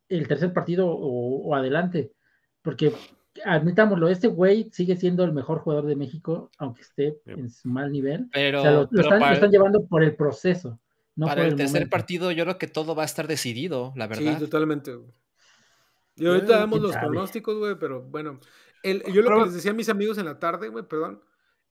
el 0.09 0.27
tercer 0.27 0.53
partido 0.53 0.87
o, 0.87 1.47
o 1.49 1.55
adelante. 1.55 2.13
Porque, 2.61 2.93
admitámoslo, 3.45 4.07
este 4.09 4.27
güey 4.27 4.69
sigue 4.71 4.95
siendo 4.95 5.23
el 5.23 5.33
mejor 5.33 5.59
jugador 5.59 5.85
de 5.85 5.95
México, 5.95 6.49
aunque 6.57 6.81
esté 6.81 7.19
en 7.25 7.49
su 7.49 7.67
mal 7.69 7.91
nivel. 7.91 8.27
Pero, 8.33 8.59
o 8.59 8.61
sea, 8.61 8.71
lo, 8.71 8.81
lo 8.83 8.89
pero 8.89 9.01
están, 9.03 9.19
lo 9.19 9.23
para, 9.25 9.33
están 9.35 9.51
llevando 9.51 9.85
por 9.85 10.03
el 10.03 10.15
proceso, 10.15 10.79
no 11.17 11.25
para 11.25 11.41
por 11.41 11.45
el 11.45 11.51
el 11.51 11.57
tercer 11.57 11.73
momento. 11.81 11.89
partido 11.91 12.31
yo 12.31 12.43
creo 12.45 12.57
que 12.57 12.67
todo 12.67 12.95
va 12.95 13.03
a 13.03 13.05
estar 13.05 13.27
decidido, 13.27 13.91
la 13.97 14.07
verdad. 14.07 14.35
Sí, 14.37 14.39
totalmente. 14.45 14.93
güey. 14.95 15.11
Y 16.15 16.25
ahorita 16.25 16.59
damos 16.59 16.79
los 16.79 16.93
sabe. 16.93 17.07
pronósticos, 17.07 17.57
güey, 17.57 17.77
pero 17.77 18.01
bueno. 18.03 18.39
El, 18.83 19.03
yo 19.11 19.21
lo 19.21 19.27
Pero- 19.29 19.39
que 19.39 19.45
les 19.47 19.53
decía 19.55 19.71
a 19.71 19.73
mis 19.73 19.89
amigos 19.89 20.17
en 20.17 20.25
la 20.25 20.39
tarde, 20.39 20.69
güey, 20.69 20.87
perdón, 20.87 21.21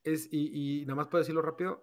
es, 0.04 0.28
y, 0.30 0.80
y 0.82 0.86
nada 0.86 0.96
más 0.96 1.06
para 1.06 1.20
decirlo 1.20 1.40
rápido, 1.40 1.82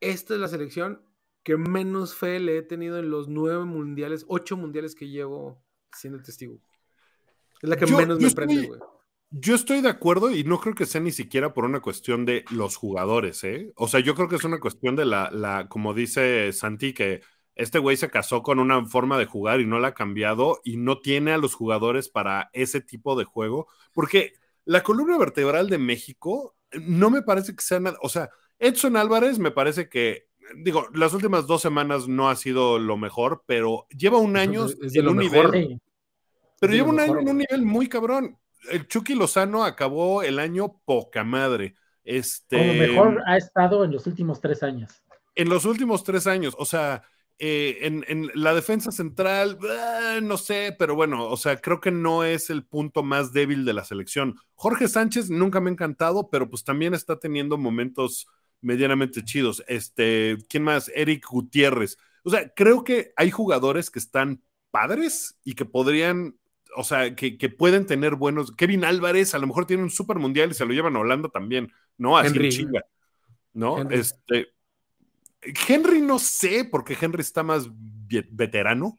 esta 0.00 0.34
es 0.34 0.40
la 0.40 0.48
selección 0.48 1.02
que 1.42 1.56
menos 1.56 2.14
fe 2.14 2.40
le 2.40 2.58
he 2.58 2.62
tenido 2.62 2.98
en 2.98 3.10
los 3.10 3.28
nueve 3.28 3.64
mundiales, 3.64 4.24
ocho 4.28 4.56
mundiales 4.56 4.94
que 4.94 5.08
llevo 5.08 5.62
siendo 5.92 6.20
testigo. 6.22 6.58
Es 7.62 7.68
la 7.68 7.76
que 7.76 7.86
Yo- 7.86 7.96
menos 7.96 8.18
yo 8.18 8.26
me 8.28 8.34
prende, 8.34 8.54
estoy- 8.54 8.66
güey. 8.68 8.80
Yo 9.30 9.54
estoy 9.54 9.80
de 9.82 9.88
acuerdo 9.88 10.30
y 10.30 10.44
no 10.44 10.60
creo 10.60 10.74
que 10.74 10.86
sea 10.86 11.00
ni 11.00 11.10
siquiera 11.12 11.52
por 11.52 11.64
una 11.64 11.80
cuestión 11.80 12.24
de 12.24 12.44
los 12.50 12.76
jugadores, 12.76 13.42
¿eh? 13.44 13.72
O 13.76 13.88
sea, 13.88 14.00
yo 14.00 14.14
creo 14.14 14.28
que 14.28 14.36
es 14.36 14.44
una 14.44 14.60
cuestión 14.60 14.96
de 14.96 15.04
la, 15.04 15.30
la 15.32 15.68
como 15.68 15.94
dice 15.94 16.52
Santi, 16.52 16.94
que 16.94 17.22
este 17.56 17.78
güey 17.78 17.96
se 17.96 18.08
casó 18.10 18.42
con 18.42 18.58
una 18.60 18.86
forma 18.86 19.18
de 19.18 19.26
jugar 19.26 19.60
y 19.60 19.66
no 19.66 19.78
la 19.80 19.88
ha 19.88 19.94
cambiado 19.94 20.60
y 20.64 20.76
no 20.76 21.00
tiene 21.00 21.32
a 21.32 21.38
los 21.38 21.54
jugadores 21.54 22.08
para 22.08 22.50
ese 22.52 22.80
tipo 22.80 23.16
de 23.18 23.24
juego, 23.24 23.66
porque 23.92 24.34
la 24.64 24.82
columna 24.82 25.18
vertebral 25.18 25.68
de 25.68 25.78
México 25.78 26.54
no 26.72 27.10
me 27.10 27.22
parece 27.22 27.54
que 27.54 27.62
sea 27.62 27.80
nada, 27.80 27.98
o 28.02 28.08
sea, 28.08 28.30
Edson 28.58 28.96
Álvarez 28.96 29.38
me 29.38 29.50
parece 29.50 29.88
que, 29.88 30.28
digo, 30.56 30.86
las 30.94 31.12
últimas 31.14 31.46
dos 31.46 31.62
semanas 31.62 32.08
no 32.08 32.28
ha 32.28 32.36
sido 32.36 32.78
lo 32.78 32.96
mejor, 32.96 33.42
pero 33.46 33.86
lleva 33.90 34.18
un 34.18 34.36
año 34.36 34.66
Es 34.66 34.92
de 34.92 35.00
en 35.00 35.04
lo 35.06 35.10
un 35.12 35.16
mejor. 35.18 35.52
nivel 35.52 35.80
pero 36.58 36.72
lleva 36.72 36.88
un 36.90 37.00
año 37.00 37.18
en 37.20 37.28
un 37.28 37.38
nivel 37.38 37.62
muy 37.62 37.88
cabrón. 37.88 38.38
El 38.70 38.86
Chucky 38.88 39.14
Lozano 39.14 39.64
acabó 39.64 40.22
el 40.22 40.38
año 40.38 40.80
poca 40.84 41.24
madre. 41.24 41.74
Este, 42.04 42.58
Como 42.58 42.74
mejor 42.74 43.22
ha 43.26 43.36
estado 43.36 43.84
en 43.84 43.92
los 43.92 44.06
últimos 44.06 44.40
tres 44.40 44.62
años. 44.62 45.02
en 45.34 45.48
los 45.48 45.64
últimos 45.64 46.04
tres 46.04 46.26
años, 46.26 46.54
o 46.58 46.64
sea, 46.64 47.02
eh, 47.38 47.78
en, 47.82 48.04
en 48.08 48.30
la 48.34 48.54
defensa 48.54 48.90
central, 48.92 49.58
ah, 49.68 50.20
no 50.22 50.38
sé, 50.38 50.74
pero 50.78 50.94
bueno, 50.94 51.28
o 51.28 51.36
sea, 51.36 51.60
creo 51.60 51.80
que 51.80 51.90
no 51.90 52.24
es 52.24 52.48
el 52.48 52.64
punto 52.64 53.02
más 53.02 53.32
débil 53.32 53.64
de 53.66 53.74
la 53.74 53.84
selección. 53.84 54.36
Jorge 54.54 54.88
Sánchez 54.88 55.28
nunca 55.28 55.60
me 55.60 55.68
ha 55.68 55.72
encantado, 55.72 56.30
pero 56.30 56.48
pues 56.48 56.64
también 56.64 56.94
está 56.94 57.18
teniendo 57.18 57.58
momentos 57.58 58.26
medianamente 58.62 59.22
chidos. 59.22 59.62
Este, 59.68 60.38
¿quién 60.48 60.62
más? 60.62 60.90
Eric 60.94 61.26
Gutiérrez. 61.28 61.98
O 62.24 62.30
sea, 62.30 62.48
creo 62.54 62.84
que 62.84 63.12
hay 63.16 63.30
jugadores 63.30 63.90
que 63.90 63.98
están 63.98 64.42
padres 64.70 65.38
y 65.44 65.54
que 65.54 65.66
podrían, 65.66 66.38
o 66.76 66.84
sea, 66.84 67.14
que, 67.14 67.38
que 67.38 67.48
pueden 67.48 67.86
tener 67.86 68.14
buenos. 68.14 68.52
Kevin 68.52 68.84
Álvarez 68.84 69.34
a 69.34 69.38
lo 69.38 69.46
mejor 69.46 69.66
tiene 69.66 69.82
un 69.82 69.90
super 69.90 70.18
mundial 70.18 70.50
y 70.50 70.54
se 70.54 70.64
lo 70.64 70.72
llevan 70.72 70.96
a 70.96 71.00
Holanda 71.00 71.28
también, 71.28 71.72
¿no? 71.96 72.16
Así 72.16 72.28
en 72.28 72.34
Henry. 72.34 72.48
chinga, 72.50 72.84
¿no? 73.52 73.78
Henry. 73.78 73.98
Este, 73.98 74.48
Henry 75.68 76.00
no 76.00 76.18
sé, 76.18 76.64
porque 76.64 76.96
Henry 77.00 77.20
está 77.20 77.42
más 77.42 77.68
veterano. 78.30 78.98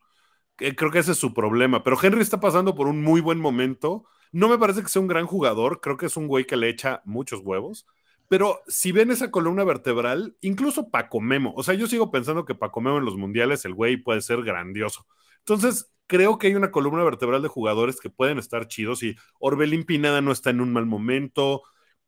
Creo 0.56 0.92
que 0.92 1.00
ese 1.00 1.12
es 1.12 1.18
su 1.18 1.34
problema, 1.34 1.84
pero 1.84 1.98
Henry 2.02 2.22
está 2.22 2.40
pasando 2.40 2.74
por 2.74 2.88
un 2.88 3.04
muy 3.04 3.22
buen 3.22 3.40
momento. 3.40 4.06
No 4.32 4.50
me 4.50 4.58
parece 4.58 4.82
que 4.82 4.90
sea 4.90 5.02
un 5.02 5.08
gran 5.08 5.28
jugador, 5.28 5.82
creo 5.82 5.98
que 5.98 6.08
es 6.08 6.18
un 6.18 6.28
güey 6.28 6.46
que 6.46 6.58
le 6.58 6.70
echa 6.70 7.02
muchos 7.06 7.42
huevos. 7.42 7.86
Pero 8.28 8.62
si 8.68 8.92
ven 8.92 9.12
esa 9.12 9.32
columna 9.32 9.64
vertebral, 9.64 10.36
incluso 10.42 10.90
Paco 10.90 11.22
Memo, 11.22 11.54
o 11.56 11.64
sea, 11.64 11.76
yo 11.76 11.88
sigo 11.88 12.12
pensando 12.12 12.44
que 12.44 12.56
Paco 12.56 12.82
Memo 12.82 12.98
en 12.98 13.06
los 13.06 13.16
mundiales, 13.16 13.64
el 13.66 13.74
güey 13.74 13.98
puede 13.98 14.22
ser 14.22 14.44
grandioso. 14.44 15.06
Entonces, 15.40 15.92
creo 16.08 16.38
que 16.38 16.48
hay 16.48 16.56
una 16.56 16.72
columna 16.72 17.04
vertebral 17.04 17.42
de 17.42 17.48
jugadores 17.50 18.00
que 18.00 18.10
pueden 18.10 18.38
estar 18.40 18.68
chidos 18.68 19.04
y 19.04 19.16
Orbelín 19.40 19.84
Pineda 19.86 20.22
no 20.22 20.32
está 20.32 20.50
en 20.52 20.62
un 20.62 20.74
mal 20.74 20.86
momento, 20.86 21.64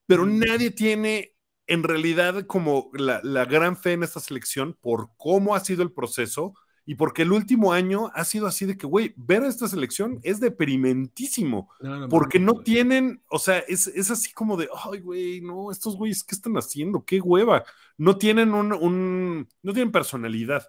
pero 0.05 0.25
nadie 0.25 0.71
tiene 0.71 1.33
en 1.67 1.83
realidad 1.83 2.45
como 2.47 2.89
la, 2.93 3.21
la 3.23 3.45
gran 3.45 3.77
fe 3.77 3.93
en 3.93 4.03
esta 4.03 4.19
selección 4.19 4.77
por 4.81 5.11
cómo 5.17 5.55
ha 5.55 5.59
sido 5.59 5.83
el 5.83 5.91
proceso 5.91 6.53
y 6.85 6.95
porque 6.95 7.21
el 7.21 7.31
último 7.31 7.71
año 7.73 8.09
ha 8.15 8.25
sido 8.25 8.47
así 8.47 8.65
de 8.65 8.75
que, 8.75 8.87
güey, 8.87 9.13
ver 9.15 9.43
a 9.43 9.47
esta 9.47 9.67
selección 9.67 10.19
es 10.23 10.39
deprimentísimo. 10.39 11.69
No, 11.79 11.97
no 11.99 12.09
Porque 12.09 12.39
no 12.39 12.55
tienen, 12.63 13.21
o 13.29 13.37
sea, 13.37 13.59
es, 13.59 13.85
es 13.87 14.09
así 14.09 14.33
como 14.33 14.57
de, 14.57 14.67
ay, 14.91 14.99
güey, 15.01 15.41
no, 15.41 15.69
estos 15.71 15.95
güeyes, 15.95 16.23
¿qué 16.23 16.33
están 16.33 16.55
haciendo? 16.57 17.05
¿Qué 17.05 17.19
hueva? 17.21 17.63
No 17.97 18.17
tienen 18.17 18.53
un, 18.55 18.73
un- 18.73 19.47
no 19.61 19.73
tienen 19.73 19.91
personalidad. 19.91 20.67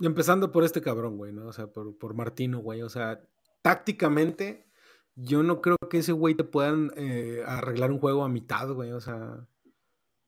Empezando 0.00 0.52
por 0.52 0.64
este 0.64 0.82
cabrón, 0.82 1.16
güey, 1.16 1.32
¿no? 1.32 1.46
O 1.46 1.52
sea, 1.52 1.68
por, 1.68 1.96
por 1.96 2.14
Martino, 2.14 2.58
güey. 2.58 2.82
O 2.82 2.88
sea, 2.88 3.20
tácticamente, 3.62 4.66
yo 5.14 5.42
no 5.42 5.60
creo 5.60 5.76
que 5.90 5.98
ese 5.98 6.12
güey 6.12 6.34
te 6.34 6.44
puedan 6.44 6.92
eh, 6.96 7.42
arreglar 7.46 7.90
un 7.90 7.98
juego 7.98 8.24
a 8.24 8.28
mitad, 8.28 8.68
güey. 8.70 8.92
O 8.92 9.00
sea, 9.00 9.46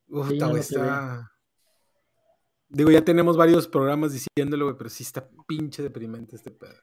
uf, 0.08 0.28
Sí, 0.28 0.38
no 0.38 0.56
está. 0.56 1.32
Digo, 2.70 2.90
ya 2.90 3.04
tenemos 3.04 3.36
varios 3.36 3.66
programas 3.66 4.12
diciéndolo, 4.12 4.66
güey, 4.66 4.76
pero 4.76 4.90
sí 4.90 5.02
está 5.02 5.28
pinche 5.46 5.82
deprimente 5.82 6.36
este 6.36 6.50
pedo. 6.50 6.82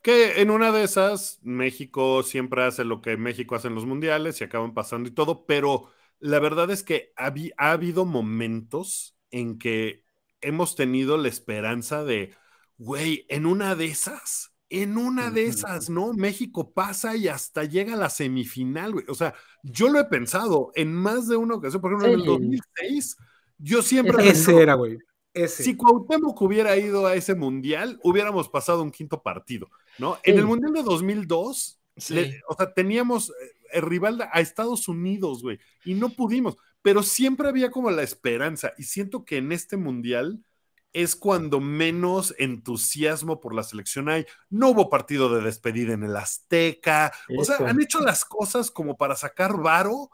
Que 0.00 0.40
en 0.40 0.50
una 0.50 0.70
de 0.70 0.84
esas, 0.84 1.40
México 1.42 2.22
siempre 2.22 2.62
hace 2.62 2.84
lo 2.84 3.02
que 3.02 3.16
México 3.16 3.56
hace 3.56 3.68
en 3.68 3.74
los 3.74 3.84
mundiales 3.84 4.40
y 4.40 4.44
acaban 4.44 4.72
pasando 4.72 5.08
y 5.08 5.12
todo, 5.12 5.44
pero 5.46 5.90
la 6.20 6.38
verdad 6.38 6.70
es 6.70 6.82
que 6.82 7.12
ha 7.16 7.32
habido 7.72 8.04
momentos 8.04 9.18
en 9.30 9.58
que 9.58 10.05
hemos 10.40 10.74
tenido 10.76 11.16
la 11.16 11.28
esperanza 11.28 12.04
de, 12.04 12.34
güey, 12.78 13.26
en 13.28 13.46
una 13.46 13.74
de 13.74 13.86
esas, 13.86 14.52
en 14.68 14.98
una 14.98 15.30
de 15.30 15.46
esas, 15.46 15.88
¿no? 15.90 16.12
México 16.12 16.72
pasa 16.72 17.16
y 17.16 17.28
hasta 17.28 17.64
llega 17.64 17.94
a 17.94 17.96
la 17.98 18.10
semifinal, 18.10 18.92
güey. 18.92 19.04
O 19.08 19.14
sea, 19.14 19.34
yo 19.62 19.88
lo 19.88 20.00
he 20.00 20.04
pensado 20.06 20.72
en 20.74 20.92
más 20.92 21.28
de 21.28 21.36
una 21.36 21.54
ocasión, 21.56 21.80
por 21.80 21.92
ejemplo, 21.92 22.08
en 22.08 22.14
el 22.14 22.20
Sí. 22.22 22.26
2006, 22.26 23.16
yo 23.58 23.82
siempre... 23.82 24.22
Ese 24.28 24.46
pensé, 24.46 24.62
era, 24.62 24.74
güey. 24.74 24.98
Ese. 25.32 25.62
Si 25.64 25.76
Cuauhtémoc 25.76 26.40
hubiera 26.42 26.76
ido 26.76 27.06
a 27.06 27.14
ese 27.14 27.34
mundial, 27.34 28.00
hubiéramos 28.02 28.48
pasado 28.48 28.82
un 28.82 28.90
quinto 28.90 29.22
partido. 29.22 29.68
¿no? 29.98 30.18
En 30.24 30.38
el 30.38 30.46
Mundial 30.46 30.72
de 30.72 30.82
2002, 30.82 31.78
Sí. 31.98 32.14
le- 32.14 32.42
o 32.48 32.54
sea, 32.54 32.74
teníamos 32.74 33.30
eh, 33.30 33.32
el 33.72 33.82
rival 33.82 34.20
a 34.30 34.40
Estados 34.40 34.86
Unidos, 34.88 35.42
güey, 35.42 35.58
y 35.84 35.94
no 35.94 36.10
pudimos, 36.10 36.56
pero 36.86 37.02
siempre 37.02 37.48
había 37.48 37.72
como 37.72 37.90
la 37.90 38.04
esperanza, 38.04 38.72
y 38.78 38.84
siento 38.84 39.24
que 39.24 39.38
en 39.38 39.50
este 39.50 39.76
Mundial 39.76 40.44
es 40.92 41.16
cuando 41.16 41.58
menos 41.58 42.32
entusiasmo 42.38 43.40
por 43.40 43.56
la 43.56 43.64
selección 43.64 44.08
hay. 44.08 44.24
No 44.50 44.68
hubo 44.68 44.88
partido 44.88 45.34
de 45.34 45.42
despedida 45.42 45.94
en 45.94 46.04
el 46.04 46.14
Azteca, 46.14 47.12
o 47.36 47.42
sea, 47.42 47.56
han 47.68 47.82
hecho 47.82 47.98
las 47.98 48.24
cosas 48.24 48.70
como 48.70 48.96
para 48.96 49.16
sacar 49.16 49.56
varo, 49.56 50.10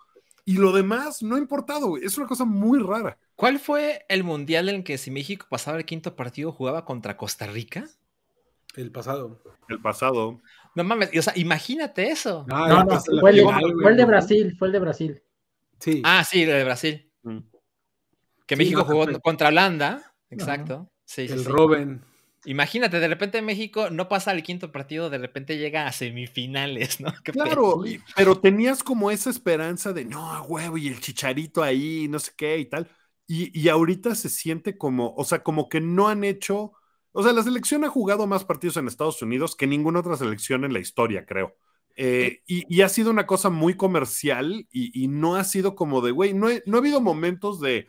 y 0.47 0.55
lo 0.55 0.73
demás 0.73 1.23
no 1.23 1.37
ha 1.37 1.39
importado, 1.39 1.99
es 1.99 2.17
una 2.17 2.27
cosa 2.27 2.47
muy 2.47 2.79
rara. 2.79 3.19
¿Cuál 3.37 3.59
fue 3.59 4.07
el 4.09 4.25
mundial 4.25 4.71
en 4.71 4.83
que 4.83 4.97
si 4.97 5.11
México 5.11 5.45
pasaba 5.51 5.77
el 5.77 5.85
quinto 5.85 6.17
partido 6.17 6.53
jugaba 6.53 6.87
contra 6.87 7.19
Costa 7.19 7.47
Rica? 7.49 7.85
El 8.77 8.91
pasado. 8.91 9.43
El 9.69 9.83
pasado. 9.83 10.41
No 10.75 10.85
mames, 10.85 11.11
o 11.19 11.21
sea, 11.21 11.35
imagínate 11.37 12.09
eso. 12.09 12.47
Ah, 12.49 12.67
No, 12.67 12.85
no, 12.85 12.93
el, 12.95 13.21
fue 13.21 13.91
el 13.91 13.97
de 13.99 14.07
Brasil, 14.07 14.57
fue 14.59 14.69
el 14.69 14.73
de 14.73 14.79
Brasil. 14.79 15.23
Sí. 15.83 16.01
Ah, 16.05 16.23
sí, 16.25 16.45
de 16.45 16.63
Brasil. 16.65 17.11
Mm. 17.23 17.39
Que 18.47 18.57
Sí, 18.57 18.59
México 18.59 18.85
jugó 18.85 19.07
contra 19.21 19.49
Holanda. 19.49 20.15
Exacto. 20.31 20.91
Sí, 21.05 21.27
sí, 21.27 21.35
el 21.35 21.41
sí. 21.41 21.49
Robin. 21.49 22.01
Imagínate, 22.45 22.99
de 22.99 23.09
repente 23.09 23.41
México 23.41 23.91
no 23.91 24.09
pasa 24.09 24.33
al 24.33 24.43
quinto 24.43 24.73
partido, 24.73 25.11
de 25.11 25.19
repente 25.19 25.59
llega 25.59 25.87
a 25.87 25.93
semifinales, 25.93 27.01
¿no? 27.01 27.13
Qué 27.25 27.33
Claro, 27.33 27.87
y- 27.87 28.01
pero 28.17 28.39
tenías 28.41 28.83
como 28.83 29.11
esa 29.11 29.31
esperanza 29.31 29.93
de 29.93 30.05
no, 30.05 30.43
huevo, 30.45 30.77
y 30.77 30.89
el 30.89 31.01
chicharito 31.01 31.63
ahí, 31.63 32.09
no 32.09 32.19
sé 32.19 32.33
qué 32.37 32.59
y 32.59 32.67
tal. 32.67 32.89
Y, 33.27 33.57
y 33.59 33.69
ahorita 33.69 34.15
se 34.15 34.29
siente 34.29 34.77
como, 34.77 35.15
o 35.15 35.25
sea, 35.25 35.43
como 35.43 35.69
que 35.69 35.81
no 35.81 36.09
han 36.09 36.25
hecho. 36.25 36.73
O 37.13 37.23
sea, 37.23 37.33
la 37.33 37.43
selección 37.43 37.85
ha 37.85 37.89
jugado 37.89 38.27
más 38.27 38.45
partidos 38.45 38.77
en 38.77 38.89
Estados 38.89 39.23
Unidos 39.23 39.55
que 39.55 39.67
ninguna 39.67 40.01
otra 40.01 40.17
selección 40.17 40.65
en 40.65 40.73
la 40.73 40.81
historia, 40.81 41.25
creo. 41.27 41.57
Eh, 41.97 42.41
y, 42.47 42.81
ha 42.83 42.89
sido 42.89 43.11
una 43.11 43.27
cosa 43.27 43.51
muy 43.51 43.77
comercial 43.77 44.67
y, 44.71 45.09
no 45.09 45.37
ha 45.37 45.45
sido 45.45 45.75
como 45.75 46.01
de, 46.01 46.11
güey, 46.11 46.35
no, 46.35 46.49
no 46.67 46.77
ha 46.77 46.81
habido 46.81 47.01
momentos 47.01 47.61
de 47.61 47.89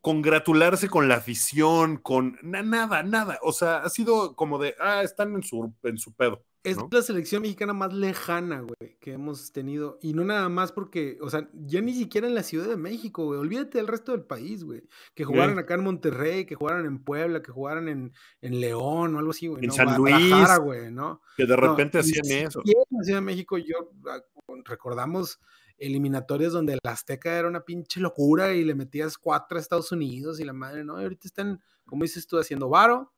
congratularse 0.00 0.88
con 0.88 1.08
la 1.08 1.16
afición, 1.16 1.98
con 1.98 2.38
na- 2.42 2.62
nada, 2.62 3.02
nada. 3.02 3.38
O 3.42 3.52
sea, 3.52 3.78
ha 3.78 3.90
sido 3.90 4.34
como 4.36 4.58
de, 4.58 4.74
ah, 4.80 5.02
están 5.02 5.34
en 5.34 5.42
su, 5.42 5.74
en 5.82 5.98
su 5.98 6.12
pedo. 6.14 6.44
Es 6.62 6.76
¿no? 6.76 6.88
la 6.92 7.00
selección 7.00 7.40
mexicana 7.40 7.72
más 7.72 7.92
lejana, 7.94 8.60
güey, 8.60 8.98
que 9.00 9.12
hemos 9.12 9.50
tenido. 9.50 9.98
Y 10.02 10.12
no 10.12 10.24
nada 10.24 10.48
más 10.50 10.72
porque, 10.72 11.16
o 11.22 11.30
sea, 11.30 11.48
ya 11.54 11.80
ni 11.80 11.94
siquiera 11.94 12.26
en 12.26 12.34
la 12.34 12.42
Ciudad 12.42 12.68
de 12.68 12.76
México, 12.76 13.24
güey. 13.24 13.40
Olvídate 13.40 13.78
del 13.78 13.86
resto 13.86 14.12
del 14.12 14.22
país, 14.22 14.62
güey. 14.64 14.82
Que 15.14 15.24
jugaran 15.24 15.58
acá 15.58 15.74
en 15.74 15.84
Monterrey, 15.84 16.44
que 16.44 16.54
jugaran 16.54 16.84
en 16.84 17.02
Puebla, 17.02 17.40
que 17.40 17.50
jugaran 17.50 17.88
en, 17.88 18.12
en 18.42 18.60
León 18.60 19.14
o 19.14 19.18
algo 19.18 19.30
así, 19.30 19.46
güey. 19.46 19.62
En 19.62 19.68
¿no? 19.68 19.74
San 19.74 19.96
Luis. 19.96 20.58
güey, 20.60 20.90
¿no? 20.90 21.22
Que 21.36 21.46
de 21.46 21.56
repente 21.56 21.98
hacían 21.98 22.26
eso. 22.26 22.60
siquiera 22.60 22.82
En 22.90 22.98
la 22.98 23.04
Ciudad 23.04 23.18
de 23.18 23.24
México, 23.24 23.56
yo 23.56 23.92
ah, 24.08 24.20
recordamos 24.64 25.40
eliminatorias 25.78 26.52
donde 26.52 26.74
el 26.74 26.80
Azteca 26.84 27.38
era 27.38 27.48
una 27.48 27.64
pinche 27.64 28.00
locura 28.00 28.52
y 28.52 28.64
le 28.64 28.74
metías 28.74 29.16
cuatro 29.16 29.56
a 29.56 29.60
Estados 29.60 29.90
Unidos 29.92 30.38
y 30.38 30.44
la 30.44 30.52
madre, 30.52 30.84
¿no? 30.84 31.00
Y 31.00 31.04
ahorita 31.04 31.26
están, 31.26 31.62
como 31.86 32.02
dices 32.02 32.26
tú, 32.26 32.38
haciendo 32.38 32.68
varo, 32.68 33.12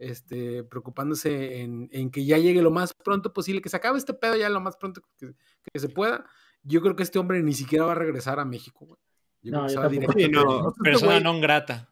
este, 0.00 0.64
preocupándose 0.64 1.60
en, 1.60 1.88
en 1.92 2.10
que 2.10 2.24
ya 2.24 2.38
llegue 2.38 2.60
lo 2.62 2.70
más 2.72 2.92
pronto 2.94 3.32
posible, 3.32 3.60
que 3.62 3.68
se 3.68 3.76
acabe 3.76 3.98
este 3.98 4.14
pedo 4.14 4.34
ya 4.36 4.48
lo 4.48 4.60
más 4.60 4.76
pronto 4.76 5.02
que, 5.18 5.34
que 5.72 5.78
se 5.78 5.88
pueda. 5.88 6.24
Yo 6.62 6.80
creo 6.82 6.96
que 6.96 7.04
este 7.04 7.18
hombre 7.18 7.42
ni 7.42 7.52
siquiera 7.54 7.84
va 7.84 7.92
a 7.92 7.94
regresar 7.94 8.40
a 8.40 8.44
México, 8.44 8.86
güey. 8.86 8.98
Yo 9.42 9.52
No, 9.52 9.66
creo 9.66 9.88
que 9.88 10.00
yo 10.00 10.08
Sí, 10.16 10.28
no, 10.28 10.68
este 10.68 10.82
Persona 10.82 11.20
non 11.20 11.40
grata. 11.40 11.88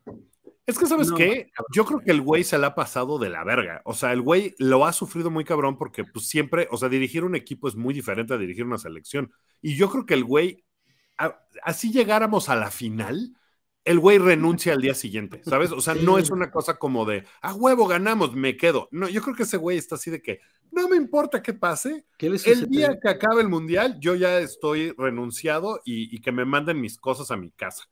Es 0.66 0.78
que, 0.78 0.84
¿sabes 0.84 1.08
No, 1.08 1.16
qué? 1.16 1.50
Yo 1.72 1.86
creo 1.86 2.00
que 2.00 2.10
el 2.10 2.20
güey 2.20 2.44
se 2.44 2.58
la 2.58 2.68
ha 2.68 2.74
pasado 2.74 3.18
de 3.18 3.30
la 3.30 3.42
verga. 3.44 3.80
O 3.86 3.94
sea, 3.94 4.12
el 4.12 4.20
güey 4.20 4.54
lo 4.58 4.84
ha 4.84 4.92
sufrido 4.92 5.30
muy 5.30 5.44
cabrón 5.44 5.78
porque 5.78 6.04
pues 6.04 6.26
siempre, 6.28 6.68
o 6.70 6.76
sea, 6.76 6.90
dirigir 6.90 7.24
un 7.24 7.34
equipo 7.34 7.68
es 7.68 7.74
muy 7.76 7.94
diferente 7.94 8.34
a 8.34 8.38
dirigir 8.38 8.66
una 8.66 8.76
selección. 8.76 9.32
Y 9.62 9.76
yo 9.76 9.88
creo 9.88 10.04
que 10.04 10.12
el 10.12 10.24
güey, 10.24 10.64
a- 11.16 11.40
así 11.62 11.90
llegáramos 11.90 12.50
a 12.50 12.56
la 12.56 12.70
final, 12.70 13.34
el 13.88 13.98
güey 13.98 14.18
renuncia 14.18 14.74
al 14.74 14.82
día 14.82 14.94
siguiente, 14.94 15.40
¿sabes? 15.44 15.72
O 15.72 15.80
sea, 15.80 15.94
no 15.94 16.18
es 16.18 16.30
una 16.30 16.50
cosa 16.50 16.78
como 16.78 17.04
de, 17.04 17.24
a 17.40 17.54
huevo, 17.54 17.86
ganamos, 17.86 18.34
me 18.34 18.56
quedo. 18.56 18.88
No, 18.90 19.08
yo 19.08 19.22
creo 19.22 19.34
que 19.34 19.44
ese 19.44 19.56
güey 19.56 19.78
está 19.78 19.94
así 19.94 20.10
de 20.10 20.20
que, 20.20 20.40
no 20.70 20.88
me 20.88 20.96
importa 20.96 21.42
qué 21.42 21.54
pase, 21.54 22.04
¿Qué 22.18 22.28
le 22.28 22.36
el 22.44 22.68
día 22.68 22.98
que 23.00 23.08
acabe 23.08 23.40
el 23.40 23.48
mundial, 23.48 23.96
yo 24.00 24.14
ya 24.14 24.38
estoy 24.38 24.92
renunciado 24.98 25.80
y, 25.84 26.14
y 26.14 26.20
que 26.20 26.32
me 26.32 26.44
manden 26.44 26.80
mis 26.80 26.98
cosas 26.98 27.30
a 27.30 27.36
mi 27.36 27.50
casa. 27.50 27.84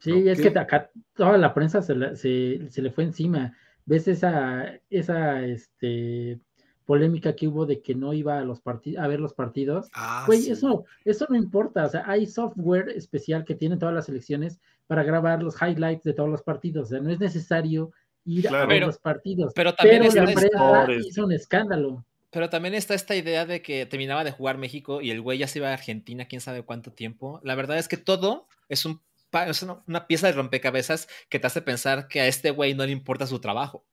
Sí, 0.00 0.10
¿no? 0.12 0.30
es 0.30 0.40
¿Qué? 0.40 0.52
que 0.52 0.58
acá 0.58 0.90
toda 1.14 1.36
la 1.36 1.52
prensa 1.52 1.82
se, 1.82 1.94
la- 1.94 2.16
se, 2.16 2.70
se 2.70 2.82
le 2.82 2.90
fue 2.90 3.04
encima. 3.04 3.56
¿Ves 3.84 4.08
esa, 4.08 4.80
esa 4.88 5.44
este, 5.44 6.40
polémica 6.84 7.34
que 7.36 7.48
hubo 7.48 7.66
de 7.66 7.80
que 7.80 7.94
no 7.94 8.12
iba 8.12 8.38
a, 8.38 8.42
los 8.42 8.60
parti- 8.62 8.96
a 8.96 9.06
ver 9.08 9.20
los 9.20 9.34
partidos? 9.34 9.88
Ah, 9.94 10.24
Güey, 10.26 10.42
sí. 10.42 10.50
eso, 10.52 10.84
eso 11.04 11.26
no 11.28 11.36
importa. 11.36 11.84
O 11.84 11.88
sea, 11.88 12.04
hay 12.06 12.26
software 12.26 12.90
especial 12.90 13.44
que 13.44 13.54
tienen 13.54 13.78
todas 13.78 13.94
las 13.94 14.06
selecciones 14.06 14.58
para 14.86 15.02
grabar 15.02 15.42
los 15.42 15.56
highlights 15.60 16.04
de 16.04 16.12
todos 16.12 16.28
los 16.28 16.42
partidos. 16.42 16.86
O 16.86 16.88
sea, 16.90 17.00
no 17.00 17.10
es 17.10 17.18
necesario 17.20 17.92
ir 18.24 18.42
Claro. 18.42 18.56
a 18.64 18.66
ver 18.66 18.76
Pero- 18.76 18.86
los 18.86 18.98
partidos. 18.98 19.52
Pero 19.54 19.74
también 19.74 20.02
Pero 20.02 20.14
la 20.26 20.34
prensa 20.34 20.92
hizo 21.08 21.24
un 21.24 21.32
escándalo. 21.32 22.04
Pero 22.30 22.48
también 22.48 22.74
está 22.74 22.94
esta 22.94 23.14
idea 23.14 23.44
de 23.44 23.60
que 23.60 23.84
terminaba 23.84 24.24
de 24.24 24.30
jugar 24.32 24.56
México 24.56 25.00
y 25.02 25.10
el 25.10 25.20
güey 25.20 25.38
ya 25.38 25.46
se 25.48 25.58
iba 25.58 25.68
a 25.68 25.74
Argentina, 25.74 26.24
quién 26.26 26.40
sabe 26.40 26.62
cuánto 26.62 26.90
tiempo. 26.92 27.40
La 27.44 27.54
verdad 27.54 27.76
es 27.78 27.88
que 27.88 27.98
todo 27.98 28.46
es, 28.70 28.86
un, 28.86 29.00
pa- 29.30 29.46
es 29.48 29.62
una, 29.62 29.82
una 29.86 30.06
pieza 30.06 30.28
de 30.28 30.32
rompecabezas 30.32 31.08
que 31.28 31.38
te 31.38 31.46
hace 31.46 31.60
pensar 31.60 32.08
que 32.08 32.20
a 32.22 32.26
este 32.26 32.50
güey 32.50 32.72
no 32.74 32.86
le 32.86 32.92
importa 32.92 33.26
su 33.26 33.38
trabajo. 33.38 33.84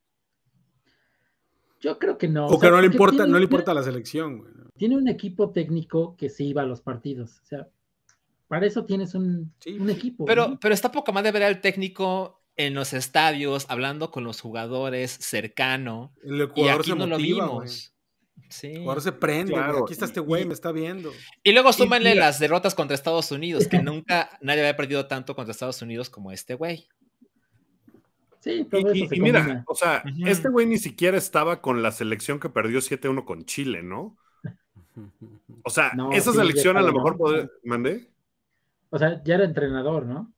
Yo 1.79 1.97
creo 1.99 2.17
que 2.17 2.27
no. 2.27 2.47
O 2.47 2.59
que 2.59 2.67
sea, 2.67 2.71
no 2.75 2.81
le 2.81 2.87
importa, 2.87 3.17
tiene- 3.17 3.31
no 3.31 3.37
le 3.37 3.43
importa 3.45 3.73
la 3.73 3.83
selección, 3.83 4.39
güey. 4.39 4.51
Tiene 4.77 4.97
un 4.97 5.07
equipo 5.07 5.51
técnico 5.51 6.15
que 6.17 6.29
se 6.29 6.43
iba 6.43 6.61
a 6.61 6.65
los 6.65 6.81
partidos. 6.81 7.39
O 7.43 7.45
sea, 7.45 7.67
para 8.47 8.65
eso 8.65 8.85
tienes 8.85 9.13
un, 9.15 9.53
Sí, 9.59 9.77
un 9.79 9.87
sí. 9.87 9.93
equipo. 9.93 10.25
Pero, 10.25 10.49
¿no? 10.49 10.59
pero 10.59 10.73
está 10.73 10.91
poca 10.91 11.11
más 11.11 11.23
de 11.23 11.31
ver 11.31 11.43
al 11.43 11.61
técnico 11.61 12.41
en 12.57 12.73
los 12.73 12.93
estadios, 12.93 13.65
hablando 13.69 14.11
con 14.11 14.23
los 14.23 14.41
jugadores, 14.41 15.11
cercano. 15.11 16.13
El 16.23 16.49
Y 16.55 16.67
aquí 16.67 16.89
se 16.91 16.95
no 16.95 17.05
lo 17.07 17.17
motiva, 17.17 17.45
vimos. 17.45 17.93
Sí. 18.49 18.67
El 18.67 18.79
jugador 18.79 19.01
se 19.03 19.11
prende, 19.11 19.51
güey. 19.51 19.63
Claro, 19.63 19.83
Aquí 19.83 19.93
está 19.93 20.05
este 20.05 20.19
güey, 20.19 20.43
y- 20.43 20.45
me 20.47 20.53
está 20.53 20.71
viendo. 20.71 21.11
Y 21.43 21.51
luego 21.51 21.71
súmenle 21.71 22.15
las 22.15 22.39
derrotas 22.39 22.73
contra 22.75 22.95
Estados 22.95 23.31
Unidos, 23.31 23.67
que 23.67 23.79
nunca 23.83 24.29
nadie 24.41 24.61
había 24.61 24.75
perdido 24.75 25.05
tanto 25.07 25.35
contra 25.35 25.51
Estados 25.51 25.81
Unidos 25.81 26.09
como 26.09 26.31
este 26.31 26.55
güey. 26.55 26.87
Sí, 28.39 28.65
todo 28.69 28.81
Y, 28.81 28.83
eso 28.85 28.93
y- 28.95 29.07
se 29.09 29.15
y 29.17 29.19
mira, 29.19 29.63
o 29.67 29.75
sea, 29.75 30.03
este 30.25 30.49
güey 30.49 30.65
ni 30.65 30.77
siquiera 30.77 31.17
estaba 31.17 31.61
con 31.61 31.81
la 31.81 31.91
selección 31.91 32.39
que 32.39 32.49
perdió 32.49 32.79
7-1 32.81 33.25
con 33.25 33.45
Chile, 33.45 33.83
¿no? 33.83 34.17
O 35.63 35.69
sea, 35.69 35.91
No, 35.95 36.11
esa 36.11 36.31
sí, 36.31 36.37
selección 36.37 36.77
a 36.77 36.81
lo 36.81 36.93
mejor 36.93 37.13
¿no? 37.13 37.17
podría. 37.17 37.49
¿Mandé? 37.63 38.09
O 38.89 38.97
sea, 38.97 39.21
ya 39.23 39.35
era 39.35 39.43
entrenador, 39.45 40.05
¿no? 40.05 40.33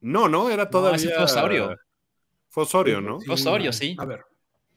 No, 0.00 0.28
no, 0.28 0.50
era 0.50 0.68
todavía. 0.70 0.96
ese 0.96 1.14
fue 1.14 1.24
Osorio. 1.24 1.76
Fue 2.48 2.62
Osorio, 2.64 3.00
¿no? 3.00 3.20
Fue 3.20 3.34
Osorio, 3.34 3.72
sí. 3.72 3.96
A 3.98 4.04
ver, 4.04 4.24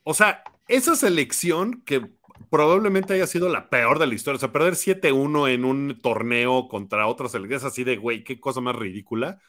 O 0.03 0.13
sea, 0.13 0.43
esa 0.68 0.95
selección 0.95 1.82
que 1.86 2.09
probablemente 2.49 3.13
haya 3.13 3.28
sido 3.28 3.49
la 3.49 3.70
peor 3.70 3.99
de 3.99 4.07
la 4.07 4.13
historia, 4.15 4.38
o 4.38 4.39
sea, 4.39 4.51
perder 4.51 4.76
7-1 4.76 5.47
en 5.47 5.65
un 5.65 5.99
torneo 6.01 6.68
contra 6.68 7.07
otra 7.07 7.28
selección 7.30 7.57
es 7.57 7.63
así 7.65 7.84
de, 7.84 7.97
güey, 7.97 8.24
qué 8.24 8.39
cosa 8.39 8.61
más 8.61 8.76
ridícula. 8.76 9.41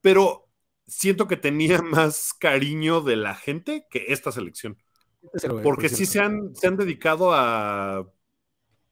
Pero 0.00 0.48
siento 0.90 1.28
que 1.28 1.36
tenía 1.36 1.80
más 1.82 2.34
cariño 2.34 3.00
de 3.00 3.16
la 3.16 3.34
gente 3.34 3.86
que 3.90 4.06
esta 4.08 4.32
selección. 4.32 4.82
Porque 5.22 5.62
por 5.62 5.88
sí 5.88 6.06
se 6.06 6.20
han, 6.20 6.54
se 6.56 6.66
han 6.66 6.76
dedicado 6.76 7.32
a, 7.34 8.10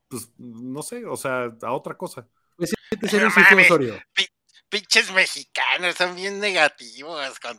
pues, 0.08 0.30
no 0.36 0.82
sé, 0.82 1.06
o 1.06 1.16
sea, 1.16 1.50
a 1.62 1.72
otra 1.72 1.96
cosa. 1.96 2.28
Serio 3.08 3.30
mames. 3.34 3.66
Osorio. 3.66 3.98
Pinches 4.68 5.10
mexicanos 5.12 5.94
son 5.94 6.14
bien 6.14 6.40
negativos 6.40 7.40
con. 7.40 7.58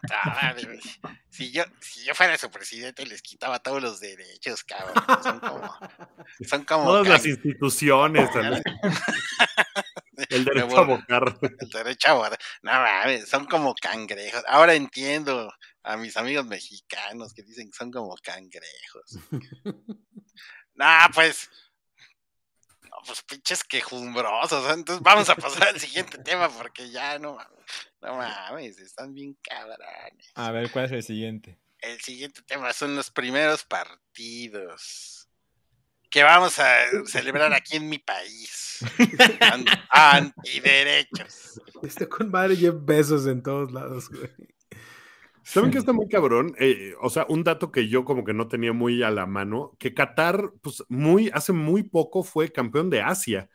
Si 1.30 1.52
yo, 1.52 1.64
si 1.80 2.06
yo 2.06 2.14
fuera 2.14 2.38
su 2.38 2.52
presidente, 2.52 3.04
les 3.06 3.24
quitaba 3.24 3.60
todos 3.60 3.82
los 3.82 4.00
derechos, 4.00 4.64
cabrón. 4.64 4.94
Son 5.24 5.40
como. 5.40 5.80
Son 6.48 6.66
como 6.66 6.84
Todas 6.86 7.08
las 7.08 7.26
instituciones, 7.26 8.30
el, 10.30 10.46
derecho 10.46 10.78
a 10.78 10.86
votar. 10.86 11.38
el 11.42 11.70
derecho 11.70 12.10
a 12.10 12.14
votar. 12.14 12.40
No 12.62 12.72
mames, 12.72 13.30
son 13.30 13.46
como 13.46 13.74
cangrejos. 13.76 14.44
Ahora 14.48 14.74
entiendo 14.74 15.52
a 15.84 15.98
mis 15.98 16.18
amigos 16.18 16.46
mexicanos 16.46 17.34
que 17.34 17.44
dicen 17.44 17.70
que 17.72 17.78
son 17.78 17.92
como 17.92 18.16
cangrejos. 18.22 19.18
nah, 20.76 21.10
pues. 21.14 21.50
No, 22.84 22.98
pues 23.06 23.22
pinches 23.24 23.64
quejumbrosos. 23.64 24.74
Entonces 24.74 25.04
vamos 25.04 25.30
a 25.30 25.36
pasar 25.36 25.70
al 25.70 25.80
siguiente 25.80 26.18
tema 26.18 26.50
porque 26.50 26.90
ya 26.90 27.20
no 27.20 27.36
mames. 27.36 27.66
No 28.02 28.16
mames, 28.16 28.80
están 28.80 29.14
bien 29.14 29.38
cabrones. 29.42 30.32
A 30.36 30.52
ver, 30.52 30.72
¿cuál 30.72 30.86
es 30.86 30.92
el 30.92 31.04
siguiente? 31.04 31.60
El 31.80 32.00
siguiente 32.02 32.42
tema 32.42 32.74
son 32.74 32.96
los 32.96 33.10
primeros 33.12 33.64
partidos 33.64 35.19
que 36.10 36.24
vamos 36.24 36.58
a 36.60 36.68
celebrar 37.06 37.54
aquí 37.54 37.78
en 37.78 37.90
mi 37.90 38.00
país. 38.00 38.80
An- 39.40 39.66
Antiderechos. 39.90 41.62
Este 41.84 42.08
con 42.10 42.30
madre 42.30 42.56
Jeff 42.58 42.76
Besos 42.82 43.26
en 43.28 43.42
todos 43.42 43.72
lados, 43.72 44.10
güey. 44.10 44.30
¿Saben 45.44 45.72
que 45.72 45.78
está 45.80 45.94
muy 45.94 46.08
cabrón? 46.08 46.54
Eh, 46.60 46.94
o 47.02 47.10
sea, 47.10 47.26
un 47.30 47.44
dato 47.44 47.72
que 47.72 47.88
yo 47.88 48.06
como 48.06 48.24
que 48.24 48.34
no 48.34 48.48
tenía 48.48 48.72
muy 48.74 49.02
a 49.02 49.10
la 49.10 49.26
mano, 49.26 49.76
que 49.80 49.94
Qatar, 49.94 50.52
pues 50.62 50.84
muy, 50.90 51.30
hace 51.34 51.54
muy 51.54 51.84
poco 51.84 52.22
fue 52.24 52.52
campeón 52.52 52.90
de 52.90 53.02
Asia. 53.02 53.50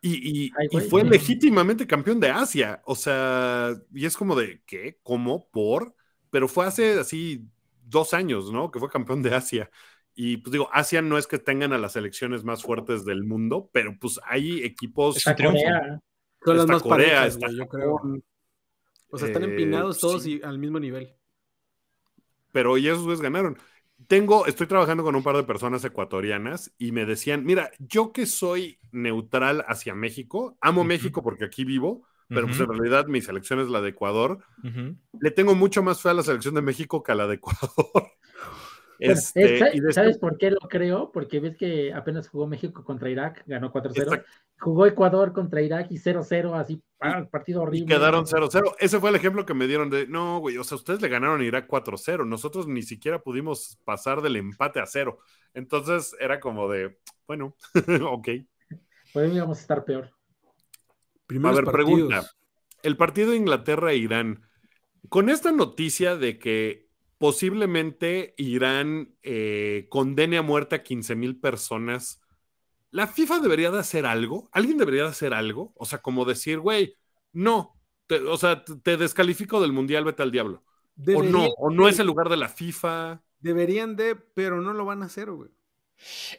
Y, 0.00 0.46
y- 0.46 0.50
Ay, 0.58 0.66
y 0.70 0.76
güey. 0.78 0.88
fue 0.88 1.04
legítimamente 1.04 1.86
campeón 1.86 2.18
de 2.20 2.30
Asia. 2.30 2.82
O 2.86 2.96
sea, 2.96 3.70
y 3.94 4.04
es 4.06 4.16
como 4.16 4.34
de, 4.34 4.62
¿qué? 4.66 4.98
¿Cómo? 5.02 5.48
¿Por? 5.50 5.94
Pero 6.30 6.48
fue 6.48 6.66
hace 6.66 6.98
así 6.98 7.46
dos 7.84 8.14
años, 8.14 8.50
¿no? 8.50 8.70
Que 8.70 8.80
fue 8.80 8.88
campeón 8.90 9.22
de 9.22 9.34
Asia. 9.34 9.70
Y 10.14 10.38
pues 10.38 10.52
digo, 10.52 10.68
Asia 10.72 11.00
no 11.02 11.16
es 11.18 11.26
que 11.26 11.38
tengan 11.38 11.72
a 11.72 11.78
las 11.78 11.92
selecciones 11.92 12.44
más 12.44 12.62
fuertes 12.62 13.04
del 13.04 13.24
mundo, 13.24 13.70
pero 13.72 13.96
pues 13.98 14.20
hay 14.24 14.62
equipos... 14.62 15.16
Está. 15.16 15.34
Corea. 15.34 16.00
Son 16.44 16.56
las 16.56 16.64
Está 16.64 16.72
más 16.74 16.82
Corea, 16.82 17.06
parejas, 17.20 17.34
está 17.34 17.50
yo 17.50 17.66
creo. 17.68 18.00
O 19.10 19.18
sea, 19.18 19.28
están 19.28 19.44
Eh, 19.44 19.46
empinados 19.46 20.00
todos 20.00 20.22
sí. 20.24 20.40
y 20.42 20.46
al 20.46 20.58
mismo 20.58 20.78
nivel. 20.80 21.14
pero 22.50 22.76
y 22.76 22.86
esos 22.88 23.04
güeyes 23.04 23.20
ganaron. 23.22 23.56
Tengo, 24.08 24.46
estoy 24.46 24.66
trabajando 24.66 25.04
con 25.04 25.14
un 25.14 25.22
par 25.22 25.36
de 25.36 25.44
personas 25.44 25.84
ecuatorianas 25.84 26.72
y 26.76 26.90
me 26.92 27.06
decían, 27.06 27.44
mira, 27.44 27.70
yo 27.78 28.12
que 28.12 28.26
soy 28.26 28.78
neutral 28.90 29.64
hacia 29.68 29.94
México, 29.94 30.56
amo. 30.60 30.82
México 30.84 31.22
porque 31.22 31.44
aquí 31.44 31.64
vivo, 31.64 32.04
pero 32.28 32.46
pues 32.48 32.58
en 32.60 32.68
realidad 32.68 33.06
mi 33.06 33.20
selección 33.22 33.60
es 33.60 33.68
la 33.68 33.80
de 33.80 33.90
Ecuador. 33.90 34.40
Le 35.20 35.30
tengo 35.30 35.54
mucho 35.54 35.82
más 35.82 36.02
fe 36.02 36.08
a 36.08 36.14
la 36.14 36.22
selección 36.24 36.54
de 36.56 36.62
México 36.62 37.02
que 37.02 37.12
a 37.12 37.14
la 37.14 37.26
de 37.28 37.34
Ecuador. 37.36 38.10
Este, 39.10 39.58
¿sabes, 39.58 39.74
y 39.74 39.92
sabes 39.92 40.18
por 40.18 40.38
qué 40.38 40.50
lo 40.50 40.60
creo? 40.60 41.10
Porque 41.12 41.40
ves 41.40 41.56
que 41.56 41.92
apenas 41.92 42.28
jugó 42.28 42.46
México 42.46 42.84
contra 42.84 43.10
Irak, 43.10 43.42
ganó 43.46 43.72
4-0. 43.72 43.98
Exacto. 44.02 44.30
Jugó 44.58 44.86
Ecuador 44.86 45.32
contra 45.32 45.60
Irak 45.60 45.88
y 45.90 45.98
0-0, 45.98 46.54
así, 46.54 46.80
ah, 47.00 47.26
partido 47.30 47.60
y 47.60 47.62
horrible. 47.62 47.94
quedaron 47.96 48.24
0-0. 48.26 48.76
Ese 48.78 49.00
fue 49.00 49.10
el 49.10 49.16
ejemplo 49.16 49.44
que 49.44 49.54
me 49.54 49.66
dieron 49.66 49.90
de, 49.90 50.06
no, 50.06 50.38
güey, 50.38 50.56
o 50.58 50.64
sea, 50.64 50.76
ustedes 50.76 51.00
le 51.02 51.08
ganaron 51.08 51.40
a 51.40 51.44
Irak 51.44 51.66
4-0, 51.68 52.26
nosotros 52.26 52.68
ni 52.68 52.82
siquiera 52.82 53.22
pudimos 53.22 53.78
pasar 53.84 54.22
del 54.22 54.36
empate 54.36 54.80
a 54.80 54.86
cero. 54.86 55.18
Entonces 55.54 56.14
era 56.20 56.38
como 56.40 56.68
de, 56.70 56.96
bueno, 57.26 57.56
ok. 58.10 58.28
Pues 59.12 59.32
íbamos 59.34 59.58
a 59.58 59.60
estar 59.60 59.84
peor. 59.84 60.04
A 60.06 61.26
Primeros 61.26 61.56
ver, 61.56 61.64
partidos. 61.64 61.90
pregunta. 61.90 62.30
El 62.82 62.96
partido 62.96 63.30
de 63.30 63.36
Inglaterra 63.36 63.92
e 63.92 63.96
Irán. 63.96 64.42
Con 65.08 65.28
esta 65.28 65.50
noticia 65.52 66.16
de 66.16 66.38
que 66.38 66.88
posiblemente 67.22 68.34
Irán 68.36 69.14
eh, 69.22 69.86
condene 69.90 70.38
a 70.38 70.42
muerte 70.42 70.74
a 70.74 70.82
15 70.82 71.14
mil 71.14 71.38
personas, 71.38 72.20
¿la 72.90 73.06
FIFA 73.06 73.38
debería 73.38 73.70
de 73.70 73.78
hacer 73.78 74.06
algo? 74.06 74.48
¿Alguien 74.50 74.76
debería 74.76 75.04
de 75.04 75.10
hacer 75.10 75.32
algo? 75.32 75.72
O 75.76 75.84
sea, 75.86 76.02
como 76.02 76.24
decir, 76.24 76.58
güey, 76.58 76.96
no, 77.32 77.80
te- 78.08 78.18
o 78.22 78.36
sea, 78.36 78.64
te- 78.64 78.96
descalifico 78.96 79.60
del 79.60 79.72
mundial, 79.72 80.04
vete 80.04 80.24
al 80.24 80.32
diablo. 80.32 80.64
O 81.14 81.22
no, 81.22 81.46
o 81.58 81.70
no 81.70 81.88
es 81.88 82.00
el 82.00 82.08
lugar 82.08 82.28
de 82.28 82.38
la 82.38 82.48
FIFA. 82.48 83.22
Deberían 83.38 83.94
de, 83.94 84.16
pero 84.16 84.60
no 84.60 84.72
lo 84.72 84.84
van 84.84 85.04
a 85.04 85.06
hacer, 85.06 85.30
güey. 85.30 85.50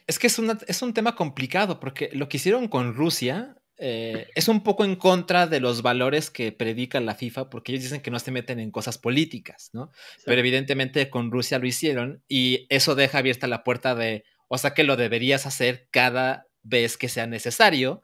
Es 0.06 0.18
que 0.18 0.26
es, 0.26 0.38
una- 0.38 0.58
es 0.68 0.82
un 0.82 0.92
tema 0.92 1.16
complicado 1.16 1.80
porque 1.80 2.10
lo 2.12 2.28
que 2.28 2.36
hicieron 2.36 2.68
con 2.68 2.92
Rusia 2.94 3.56
eh, 3.76 4.28
es 4.34 4.48
un 4.48 4.62
poco 4.62 4.84
en 4.84 4.94
contra 4.94 5.46
de 5.46 5.58
los 5.58 5.82
valores 5.82 6.30
que 6.30 6.52
predica 6.52 7.00
la 7.00 7.14
FIFA 7.14 7.50
porque 7.50 7.72
ellos 7.72 7.84
dicen 7.84 8.00
que 8.00 8.10
no 8.10 8.20
se 8.20 8.30
meten 8.30 8.60
en 8.60 8.70
cosas 8.70 8.98
políticas, 8.98 9.70
¿no? 9.72 9.90
Pero 10.24 10.40
evidentemente 10.40 11.10
con 11.10 11.32
Rusia 11.32 11.58
lo 11.58 11.66
hicieron 11.66 12.22
y 12.28 12.66
eso 12.68 12.94
deja 12.94 13.18
abierta 13.18 13.48
la 13.48 13.64
puerta 13.64 13.94
de, 13.94 14.24
o 14.48 14.58
sea 14.58 14.74
que 14.74 14.84
lo 14.84 14.96
deberías 14.96 15.46
hacer 15.46 15.88
cada 15.90 16.46
vez 16.62 16.96
que 16.96 17.08
sea 17.08 17.26
necesario. 17.26 18.02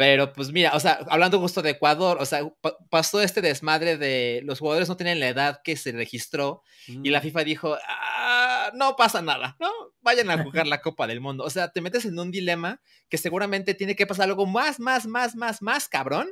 Pero 0.00 0.32
pues 0.32 0.50
mira, 0.50 0.74
o 0.74 0.80
sea, 0.80 1.04
hablando 1.10 1.38
justo 1.40 1.60
de 1.60 1.72
Ecuador, 1.72 2.16
o 2.20 2.24
sea, 2.24 2.48
pa- 2.62 2.74
pasó 2.88 3.20
este 3.20 3.42
desmadre 3.42 3.98
de 3.98 4.40
los 4.46 4.58
jugadores 4.58 4.88
no 4.88 4.96
tienen 4.96 5.20
la 5.20 5.28
edad 5.28 5.60
que 5.62 5.76
se 5.76 5.92
registró 5.92 6.62
y 6.86 7.10
la 7.10 7.20
FIFA 7.20 7.44
dijo, 7.44 7.76
"Ah, 7.86 8.70
no 8.74 8.96
pasa 8.96 9.20
nada, 9.20 9.58
¿no? 9.60 9.68
Vayan 10.00 10.30
a 10.30 10.42
jugar 10.42 10.66
la 10.66 10.80
Copa 10.80 11.06
del 11.06 11.20
Mundo. 11.20 11.44
O 11.44 11.50
sea, 11.50 11.68
te 11.70 11.82
metes 11.82 12.06
en 12.06 12.18
un 12.18 12.30
dilema 12.30 12.80
que 13.10 13.18
seguramente 13.18 13.74
tiene 13.74 13.94
que 13.94 14.06
pasar 14.06 14.30
algo 14.30 14.46
más, 14.46 14.80
más, 14.80 15.06
más, 15.06 15.36
más, 15.36 15.60
más 15.60 15.86
cabrón, 15.86 16.30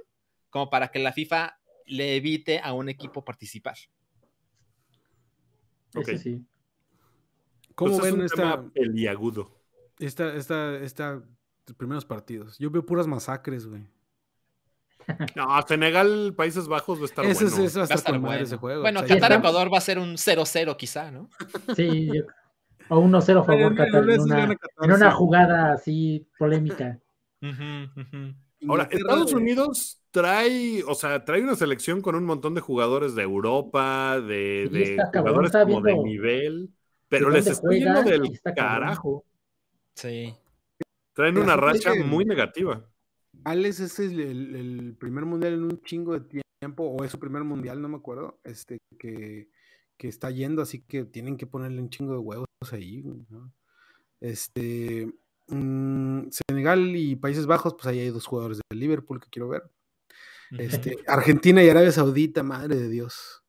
como 0.48 0.70
para 0.70 0.88
que 0.88 0.98
la 0.98 1.12
FIFA 1.12 1.58
le 1.84 2.16
evite 2.16 2.60
a 2.60 2.72
un 2.72 2.88
equipo 2.88 3.22
participar. 3.22 3.76
Ok. 5.94 6.08
sí. 6.16 6.40
¿Cómo 7.74 7.98
Pues 7.98 8.06
es 8.06 8.12
ven 8.12 8.20
un 8.20 8.24
esta, 8.24 8.36
tema 8.36 8.70
peliagudo. 8.72 9.60
esta, 9.98 10.34
esta, 10.34 10.78
esta, 10.78 11.22
los 11.68 11.76
primeros 11.76 12.04
partidos? 12.04 12.58
Yo 12.58 12.70
veo 12.70 12.84
puras 12.84 13.06
masacres, 13.06 13.66
güey. 13.66 13.82
No, 15.34 15.46
Senegal, 15.66 16.34
Países 16.36 16.68
Bajos 16.68 16.98
va 16.98 17.02
a 17.02 17.06
estar 17.06 17.24
Ese 17.24 17.44
bueno. 17.44 17.56
es, 17.64 17.70
ese 17.70 17.78
va 17.78 17.84
a 17.84 17.88
Va 17.88 17.94
a 17.94 17.96
estar 17.96 18.14
estar 18.14 18.18
bueno. 18.20 18.42
ese 18.42 18.56
juego. 18.56 18.82
Bueno, 18.82 19.00
Qatar 19.06 19.32
Ecuador 19.32 19.72
va 19.72 19.78
a 19.78 19.82
ser 19.82 19.98
un 19.98 20.16
0-0 20.18 20.76
quizá, 20.76 21.10
¿no? 21.10 21.30
Sí, 21.74 22.08
yo- 22.12 22.24
o 22.90 22.98
1-0 23.00 23.40
a 23.40 23.44
favor 23.44 23.74
Qatar 23.74 24.08
en 24.10 24.20
una, 24.20 24.48
Qatar, 24.48 24.70
en 24.82 24.92
una 24.92 25.10
jugada 25.12 25.72
así 25.72 26.26
polémica. 26.38 26.98
Ujú, 27.40 28.00
ujú. 28.00 28.34
Ahora, 28.68 28.88
Estados. 28.90 29.32
Unidos 29.32 30.00
trae, 30.10 30.82
o 30.84 30.94
sea, 30.94 31.24
trae 31.24 31.42
una 31.42 31.54
selección 31.54 32.02
con 32.02 32.14
un 32.14 32.24
montón 32.24 32.54
de 32.54 32.60
jugadores 32.60 33.14
de 33.14 33.22
Europa, 33.22 34.20
de, 34.20 34.68
de 34.70 34.82
está 34.82 35.10
cabrón, 35.10 35.46
jugadores 35.46 35.52
como 35.74 35.80
de 35.82 35.94
nivel, 35.96 36.70
pero 37.08 37.30
les 37.30 37.46
está 37.46 37.70
yendo 37.70 38.02
del 38.02 38.26
está 38.32 38.52
carajo. 38.54 39.24
Sí. 39.94 40.34
Traen 41.18 41.34
Pero 41.34 41.42
una 41.46 41.56
racha 41.56 41.94
que- 41.94 42.04
muy 42.04 42.24
negativa. 42.24 42.88
Alex, 43.42 43.80
este 43.80 44.06
es 44.06 44.12
el, 44.12 44.54
el 44.54 44.96
primer 44.96 45.24
mundial 45.24 45.54
en 45.54 45.64
un 45.64 45.82
chingo 45.82 46.16
de 46.16 46.42
tiempo, 46.60 46.84
o 46.84 47.02
es 47.02 47.10
su 47.10 47.18
primer 47.18 47.42
mundial, 47.42 47.82
no 47.82 47.88
me 47.88 47.96
acuerdo, 47.96 48.38
este, 48.44 48.78
que, 49.00 49.48
que 49.96 50.06
está 50.06 50.30
yendo, 50.30 50.62
así 50.62 50.80
que 50.82 51.04
tienen 51.06 51.36
que 51.36 51.48
ponerle 51.48 51.80
un 51.82 51.90
chingo 51.90 52.12
de 52.12 52.20
huevos 52.20 52.46
ahí. 52.70 53.04
Este, 54.20 55.12
mm, 55.48 56.28
Senegal 56.30 56.94
y 56.94 57.16
Países 57.16 57.46
Bajos, 57.46 57.74
pues 57.74 57.86
ahí 57.86 57.98
hay 57.98 58.10
dos 58.10 58.24
jugadores 58.24 58.60
de 58.70 58.76
Liverpool 58.76 59.18
que 59.20 59.28
quiero 59.28 59.48
ver. 59.48 59.64
Este, 60.52 60.98
Argentina 61.08 61.64
y 61.64 61.68
Arabia 61.68 61.90
Saudita, 61.90 62.44
madre 62.44 62.76
de 62.76 62.88
Dios. 62.88 63.42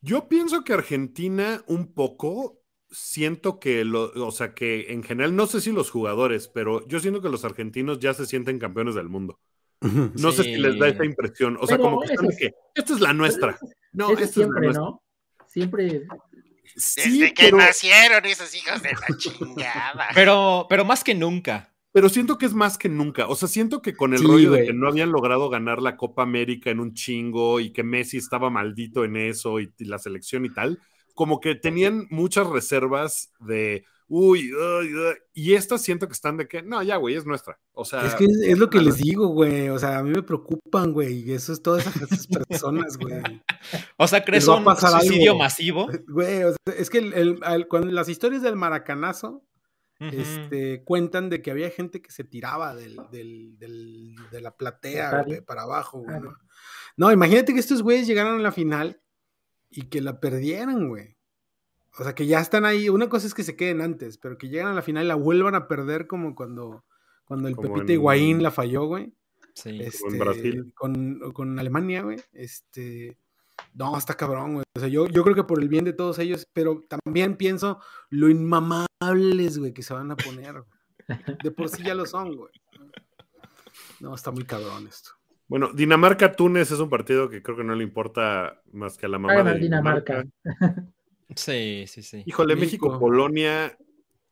Yo 0.00 0.28
pienso 0.28 0.62
que 0.62 0.72
Argentina 0.72 1.64
un 1.66 1.92
poco, 1.94 2.62
siento 2.96 3.58
que, 3.60 3.84
lo, 3.84 4.12
o 4.26 4.30
sea, 4.30 4.54
que 4.54 4.92
en 4.92 5.02
general, 5.02 5.36
no 5.36 5.46
sé 5.46 5.60
si 5.60 5.72
los 5.72 5.90
jugadores, 5.90 6.48
pero 6.48 6.86
yo 6.88 7.00
siento 7.00 7.20
que 7.22 7.28
los 7.28 7.44
argentinos 7.44 7.98
ya 8.00 8.14
se 8.14 8.26
sienten 8.26 8.58
campeones 8.58 8.94
del 8.94 9.08
mundo. 9.08 9.38
No 10.14 10.32
sé 10.32 10.42
si 10.44 10.56
les 10.56 10.78
da 10.78 10.88
esa 10.88 11.04
impresión. 11.04 11.58
O 11.60 11.66
sea, 11.66 11.76
Pero 11.76 11.90
como 11.90 12.00
que 12.00 12.12
están 12.14 12.26
es- 12.30 12.36
que 12.38 12.50
esta 12.74 12.94
es 12.94 13.00
la 13.00 13.12
nuestra. 13.12 13.58
No, 13.92 14.10
esta 14.10 14.24
es 14.24 14.30
la 14.30 14.34
siempre, 14.34 14.60
nuestra. 14.62 14.82
¿no? 14.84 15.02
Siempre. 15.46 16.02
Sí, 16.74 17.20
Desde 17.20 17.34
que 17.34 17.44
pero, 17.44 17.58
nacieron 17.58 18.24
esos 18.26 18.54
hijos 18.54 18.82
de 18.82 18.90
la 18.92 19.16
chingada. 19.16 20.08
Pero, 20.14 20.66
pero 20.68 20.84
más 20.84 21.04
que 21.04 21.14
nunca. 21.14 21.72
pero 21.92 22.08
siento 22.10 22.36
que 22.38 22.44
es 22.46 22.52
más 22.54 22.76
que 22.76 22.88
nunca. 22.88 23.28
O 23.28 23.34
sea, 23.36 23.48
siento 23.48 23.80
que 23.80 23.94
con 23.94 24.12
el 24.12 24.18
Sí, 24.18 24.26
rollo 24.26 24.50
de 24.52 24.66
que 24.66 24.72
no 24.74 24.88
habían 24.88 25.10
logrado 25.12 25.48
ganar 25.48 25.80
la 25.80 25.96
Copa 25.96 26.22
América 26.22 26.70
en 26.70 26.80
un 26.80 26.92
chingo 26.92 27.60
y 27.60 27.72
que 27.72 27.82
Messi 27.84 28.18
estaba 28.18 28.50
maldito 28.50 29.04
en 29.04 29.16
eso 29.16 29.60
y, 29.60 29.72
y 29.78 29.84
la 29.86 29.98
selección 29.98 30.44
y 30.44 30.52
tal, 30.52 30.78
como 31.16 31.40
que 31.40 31.56
tenían 31.56 32.06
muchas 32.10 32.46
reservas 32.46 33.32
de, 33.40 33.84
uy, 34.06 34.52
uy, 34.54 34.94
uy, 34.94 35.14
y 35.34 35.54
estas 35.54 35.82
siento 35.82 36.06
que 36.06 36.12
están 36.12 36.36
de 36.36 36.46
que, 36.46 36.62
no, 36.62 36.80
ya, 36.82 36.96
güey, 36.96 37.16
es 37.16 37.26
nuestra. 37.26 37.58
O 37.72 37.84
sea, 37.84 38.06
Es 38.06 38.14
que 38.14 38.24
es, 38.26 38.38
es 38.46 38.58
lo 38.58 38.70
que 38.70 38.78
les 38.80 38.98
digo, 38.98 39.26
güey. 39.28 39.68
O 39.70 39.78
sea, 39.80 39.98
a 39.98 40.02
mí 40.04 40.10
me 40.10 40.22
preocupan, 40.22 40.92
güey. 40.92 41.28
Y 41.28 41.32
eso 41.32 41.52
es 41.52 41.60
todas 41.62 41.84
esas 41.86 42.26
personas, 42.48 42.96
güey. 42.98 43.20
O 43.96 44.06
sea, 44.06 44.24
¿crees 44.24 44.46
un 44.46 44.64
suicidio 44.76 45.32
algo. 45.32 45.38
masivo? 45.42 45.88
Güey, 46.08 46.44
o 46.44 46.50
sea, 46.52 46.74
es 46.76 46.88
que 46.90 46.98
el- 46.98 47.40
cuando 47.68 47.90
las 47.90 48.08
historias 48.08 48.42
del 48.42 48.54
maracanazo 48.56 49.42
este, 49.98 50.84
cuentan 50.84 51.30
de 51.30 51.40
que 51.40 51.50
había 51.50 51.70
gente 51.70 52.02
que 52.02 52.10
se 52.12 52.22
tiraba 52.24 52.74
del, 52.74 52.96
del- 53.10 53.58
del- 53.58 54.14
de 54.30 54.40
la 54.42 54.54
platea 54.56 55.22
güey, 55.22 55.40
para 55.40 55.62
abajo, 55.62 56.00
güey. 56.00 56.20
¿no? 56.20 56.36
No, 56.98 57.12
imagínate 57.12 57.52
que 57.54 57.60
estos 57.60 57.82
güeyes 57.82 58.06
llegaron 58.06 58.38
a 58.38 58.42
la 58.42 58.52
final 58.52 59.00
y 59.76 59.82
que 59.88 60.00
la 60.00 60.18
perdieran, 60.20 60.88
güey. 60.88 61.16
O 61.98 62.02
sea, 62.02 62.14
que 62.14 62.26
ya 62.26 62.40
están 62.40 62.64
ahí. 62.64 62.88
Una 62.88 63.08
cosa 63.08 63.26
es 63.26 63.34
que 63.34 63.42
se 63.44 63.56
queden 63.56 63.80
antes, 63.80 64.18
pero 64.18 64.36
que 64.36 64.48
llegan 64.48 64.68
a 64.68 64.74
la 64.74 64.82
final 64.82 65.04
y 65.04 65.08
la 65.08 65.14
vuelvan 65.14 65.54
a 65.54 65.68
perder 65.68 66.06
como 66.06 66.34
cuando, 66.34 66.84
cuando 67.24 67.48
el 67.48 67.56
Como 67.56 67.68
Pepita 67.74 67.92
en- 67.92 67.98
Higuaín 67.98 68.42
la 68.42 68.50
falló, 68.50 68.86
güey. 68.86 69.14
Sí. 69.54 69.78
Este, 69.80 70.18
Brasil. 70.18 70.72
Con, 70.74 71.20
con 71.32 71.58
Alemania, 71.58 72.02
güey. 72.02 72.18
Este. 72.32 73.16
No, 73.72 73.96
está 73.96 74.12
cabrón, 74.14 74.54
güey. 74.54 74.64
O 74.76 74.80
sea, 74.80 74.88
yo, 74.88 75.06
yo 75.08 75.22
creo 75.22 75.34
que 75.34 75.44
por 75.44 75.62
el 75.62 75.68
bien 75.70 75.86
de 75.86 75.94
todos 75.94 76.18
ellos, 76.18 76.46
pero 76.52 76.84
también 76.88 77.36
pienso 77.36 77.80
lo 78.10 78.28
inmamables, 78.28 79.56
güey, 79.58 79.72
que 79.72 79.82
se 79.82 79.94
van 79.94 80.10
a 80.10 80.16
poner. 80.16 80.52
güey. 81.08 81.18
De 81.42 81.50
por 81.50 81.68
sí 81.70 81.82
ya 81.82 81.94
lo 81.94 82.04
son, 82.04 82.36
güey. 82.36 82.52
No, 84.00 84.14
está 84.14 84.30
muy 84.30 84.44
cabrón 84.44 84.86
esto. 84.86 85.12
Bueno, 85.48 85.70
Dinamarca-Túnez 85.72 86.70
es 86.72 86.80
un 86.80 86.88
partido 86.88 87.28
que 87.28 87.42
creo 87.42 87.56
que 87.56 87.64
no 87.64 87.74
le 87.74 87.84
importa 87.84 88.62
más 88.72 88.96
que 88.96 89.06
a 89.06 89.08
la 89.08 89.18
mamá 89.18 89.34
a 89.34 89.36
de 89.36 89.42
ganar 89.44 89.60
Dinamarca. 89.60 90.24
Sí, 91.34 91.84
sí, 91.86 92.02
sí. 92.02 92.22
Híjole, 92.26 92.54
México. 92.56 92.86
México-Polonia. 92.86 93.76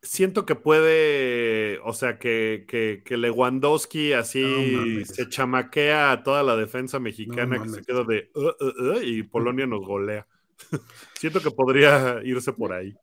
Siento 0.02 0.44
que 0.44 0.54
puede, 0.54 1.78
o 1.82 1.94
sea, 1.94 2.18
que, 2.18 2.66
que, 2.68 3.02
que 3.04 3.16
Lewandowski 3.16 4.12
así 4.12 4.42
No 4.42 5.06
se 5.06 5.28
chamaquea 5.30 6.12
a 6.12 6.22
toda 6.22 6.42
la 6.42 6.56
defensa 6.56 7.00
mexicana 7.00 7.56
No 7.56 7.62
que 7.62 7.70
se 7.70 7.82
queda 7.82 8.04
de 8.04 8.30
"Uh, 8.34 8.48
uh, 8.48 8.92
uh", 8.98 9.02
y 9.02 9.22
Polonia 9.24 9.66
nos 9.66 9.80
golea. 9.80 10.26
Siento 11.14 11.40
que 11.40 11.50
podría 11.50 12.20
irse 12.22 12.52
por 12.52 12.72
ahí. 12.72 12.94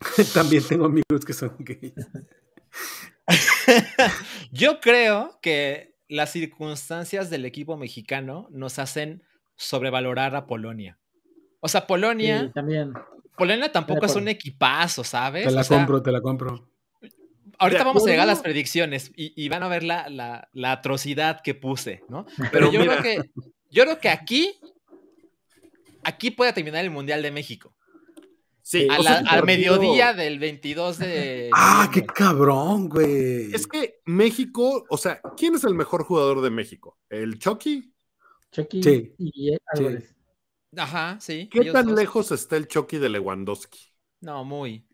También 0.34 0.62
tengo 0.66 0.86
amigos 0.86 1.24
que 1.26 1.32
son 1.32 1.54
gays. 1.58 1.92
Yo 4.50 4.80
creo 4.80 5.38
que 5.42 5.97
las 6.08 6.30
circunstancias 6.32 7.30
del 7.30 7.44
equipo 7.44 7.76
mexicano 7.76 8.48
nos 8.50 8.78
hacen 8.78 9.22
sobrevalorar 9.56 10.34
a 10.36 10.46
Polonia. 10.46 10.98
O 11.60 11.68
sea, 11.68 11.86
Polonia. 11.86 12.42
Sí, 12.42 12.50
también. 12.54 12.92
Polonia 13.36 13.70
tampoco 13.70 14.06
es 14.06 14.16
un 14.16 14.28
equipazo, 14.28 15.04
¿sabes? 15.04 15.46
Te 15.46 15.50
la 15.52 15.60
O 15.60 15.64
sea, 15.64 15.76
compro, 15.78 16.02
te 16.02 16.10
la 16.12 16.20
compro. 16.20 16.68
Ahorita 17.58 17.82
vamos 17.84 18.04
a 18.06 18.10
llegar 18.10 18.22
a 18.24 18.26
las 18.32 18.40
predicciones 18.40 19.10
y, 19.16 19.32
y 19.36 19.48
van 19.48 19.62
a 19.64 19.68
ver 19.68 19.82
la, 19.82 20.08
la- 20.08 20.48
la 20.52 20.72
atrocidad 20.72 21.40
que 21.42 21.54
puse, 21.54 22.02
¿no? 22.08 22.24
Pero, 22.36 22.48
Pero 22.52 22.72
yo, 22.72 22.80
mira. 22.80 22.98
creo 22.98 23.02
que, 23.22 23.30
yo 23.70 23.82
creo 23.84 23.98
que 23.98 24.08
aquí, 24.08 24.54
aquí 26.04 26.30
puede 26.30 26.52
terminar 26.52 26.84
el 26.84 26.90
Mundial 26.90 27.22
de 27.22 27.30
México. 27.30 27.74
Sí, 28.70 28.86
A 28.90 28.98
o 28.98 29.02
sea, 29.02 29.22
la- 29.22 29.30
al 29.30 29.44
mediodía 29.46 30.12
del 30.12 30.38
22 30.38 30.98
de. 30.98 31.48
Ah, 31.54 31.90
qué 31.90 32.04
cabrón, 32.04 32.90
güey. 32.90 33.50
Es 33.54 33.66
que 33.66 34.00
México, 34.04 34.84
o 34.90 34.96
sea, 34.98 35.22
¿quién 35.38 35.54
es 35.54 35.64
el 35.64 35.74
mejor 35.74 36.04
jugador 36.04 36.42
de 36.42 36.50
México? 36.50 36.98
¿El 37.08 37.38
Chucky? 37.38 37.94
Chucky 38.52 38.82
Sí. 38.82 39.14
y 39.16 39.54
eh, 39.54 39.58
Álvarez. 39.72 40.14
Ajá, 40.76 41.16
sí. 41.18 41.48
¿Qué 41.50 41.72
tan 41.72 41.86
dos. 41.86 41.94
lejos 41.98 42.30
está 42.30 42.58
el 42.58 42.68
Chucky 42.68 42.98
de 42.98 43.08
Lewandowski? 43.08 43.80
No, 44.20 44.44
muy. 44.44 44.86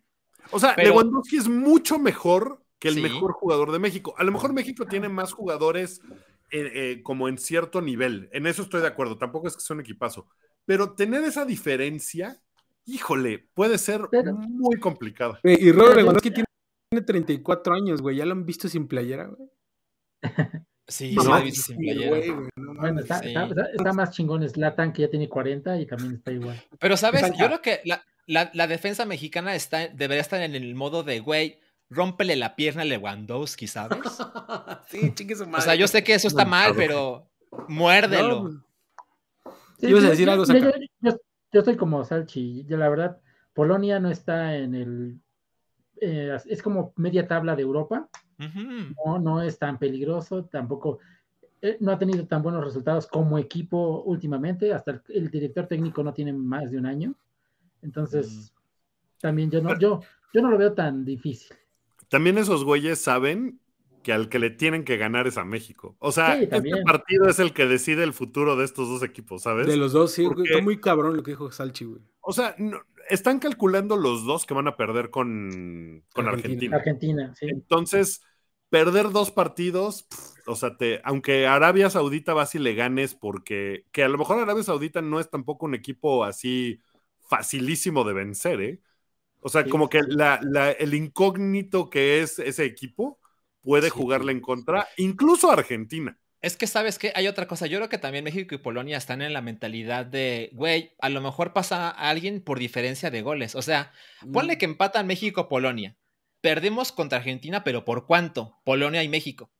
O 0.52 0.60
sea, 0.60 0.76
Pero- 0.76 0.90
Lewandowski 0.90 1.38
es 1.38 1.48
mucho 1.48 1.98
mejor 1.98 2.64
que 2.78 2.86
el 2.86 2.94
Sí. 2.94 3.00
mejor 3.00 3.32
jugador 3.32 3.72
de 3.72 3.80
México. 3.80 4.14
A 4.16 4.22
lo 4.22 4.30
mejor 4.30 4.52
México 4.52 4.86
tiene 4.86 5.08
más 5.08 5.32
jugadores 5.32 6.00
eh, 6.52 6.70
eh, 6.74 7.02
como 7.02 7.26
en 7.26 7.38
cierto 7.38 7.82
nivel. 7.82 8.28
En 8.32 8.46
eso 8.46 8.62
estoy 8.62 8.82
de 8.82 8.86
acuerdo. 8.86 9.18
Tampoco 9.18 9.48
es 9.48 9.56
que 9.56 9.62
sea 9.62 9.74
un 9.74 9.80
equipazo. 9.80 10.28
Pero 10.64 10.92
tener 10.94 11.24
esa 11.24 11.44
diferencia, 11.44 12.40
híjole, 12.86 13.38
puede 13.54 13.78
ser 13.78 14.02
Pero- 14.10 14.34
muy 14.34 14.78
complicado. 14.78 15.38
Güey, 15.42 15.56
y 15.60 15.72
Robert 15.72 15.96
Lewandowski 15.96 16.30
tiene, 16.30 16.46
tiene 16.90 17.04
34 17.06 17.74
años, 17.74 18.02
güey. 18.02 18.16
¿Ya 18.16 18.24
lo 18.24 18.32
han 18.32 18.44
visto 18.46 18.68
sin 18.68 18.86
playera, 18.88 19.26
güey? 19.26 19.48
Sí, 20.86 21.16
visto 21.16 21.42
sí, 21.50 21.50
sin 21.72 21.76
playera. 21.78 22.08
güey, 22.10 22.28
güey, 22.30 22.48
no 22.56 22.74
Bueno, 22.74 23.00
está, 23.00 23.20
sí. 23.20 23.28
está- 23.28 23.46
está- 23.46 23.70
está 23.74 23.92
más 23.94 24.10
chingón 24.10 24.46
Slatan, 24.46 24.92
que 24.92 25.00
ya 25.02 25.08
tiene 25.08 25.30
40 25.30 25.80
y 25.80 25.86
también 25.86 26.16
está 26.16 26.30
igual. 26.30 26.62
Pero, 26.78 26.96
¿sabes? 26.98 27.22
Exacto. 27.22 27.38
Yo 27.40 27.46
creo 27.46 27.62
que 27.62 27.80
la, 27.86 28.04
la- 28.26 28.50
la 28.52 28.66
defensa 28.66 29.06
mexicana 29.06 29.54
está, 29.54 29.88
debería 29.88 30.20
estar 30.20 30.42
en 30.42 30.54
el 30.54 30.74
modo 30.74 31.02
de, 31.02 31.20
güey, 31.20 31.58
rómpele 31.88 32.36
la 32.36 32.54
pierna 32.54 32.82
a 32.82 32.84
Lewandowski, 32.84 33.66
¿sabes? 33.66 33.98
sí, 34.90 35.10
chingue 35.14 35.36
su 35.36 35.44
O 35.44 35.46
madre. 35.46 35.64
sea, 35.64 35.74
yo 35.74 35.88
sé 35.88 36.04
que 36.04 36.12
eso 36.12 36.28
está 36.28 36.44
mal, 36.44 36.74
pero 36.76 37.30
muérdelo. 37.66 38.50
No, 38.50 39.88
Ibas 39.88 40.04
a 40.04 40.10
decir 40.10 40.28
algo, 40.28 40.44
yo, 40.44 40.52
Saca. 40.52 40.78
yo- 40.78 40.86
yo- 41.00 41.16
yo 41.54 41.60
estoy 41.60 41.76
como 41.76 42.04
Salchi. 42.04 42.64
La 42.68 42.88
verdad, 42.90 43.18
Polonia 43.54 44.00
no 44.00 44.10
está 44.10 44.56
en 44.56 44.74
el. 44.74 45.20
eh, 46.00 46.36
es 46.46 46.60
como 46.62 46.92
media 46.96 47.26
tabla 47.26 47.54
de 47.56 47.62
Europa. 47.62 48.08
No, 49.06 49.18
no 49.20 49.40
es 49.40 49.58
tan 49.58 49.78
peligroso. 49.78 50.44
Tampoco. 50.44 50.98
eh, 51.62 51.78
no 51.80 51.92
ha 51.92 51.98
tenido 51.98 52.26
tan 52.26 52.42
buenos 52.42 52.62
resultados 52.62 53.06
como 53.06 53.38
equipo 53.38 54.02
últimamente. 54.02 54.74
Hasta 54.74 54.90
el, 54.90 55.02
el 55.08 55.30
director 55.30 55.66
técnico 55.66 56.02
no 56.02 56.12
tiene 56.12 56.32
más 56.32 56.70
de 56.70 56.76
un 56.78 56.86
año. 56.86 57.14
Entonces, 57.80 58.52
también 59.20 59.50
yo 59.50 59.62
no, 59.62 59.78
yo, 59.78 60.00
yo 60.32 60.42
no 60.42 60.50
lo 60.50 60.58
veo 60.58 60.72
tan 60.72 61.04
difícil. 61.04 61.56
También 62.08 62.36
esos 62.38 62.64
güeyes 62.64 62.98
saben 62.98 63.60
que 64.04 64.12
al 64.12 64.28
que 64.28 64.38
le 64.38 64.50
tienen 64.50 64.84
que 64.84 64.96
ganar 64.96 65.26
es 65.26 65.36
a 65.38 65.44
México. 65.44 65.96
O 65.98 66.12
sea, 66.12 66.36
Sí, 66.38 66.44
este 66.48 66.82
partido 66.84 67.28
es 67.28 67.40
el 67.40 67.52
que 67.52 67.66
decide 67.66 68.04
el 68.04 68.12
futuro 68.12 68.54
de 68.54 68.64
estos 68.64 68.88
dos 68.88 69.02
equipos, 69.02 69.42
¿sabes? 69.42 69.66
De 69.66 69.76
los 69.76 69.92
dos, 69.92 70.12
sí. 70.12 70.24
Porque- 70.24 70.42
Está 70.44 70.62
muy 70.62 70.80
cabrón 70.80 71.16
lo 71.16 71.24
que 71.24 71.32
dijo 71.32 71.50
Salchi, 71.50 71.84
güey. 71.86 72.00
O 72.20 72.32
sea, 72.32 72.54
no- 72.58 72.80
están 73.10 73.40
calculando 73.40 73.96
los 73.96 74.24
dos 74.24 74.46
que 74.46 74.54
van 74.54 74.68
a 74.68 74.76
perder 74.76 75.10
con, 75.10 76.04
con 76.14 76.28
Argentina. 76.28 76.76
Argentina. 76.76 77.24
Argentina, 77.26 77.34
sí. 77.34 77.46
Entonces, 77.48 78.22
perder 78.70 79.10
dos 79.10 79.30
partidos, 79.30 80.04
pff, 80.04 80.48
o 80.48 80.54
sea, 80.56 80.76
te, 80.76 81.00
aunque 81.04 81.46
Arabia 81.46 81.90
Saudita 81.90 82.34
vas 82.34 82.54
y 82.54 82.58
le 82.60 82.74
ganes, 82.74 83.14
porque 83.14 83.84
que 83.92 84.04
a 84.04 84.08
lo 84.08 84.18
mejor 84.18 84.38
Arabia 84.38 84.62
Saudita 84.62 85.02
no 85.02 85.18
es 85.20 85.28
tampoco 85.30 85.66
un 85.66 85.74
equipo 85.74 86.24
así 86.24 86.80
facilísimo 87.28 88.04
de 88.04 88.12
vencer, 88.12 88.60
¿eh? 88.60 88.80
O 89.40 89.48
sea, 89.48 89.64
Sí. 89.64 89.70
como 89.70 89.88
que 89.88 90.00
la- 90.06 90.40
la- 90.42 90.70
el 90.72 90.94
incógnito 90.94 91.90
que 91.90 92.20
es 92.22 92.38
ese 92.38 92.64
equipo 92.64 93.18
puede 93.64 93.84
Sí. 93.88 93.90
jugarle 93.90 94.32
en 94.32 94.40
contra, 94.40 94.86
incluso 94.96 95.50
a 95.50 95.54
Argentina. 95.54 96.18
Es 96.42 96.56
que, 96.58 96.66
¿sabes 96.66 96.98
qué? 96.98 97.10
Hay 97.16 97.26
otra 97.26 97.48
cosa. 97.48 97.66
Yo 97.66 97.78
creo 97.78 97.88
que 97.88 97.96
también 97.96 98.22
México 98.24 98.54
y 98.54 98.58
Polonia 98.58 98.98
están 98.98 99.22
en 99.22 99.32
la 99.32 99.40
mentalidad 99.40 100.04
de, 100.04 100.50
güey, 100.52 100.92
a 101.00 101.08
lo 101.08 101.22
mejor 101.22 101.54
pasa 101.54 101.88
a 101.88 102.10
alguien 102.10 102.42
por 102.42 102.58
diferencia 102.58 103.10
de 103.10 103.22
goles. 103.22 103.54
O 103.54 103.62
sea, 103.62 103.92
Mm. 104.22 104.32
ponle 104.32 104.58
que 104.58 104.66
empatan 104.66 105.06
México-Polonia. 105.06 105.96
Perdemos 106.42 106.92
contra 106.92 107.16
Argentina, 107.18 107.64
pero 107.64 107.86
¿por 107.86 108.06
cuánto? 108.06 108.58
Polonia 108.64 109.02
y 109.02 109.08
México. 109.08 109.50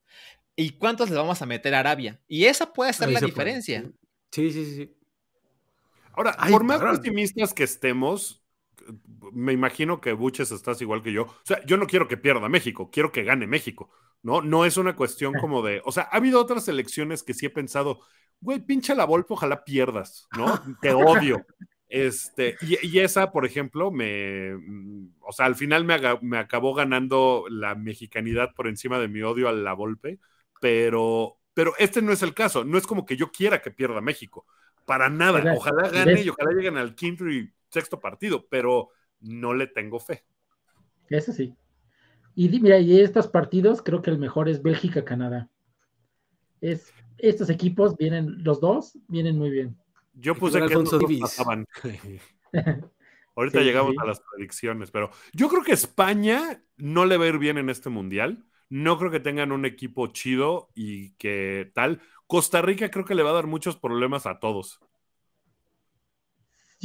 ¿Y 0.55 0.71
cuántos 0.77 1.09
le 1.09 1.15
vamos 1.17 1.41
a 1.41 1.47
meter 1.47 1.73
a 1.73 1.79
Arabia? 1.79 2.21
Y 2.27 2.45
esa 2.45 2.71
puede 2.71 2.93
ser 2.93 3.07
Ahí 3.07 3.15
la 3.15 3.19
puede, 3.21 3.31
diferencia. 3.31 3.83
Sí, 4.31 4.51
sí, 4.51 4.65
sí. 4.65 4.75
sí. 4.75 4.95
Ahora, 6.13 6.35
Ay, 6.37 6.51
por 6.51 6.63
más 6.63 6.77
cabrón. 6.77 6.97
pesimistas 6.97 7.53
que 7.53 7.63
estemos, 7.63 8.44
me 9.33 9.53
imagino 9.53 10.01
que 10.01 10.13
Buches 10.13 10.51
estás 10.51 10.81
igual 10.81 11.01
que 11.03 11.11
yo. 11.13 11.23
O 11.23 11.35
sea, 11.43 11.63
yo 11.65 11.77
no 11.77 11.87
quiero 11.87 12.07
que 12.07 12.17
pierda 12.17 12.49
México, 12.49 12.89
quiero 12.91 13.11
que 13.11 13.23
gane 13.23 13.47
México, 13.47 13.91
¿no? 14.23 14.41
No 14.41 14.65
es 14.65 14.77
una 14.77 14.95
cuestión 14.95 15.33
como 15.39 15.61
de. 15.61 15.81
O 15.85 15.91
sea, 15.91 16.03
ha 16.11 16.17
habido 16.17 16.41
otras 16.41 16.67
elecciones 16.67 17.23
que 17.23 17.33
sí 17.33 17.45
he 17.45 17.49
pensado, 17.49 17.99
güey, 18.41 18.59
pinche 18.61 18.95
la 18.95 19.05
Volpe, 19.05 19.33
ojalá 19.33 19.63
pierdas, 19.63 20.27
¿no? 20.31 20.61
Te 20.81 20.93
odio. 20.93 21.45
Este, 21.87 22.57
y, 22.61 22.85
y 22.87 22.99
esa, 22.99 23.31
por 23.31 23.45
ejemplo, 23.45 23.91
me. 23.91 24.55
mm, 24.55 25.15
O 25.21 25.31
sea, 25.31 25.45
al 25.45 25.55
final 25.55 25.85
me, 25.85 25.97
me 26.21 26.37
acabó 26.37 26.73
ganando 26.73 27.45
la 27.49 27.75
mexicanidad 27.75 28.53
por 28.55 28.67
encima 28.67 28.99
de 28.99 29.07
mi 29.07 29.21
odio 29.21 29.47
a 29.49 29.53
la 29.53 29.73
Volpe, 29.73 30.19
pero. 30.59 31.37
Pero 31.53 31.73
este 31.77 32.01
no 32.01 32.11
es 32.11 32.21
el 32.21 32.33
caso, 32.33 32.65
no 32.65 32.77
es 32.77 32.85
como 32.85 33.05
que 33.05 33.15
yo 33.15 33.31
quiera 33.31 33.61
que 33.61 33.71
pierda 33.71 34.01
México. 34.01 34.45
Para 34.85 35.09
nada. 35.09 35.41
Ojalá 35.55 35.89
gane 35.89 36.21
y 36.21 36.29
ojalá 36.29 36.51
lleguen 36.51 36.75
al 36.77 36.95
quinto 36.95 37.29
y 37.29 37.53
sexto 37.69 37.99
partido, 37.99 38.47
pero 38.49 38.89
no 39.21 39.53
le 39.53 39.67
tengo 39.67 39.99
fe. 39.99 40.25
Eso 41.09 41.33
sí. 41.33 41.55
Y 42.35 42.49
mira, 42.61 42.79
y 42.79 42.99
estos 43.01 43.27
partidos, 43.27 43.81
creo 43.81 44.01
que 44.01 44.11
el 44.11 44.19
mejor 44.19 44.49
es 44.49 44.61
Bélgica-Canadá. 44.63 45.49
Es, 46.59 46.93
estos 47.17 47.49
equipos 47.49 47.95
vienen, 47.95 48.43
los 48.43 48.59
dos 48.59 48.97
vienen 49.07 49.37
muy 49.37 49.49
bien. 49.51 49.77
Yo 50.13 50.35
puse 50.35 50.63
que 50.65 50.75
dos 50.75 50.91
Davies. 50.91 51.21
pasaban. 51.21 51.65
Ahorita 53.35 53.59
Sí, 53.59 53.63
llegamos 53.63 53.93
sí. 53.93 53.97
a 53.97 54.05
las 54.05 54.21
predicciones, 54.21 54.91
pero 54.91 55.09
yo 55.33 55.49
creo 55.49 55.63
que 55.63 55.73
España 55.73 56.63
no 56.77 57.05
le 57.05 57.17
va 57.17 57.25
a 57.25 57.27
ir 57.27 57.37
bien 57.37 57.57
en 57.57 57.69
este 57.69 57.89
mundial. 57.89 58.45
No 58.69 58.97
creo 58.97 59.11
que 59.11 59.19
tengan 59.19 59.51
un 59.51 59.65
equipo 59.65 60.07
chido 60.07 60.69
y 60.73 61.11
que 61.15 61.71
tal. 61.75 62.01
Costa 62.27 62.61
Rica 62.61 62.89
creo 62.89 63.05
que 63.05 63.13
le 63.15 63.23
va 63.23 63.31
a 63.31 63.33
dar 63.33 63.47
muchos 63.47 63.77
problemas 63.77 64.25
a 64.25 64.39
todos. 64.39 64.79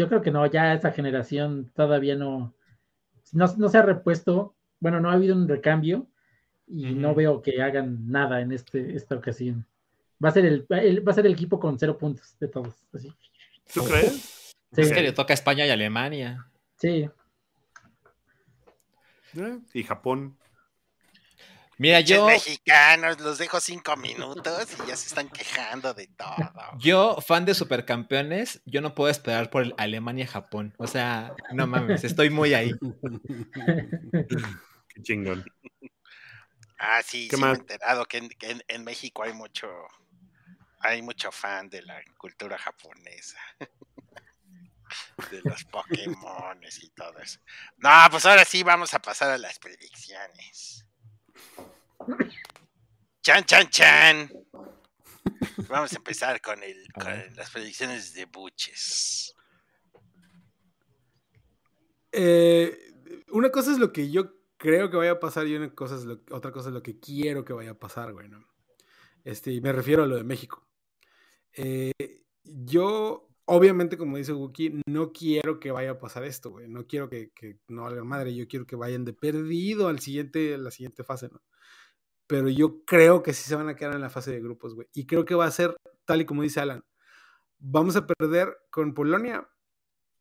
Yo 0.01 0.09
creo 0.09 0.22
que 0.22 0.30
no, 0.30 0.46
ya 0.46 0.72
esa 0.72 0.92
generación 0.92 1.70
todavía 1.76 2.16
no, 2.16 2.55
no, 3.32 3.55
no 3.59 3.68
se 3.68 3.76
ha 3.76 3.82
repuesto. 3.82 4.55
Bueno, 4.78 4.98
no 4.98 5.11
ha 5.11 5.12
habido 5.12 5.36
un 5.36 5.46
recambio 5.46 6.07
y 6.66 6.94
no 6.94 7.14
veo 7.14 7.42
que 7.42 7.61
hagan 7.61 8.11
nada 8.11 8.40
en 8.40 8.51
este, 8.51 8.96
esta 8.96 9.14
ocasión. 9.16 9.66
Va 10.24 10.30
a 10.30 10.32
ser 10.32 10.46
el, 10.46 10.66
el- 10.70 11.07
va 11.07 11.12
a 11.12 11.14
ser 11.14 11.26
el 11.26 11.34
equipo 11.34 11.61
con 11.61 11.78
cero 11.78 11.98
puntos 11.98 12.34
de 12.40 12.48
todos. 12.48 12.74
Así. 12.94 13.12
¿Tú 13.74 13.84
crees? 13.84 14.55
Sí, 14.72 14.80
Es 14.80 14.90
que 14.90 15.03
le 15.03 15.12
toca 15.12 15.34
a 15.34 15.36
España 15.36 15.66
y 15.66 15.70
Alemania. 15.70 16.46
sí. 16.78 17.11
Eh, 19.36 19.59
Y 19.74 19.82
Japón. 19.82 20.38
Mira, 21.81 22.01
yo, 22.01 22.26
mexicanos, 22.26 23.18
los 23.20 23.39
dejo 23.39 23.59
cinco 23.59 23.97
minutos 23.97 24.68
y 24.85 24.87
ya 24.87 24.95
se 24.97 25.09
están 25.09 25.31
quejando 25.31 25.95
de 25.95 26.09
todo. 26.09 26.37
yo, 26.78 27.16
fan 27.26 27.47
de 27.47 27.55
supercampeones, 27.55 28.61
yo 28.66 28.83
no 28.83 28.95
puedo 28.95 29.11
esperar 29.11 29.49
por 29.49 29.62
el 29.62 29.74
Alemania-Japón. 29.78 30.74
O 30.76 30.87
sea, 30.87 31.35
no 31.55 31.66
mames, 31.66 32.05
estoy 32.05 32.28
muy 32.28 32.53
ahí. 32.53 32.72
Qué 34.89 35.03
chingón. 35.03 35.43
Ah, 36.78 37.01
sí, 37.03 37.28
¿Qué 37.28 37.37
sí 37.37 37.43
me 37.43 37.49
he 37.49 37.51
más? 37.53 37.59
enterado 37.61 38.05
que, 38.05 38.18
en, 38.18 38.28
que 38.28 38.51
en- 38.51 38.64
en 38.68 38.85
México 38.85 39.22
hay 39.22 39.33
mucho, 39.33 39.66
hay 40.81 41.01
mucho 41.01 41.33
fan 41.33 41.70
de 41.70 41.81
la 41.81 41.99
cultura 42.18 42.59
japonesa. 42.59 43.39
De 45.31 45.41
los 45.43 45.64
Pokémones 45.64 46.83
y 46.83 46.91
todo 46.91 47.18
eso. 47.20 47.39
No, 47.78 47.91
pues 48.11 48.26
ahora 48.26 48.45
sí 48.45 48.62
vamos 48.62 48.93
a 48.93 48.99
pasar 48.99 49.31
a 49.31 49.39
las 49.39 49.59
predicciones. 49.59 50.85
Chan, 53.22 53.45
chan, 53.45 53.68
chan. 53.68 54.30
Vamos 55.68 55.93
a 55.93 55.97
empezar 55.97 56.41
con, 56.41 56.62
el, 56.62 56.93
con 56.93 57.36
las 57.36 57.51
predicciones 57.51 58.12
de 58.14 58.24
Buches. 58.26 59.34
Eh, 62.12 62.93
una 63.30 63.51
cosa 63.51 63.72
es 63.72 63.78
lo 63.78 63.93
que 63.93 64.11
yo 64.11 64.32
creo 64.57 64.91
que 64.91 64.97
vaya 64.97 65.12
a 65.12 65.20
pasar 65.20 65.47
y 65.47 65.57
una 65.57 65.74
cosa 65.74 65.97
es 65.97 66.05
lo, 66.05 66.20
otra 66.30 66.53
cosa 66.53 66.68
es 66.68 66.74
lo 66.74 66.82
que 66.82 66.99
quiero 66.99 67.45
que 67.45 67.53
vaya 67.53 67.72
a 67.72 67.78
pasar, 67.78 68.12
güey. 68.12 68.28
¿no? 68.28 68.45
Este, 69.24 69.53
y 69.53 69.61
me 69.61 69.72
refiero 69.72 70.03
a 70.05 70.07
lo 70.07 70.16
de 70.16 70.24
México. 70.24 70.66
Eh, 71.53 71.93
yo. 72.43 73.30
Obviamente, 73.51 73.98
como 73.98 74.16
dice 74.16 74.32
Wookie, 74.32 74.80
no 74.86 75.12
quiero 75.12 75.59
que 75.59 75.72
vaya 75.72 75.92
a 75.92 75.98
pasar 75.98 76.22
esto, 76.24 76.51
güey. 76.51 76.68
No 76.68 76.86
quiero 76.86 77.09
que, 77.09 77.32
que 77.32 77.59
no 77.68 77.82
valga 77.82 78.05
madre. 78.05 78.34
Yo 78.34 78.46
quiero 78.46 78.64
que 78.64 78.76
vayan 78.76 79.05
de 79.05 79.12
perdido 79.12 79.88
al 79.88 79.98
siguiente, 79.98 80.55
a 80.55 80.59
la 80.59 80.70
siguiente 80.70 81.03
fase, 81.03 81.28
¿no? 81.32 81.42
Pero 82.28 82.48
yo 82.48 82.84
creo 82.84 83.24
que 83.24 83.32
sí 83.32 83.42
se 83.48 83.57
van 83.57 83.68
a 83.68 83.74
quedar 83.74 83.94
en 83.94 84.03
la 84.03 84.09
fase 84.09 84.30
de 84.30 84.40
grupos, 84.40 84.76
güey. 84.76 84.86
Y 84.94 85.07
creo 85.07 85.24
que 85.24 85.34
va 85.34 85.46
a 85.46 85.51
ser 85.51 85.74
tal 86.05 86.20
y 86.20 86.26
como 86.26 86.42
dice 86.42 86.61
Alan. 86.61 86.84
Vamos 87.59 87.96
a 87.96 88.07
perder 88.07 88.57
con 88.70 88.94
Polonia. 88.94 89.48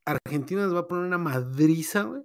Argentina 0.04 0.62
nos 0.62 0.74
va 0.74 0.80
a 0.80 0.88
poner 0.88 1.04
una 1.04 1.18
madriza, 1.18 2.02
güey. 2.02 2.22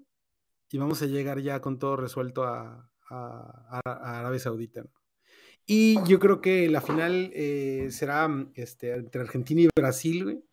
Y 0.71 0.79
vamos 0.79 1.03
a 1.03 1.05
llegar 1.05 1.39
ya 1.39 1.61
con 1.61 1.77
todo 1.77 1.97
resuelto 1.97 2.43
a, 2.43 2.89
a, 3.11 3.81
Arabia 3.85 4.39
Saudita, 4.39 4.81
¿no? 4.81 4.89
Y 5.67 6.03
yo 6.07 6.19
creo 6.19 6.41
que 6.41 6.69
la 6.69 6.81
final 6.81 7.31
eh, 7.33 7.87
será 7.91 8.27
este, 8.55 8.93
entre 8.93 9.21
Argentina 9.21 9.61
y 9.61 9.69
Brasil, 9.75 10.23
güey. 10.23 10.43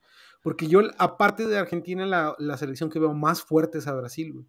Porque 0.42 0.66
yo, 0.66 0.80
aparte 0.98 1.46
de 1.46 1.56
Argentina, 1.56 2.04
la, 2.04 2.34
la, 2.38 2.56
selección 2.56 2.90
que 2.90 2.98
veo 2.98 3.14
más 3.14 3.42
fuerte 3.42 3.78
es 3.78 3.86
a 3.86 3.94
Brasil, 3.94 4.32
güey. 4.32 4.46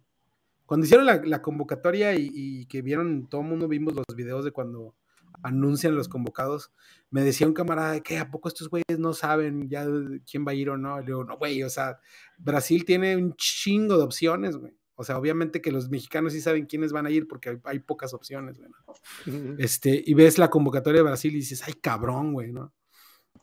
Cuando 0.66 0.86
hicieron 0.86 1.06
la, 1.06 1.22
la 1.24 1.42
convocatoria 1.42 2.14
y, 2.14 2.30
y, 2.32 2.66
que 2.66 2.82
vieron, 2.82 3.28
todo 3.28 3.42
el 3.42 3.46
mundo 3.46 3.68
vimos 3.68 3.94
los 3.94 4.16
videos 4.16 4.44
de 4.44 4.50
cuando 4.50 4.94
anuncian 5.42 5.94
los 5.94 6.08
convocados, 6.08 6.72
me 7.10 7.22
decía 7.22 7.46
un 7.46 7.52
camarada 7.52 8.00
que 8.00 8.18
a 8.18 8.30
poco 8.30 8.48
estos 8.48 8.68
güeyes 8.68 8.98
no 8.98 9.12
saben 9.12 9.68
ya 9.68 9.86
quién 10.28 10.46
va 10.46 10.52
a 10.52 10.54
ir 10.54 10.70
o 10.70 10.76
no. 10.76 10.98
Le 11.00 11.06
digo, 11.06 11.24
no, 11.24 11.36
güey, 11.36 11.62
o 11.62 11.70
sea, 11.70 12.00
Brasil 12.38 12.84
tiene 12.84 13.16
un 13.16 13.34
chingo 13.36 13.96
de 13.96 14.04
opciones, 14.04 14.56
güey. 14.56 14.76
O 14.96 15.04
sea, 15.04 15.18
obviamente 15.18 15.60
que 15.60 15.72
los 15.72 15.90
mexicanos 15.90 16.32
sí 16.32 16.40
saben 16.40 16.66
quiénes 16.66 16.92
van 16.92 17.06
a 17.06 17.10
ir 17.10 17.26
porque 17.26 17.50
hay, 17.50 17.56
hay 17.64 17.78
pocas 17.80 18.14
opciones, 18.14 18.58
güey. 18.58 18.70
¿no? 18.70 19.56
Este, 19.58 20.02
y 20.04 20.14
ves 20.14 20.38
la 20.38 20.50
convocatoria 20.50 21.00
de 21.00 21.08
Brasil 21.08 21.32
y 21.34 21.38
dices, 21.38 21.62
ay, 21.66 21.74
cabrón, 21.74 22.32
güey, 22.32 22.52
¿no? 22.52 22.72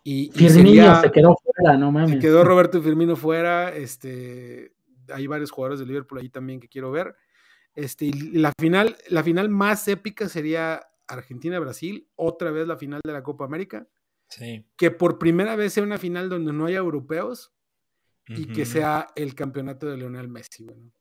Y, 0.03 0.31
y 0.33 0.49
sería, 0.49 1.01
se 1.01 1.11
quedó 1.11 1.35
fuera, 1.35 1.77
no 1.77 1.91
mames. 1.91 2.11
Se 2.11 2.19
quedó 2.19 2.43
Roberto 2.43 2.81
Firmino 2.81 3.15
fuera, 3.15 3.75
este, 3.75 4.73
hay 5.13 5.27
varios 5.27 5.51
jugadores 5.51 5.79
de 5.79 5.85
Liverpool 5.85 6.19
ahí 6.19 6.29
también 6.29 6.59
que 6.59 6.67
quiero 6.67 6.91
ver. 6.91 7.15
Este, 7.75 8.05
y 8.05 8.11
la 8.13 8.51
final, 8.59 8.97
la 9.09 9.23
final 9.23 9.49
más 9.49 9.87
épica 9.87 10.27
sería 10.27 10.81
Argentina-Brasil, 11.07 12.07
otra 12.15 12.51
vez 12.51 12.67
la 12.67 12.77
final 12.77 13.01
de 13.03 13.13
la 13.13 13.23
Copa 13.23 13.45
América. 13.45 13.87
Sí. 14.27 14.65
Que 14.77 14.91
por 14.91 15.19
primera 15.19 15.55
vez 15.55 15.73
sea 15.73 15.83
una 15.83 15.97
final 15.97 16.29
donde 16.29 16.53
no 16.53 16.65
haya 16.65 16.77
europeos 16.77 17.53
y 18.27 18.33
uh 18.33 18.35
-huh. 18.45 18.55
que 18.55 18.65
sea 18.65 19.07
el 19.15 19.35
campeonato 19.35 19.87
de 19.87 19.97
Lionel 19.97 20.29
Messi. 20.29 20.65
Bueno. 20.65 20.91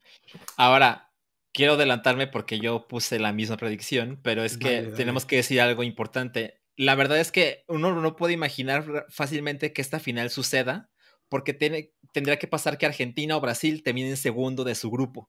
Ahora, 0.56 1.12
quiero 1.52 1.74
adelantarme 1.74 2.26
porque 2.26 2.58
yo 2.58 2.88
puse 2.88 3.18
la 3.18 3.32
misma 3.32 3.56
predicción, 3.56 4.18
pero 4.22 4.42
es 4.42 4.58
que 4.58 4.64
dale, 4.68 4.82
dale. 4.82 4.96
tenemos 4.96 5.26
que 5.26 5.36
decir 5.36 5.60
algo 5.60 5.82
importante. 5.82 6.59
La 6.80 6.94
verdad 6.94 7.20
es 7.20 7.30
que 7.30 7.62
uno 7.68 7.94
no 8.00 8.16
puede 8.16 8.32
imaginar 8.32 9.04
fácilmente 9.10 9.74
que 9.74 9.82
esta 9.82 10.00
final 10.00 10.30
suceda 10.30 10.88
porque 11.28 11.52
tiene, 11.52 11.92
tendría 12.14 12.38
que 12.38 12.46
pasar 12.46 12.78
que 12.78 12.86
Argentina 12.86 13.36
o 13.36 13.40
Brasil 13.42 13.82
terminen 13.82 14.16
segundo 14.16 14.64
de 14.64 14.74
su 14.74 14.90
grupo. 14.90 15.28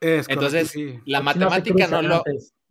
Es 0.00 0.28
Entonces, 0.28 0.70
correcto, 0.72 1.02
sí. 1.04 1.10
la 1.10 1.20
matemática 1.20 1.88
no, 1.88 2.00
lo, 2.00 2.22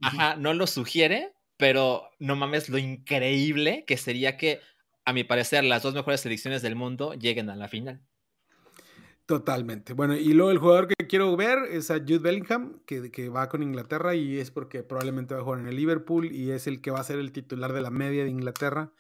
ajá, 0.02 0.38
no 0.38 0.54
lo 0.54 0.68
sugiere, 0.68 1.34
pero 1.58 2.10
no 2.18 2.38
mames 2.38 2.70
lo 2.70 2.78
increíble 2.78 3.84
que 3.86 3.98
sería 3.98 4.38
que, 4.38 4.62
a 5.04 5.12
mi 5.12 5.26
parecer, 5.26 5.66
las 5.66 5.84
dos 5.84 5.94
mejores 5.94 6.22
selecciones 6.22 6.62
del 6.62 6.78
mundo 6.78 7.14
lleguen 7.14 7.50
a 7.50 7.58
la 7.58 7.68
final. 7.68 8.00
Totalmente. 9.26 9.94
Bueno, 9.94 10.16
y 10.16 10.34
luego 10.34 10.52
el 10.52 10.60
jugador 10.60 10.88
que 10.88 11.08
quiero 11.08 11.36
ver 11.36 11.58
es 11.72 11.90
a 11.90 11.96
Jude 11.96 12.20
Bellingham, 12.20 12.80
que, 12.86 13.10
que, 13.10 13.30
va 13.30 13.50
con 13.50 13.64
Inglaterra 13.64 14.14
y 14.14 14.38
es 14.40 14.52
porque 14.52 14.84
probablemente 14.84 15.34
va 15.34 15.42
a 15.42 15.44
jugar 15.44 15.62
en 15.62 15.68
el 15.68 15.76
Liverpool 15.76 16.32
y 16.32 16.52
es 16.52 16.68
el 16.68 16.80
que 16.80 16.92
va 16.92 17.00
a 17.00 17.04
ser 17.04 17.18
el 17.18 17.32
titular 17.32 17.74
de 17.74 17.82
la 17.82 17.90
media 17.90 18.24
de 18.24 18.30
Inglaterra. 18.30 18.92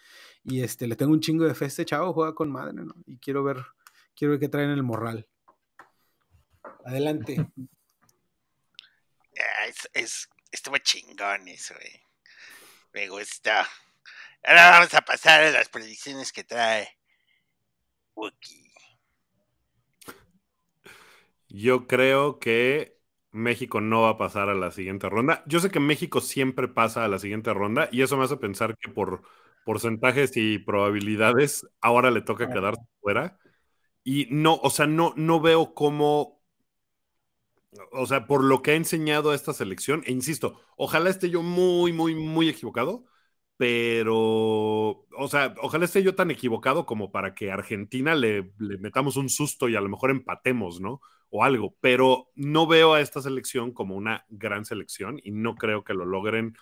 Y 0.44 0.64
este, 0.64 0.88
le 0.88 0.96
tengo 0.96 1.12
un 1.12 1.22
chingo 1.22 1.46
de 1.46 1.54
fe 1.54 1.66
este 1.66 1.86
chavo, 1.86 2.14
juega 2.14 2.34
con 2.34 2.52
madre, 2.52 2.74
¿no? 2.74 2.96
Y 3.06 3.20
quiero 3.20 3.44
ver, 3.44 3.66
quiero 4.16 4.32
ver 4.32 4.40
qué 4.40 4.50
traen 4.50 4.72
el 4.72 4.82
morral. 4.82 5.28
Adelante. 6.86 7.48
es, 9.68 9.90
es, 9.94 10.30
estuvo 10.52 10.78
chingón 10.80 11.48
eso, 11.48 11.76
eh. 11.76 12.02
Me 12.94 13.10
gusta. 13.10 13.68
Ahora 14.44 14.72
vamos 14.72 14.94
a 14.94 15.02
pasar 15.02 15.44
a 15.44 15.52
las 15.52 15.70
predicciones 15.70 16.32
que 16.32 16.44
trae 16.44 16.98
Wookie. 18.16 18.65
Yo 21.56 21.88
creo 21.88 22.40
que 22.40 23.00
México 23.32 23.80
no 23.82 24.02
va 24.02 24.10
a 24.12 24.18
pasar 24.18 24.50
a 24.50 24.56
la 24.56 24.72
siguiente 24.72 25.08
ronda. 25.10 25.44
Yo 25.48 25.60
sé 25.62 25.70
que 25.72 25.80
México 25.80 26.20
siempre 26.22 26.68
pasa 26.68 27.06
a 27.06 27.08
la 27.08 27.18
siguiente 27.20 27.54
ronda 27.54 27.88
y 27.94 28.02
eso 28.02 28.18
me 28.18 28.26
hace 28.26 28.36
pensar 28.38 28.78
que 28.78 28.92
por 28.92 29.22
porcentajes 29.64 30.36
y 30.36 30.60
probabilidades 30.60 31.66
ahora 31.82 32.12
le 32.12 32.22
toca 32.22 32.50
quedarse 32.50 32.82
fuera. 33.02 33.40
Y 34.04 34.28
no, 34.32 34.56
o 34.64 34.70
sea, 34.72 34.88
no, 34.88 35.14
no 35.18 35.42
veo 35.42 35.74
cómo, 35.76 36.42
o 37.92 38.06
sea, 38.06 38.28
por 38.28 38.44
lo 38.44 38.62
que 38.62 38.72
ha 38.72 38.76
enseñado 38.76 39.34
esta 39.34 39.54
selección, 39.54 40.04
e 40.06 40.12
insisto, 40.12 40.60
ojalá 40.78 41.10
esté 41.10 41.30
yo 41.30 41.42
muy, 41.44 41.94
muy, 41.94 42.16
muy 42.16 42.50
equivocado, 42.50 43.06
pero, 43.58 45.06
o 45.18 45.28
sea, 45.30 45.56
ojalá 45.62 45.86
esté 45.86 46.04
yo 46.04 46.16
tan 46.16 46.32
equivocado 46.32 46.86
como 46.86 47.12
para 47.12 47.34
que 47.34 47.52
Argentina 47.52 48.16
le, 48.16 48.52
le 48.60 48.78
metamos 48.78 49.18
un 49.18 49.30
susto 49.30 49.70
y 49.70 49.76
a 49.76 49.82
lo 49.82 49.90
mejor 49.90 50.12
empatemos, 50.12 50.82
¿no? 50.82 51.02
o 51.30 51.44
algo, 51.44 51.76
pero 51.82 52.30
no 52.36 52.66
veo 52.66 52.94
a 52.94 53.02
esta 53.02 53.22
selección 53.22 53.74
como 53.74 53.96
una 53.96 54.26
gran 54.30 54.64
selección 54.64 55.20
y 55.22 55.32
no 55.32 55.56
creo 55.56 55.84
que 55.84 55.94
lo 55.94 56.06
logren. 56.06 56.56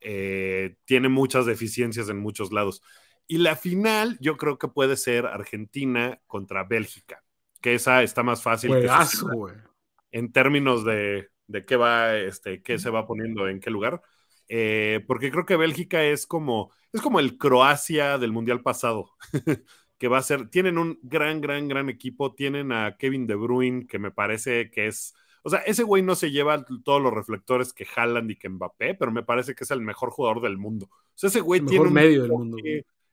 Eh, 0.00 0.76
tiene 0.84 1.08
muchas 1.08 1.46
deficiencias 1.46 2.10
en 2.10 2.18
muchos 2.18 2.52
lados. 2.52 2.82
Y 3.26 3.38
la 3.38 3.56
final 3.56 4.18
yo 4.20 4.36
creo 4.36 4.58
que 4.58 4.68
puede 4.68 4.96
ser 4.96 5.24
Argentina 5.24 6.20
contra 6.26 6.64
Bélgica, 6.64 7.24
que 7.62 7.74
esa 7.74 8.02
está 8.02 8.22
más 8.22 8.42
fácil. 8.42 8.70
Juegazo, 8.70 9.28
que 9.46 10.18
en 10.18 10.30
términos 10.30 10.84
de, 10.84 11.28
de, 11.46 11.64
qué 11.64 11.76
va, 11.76 12.14
este, 12.16 12.62
qué 12.62 12.78
se 12.78 12.90
va 12.90 13.06
poniendo 13.06 13.48
en 13.48 13.60
qué 13.60 13.70
lugar. 13.70 14.02
Eh, 14.48 15.04
porque 15.06 15.30
creo 15.30 15.44
que 15.44 15.56
Bélgica 15.56 16.02
es 16.04 16.26
como, 16.26 16.72
es 16.92 17.00
como 17.00 17.20
el 17.20 17.38
Croacia 17.38 18.18
del 18.18 18.32
Mundial 18.32 18.62
pasado. 18.62 19.12
que 19.98 20.08
va 20.08 20.18
a 20.18 20.22
ser, 20.22 20.48
tienen 20.48 20.78
un 20.78 20.98
gran, 21.02 21.40
gran, 21.40 21.68
gran 21.68 21.88
equipo, 21.88 22.34
tienen 22.34 22.72
a 22.72 22.96
Kevin 22.96 23.26
De 23.26 23.34
Bruyne, 23.34 23.86
que 23.86 23.98
me 23.98 24.12
parece 24.12 24.70
que 24.70 24.86
es, 24.86 25.14
o 25.42 25.50
sea, 25.50 25.58
ese 25.60 25.82
güey 25.82 26.02
no 26.02 26.14
se 26.14 26.30
lleva 26.30 26.64
todos 26.84 27.02
los 27.02 27.12
reflectores 27.12 27.72
que 27.72 27.86
Haaland 27.96 28.30
y 28.30 28.36
que 28.36 28.48
Mbappé, 28.48 28.94
pero 28.94 29.10
me 29.10 29.24
parece 29.24 29.54
que 29.54 29.64
es 29.64 29.70
el 29.72 29.80
mejor 29.80 30.10
jugador 30.10 30.40
del 30.40 30.56
mundo. 30.56 30.88
O 30.92 31.12
sea, 31.14 31.28
ese 31.28 31.40
güey 31.40 31.60
el 31.60 31.66
tiene 31.66 31.86
un 31.86 31.92
medio 31.92 32.22
del 32.22 32.30
mundo. 32.30 32.58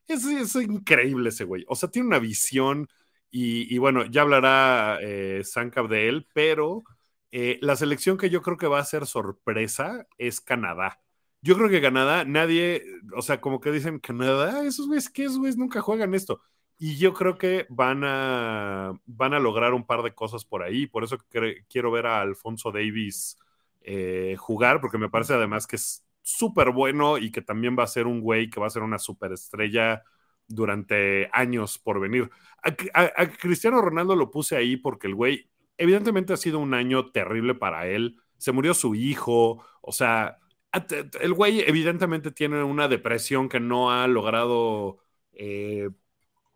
Es, 0.07 0.25
es, 0.25 0.55
increíble 0.55 1.29
ese 1.29 1.43
güey. 1.43 1.65
O 1.67 1.75
sea, 1.75 1.89
tiene 1.89 2.07
una 2.07 2.19
visión 2.19 2.87
y, 3.31 3.73
y 3.73 3.79
bueno, 3.79 4.05
ya 4.05 4.21
hablará 4.21 4.99
eh, 5.01 5.41
Sankab 5.43 5.87
de 5.87 6.07
él, 6.07 6.27
pero 6.33 6.83
eh, 7.31 7.57
la 7.61 7.75
selección 7.75 8.17
que 8.17 8.29
yo 8.29 8.43
creo 8.43 8.57
que 8.57 8.67
va 8.67 8.79
a 8.79 8.85
ser 8.85 9.07
sorpresa 9.07 10.07
es 10.19 10.39
Canadá. 10.39 11.01
Yo 11.45 11.55
creo 11.55 11.69
que 11.69 11.79
Canadá, 11.79 12.25
nadie, 12.25 12.83
o 13.15 13.21
sea, 13.21 13.39
como 13.39 13.61
que 13.61 13.71
dicen, 13.71 13.99
Canadá, 13.99 14.65
esos 14.65 14.87
güeyes, 14.87 15.11
¿qué 15.11 15.25
esos 15.25 15.37
güeyes 15.37 15.57
nunca 15.57 15.79
juegan 15.79 16.15
esto? 16.15 16.41
Y 16.79 16.97
yo 16.97 17.13
creo 17.13 17.37
que 17.37 17.67
van 17.69 18.01
a, 18.03 18.99
van 19.05 19.35
a 19.35 19.39
lograr 19.39 19.75
un 19.75 19.85
par 19.85 20.01
de 20.01 20.15
cosas 20.15 20.43
por 20.43 20.63
ahí. 20.63 20.87
Por 20.87 21.03
eso 21.03 21.19
quiero 21.69 21.91
ver 21.91 22.07
a 22.07 22.21
Alfonso 22.21 22.71
Davis 22.71 23.37
eh, 23.81 24.35
jugar, 24.39 24.81
porque 24.81 24.97
me 24.97 25.07
parece 25.07 25.35
además 25.35 25.67
que 25.67 25.75
es 25.75 26.03
súper 26.23 26.71
bueno 26.71 27.19
y 27.19 27.31
que 27.31 27.43
también 27.43 27.75
va 27.77 27.83
a 27.83 27.87
ser 27.87 28.07
un 28.07 28.21
güey 28.21 28.49
que 28.49 28.59
va 28.59 28.65
a 28.65 28.71
ser 28.71 28.81
una 28.81 28.97
superestrella 28.97 30.01
durante 30.47 31.29
años 31.31 31.77
por 31.77 31.99
venir. 31.99 32.31
A, 32.95 33.27
Cristiano 33.37 33.81
Ronaldo 33.81 34.15
lo 34.15 34.31
puse 34.31 34.55
ahí 34.57 34.77
porque 34.77 35.05
el 35.05 35.13
güey, 35.13 35.47
evidentemente 35.77 36.33
ha 36.33 36.37
sido 36.37 36.57
un 36.57 36.73
año 36.73 37.11
terrible 37.11 37.53
para 37.53 37.85
él. 37.85 38.17
Se 38.39 38.51
murió 38.51 38.73
su 38.73 38.95
hijo, 38.95 39.63
o 39.81 39.91
sea, 39.91 40.39
el 41.21 41.33
güey 41.33 41.61
evidentemente 41.61 42.31
tiene 42.31 42.63
una 42.63 42.87
depresión 42.87 43.49
que 43.49 43.59
no 43.59 43.91
ha 43.91 44.07
logrado... 44.07 44.99
Eh, 45.33 45.89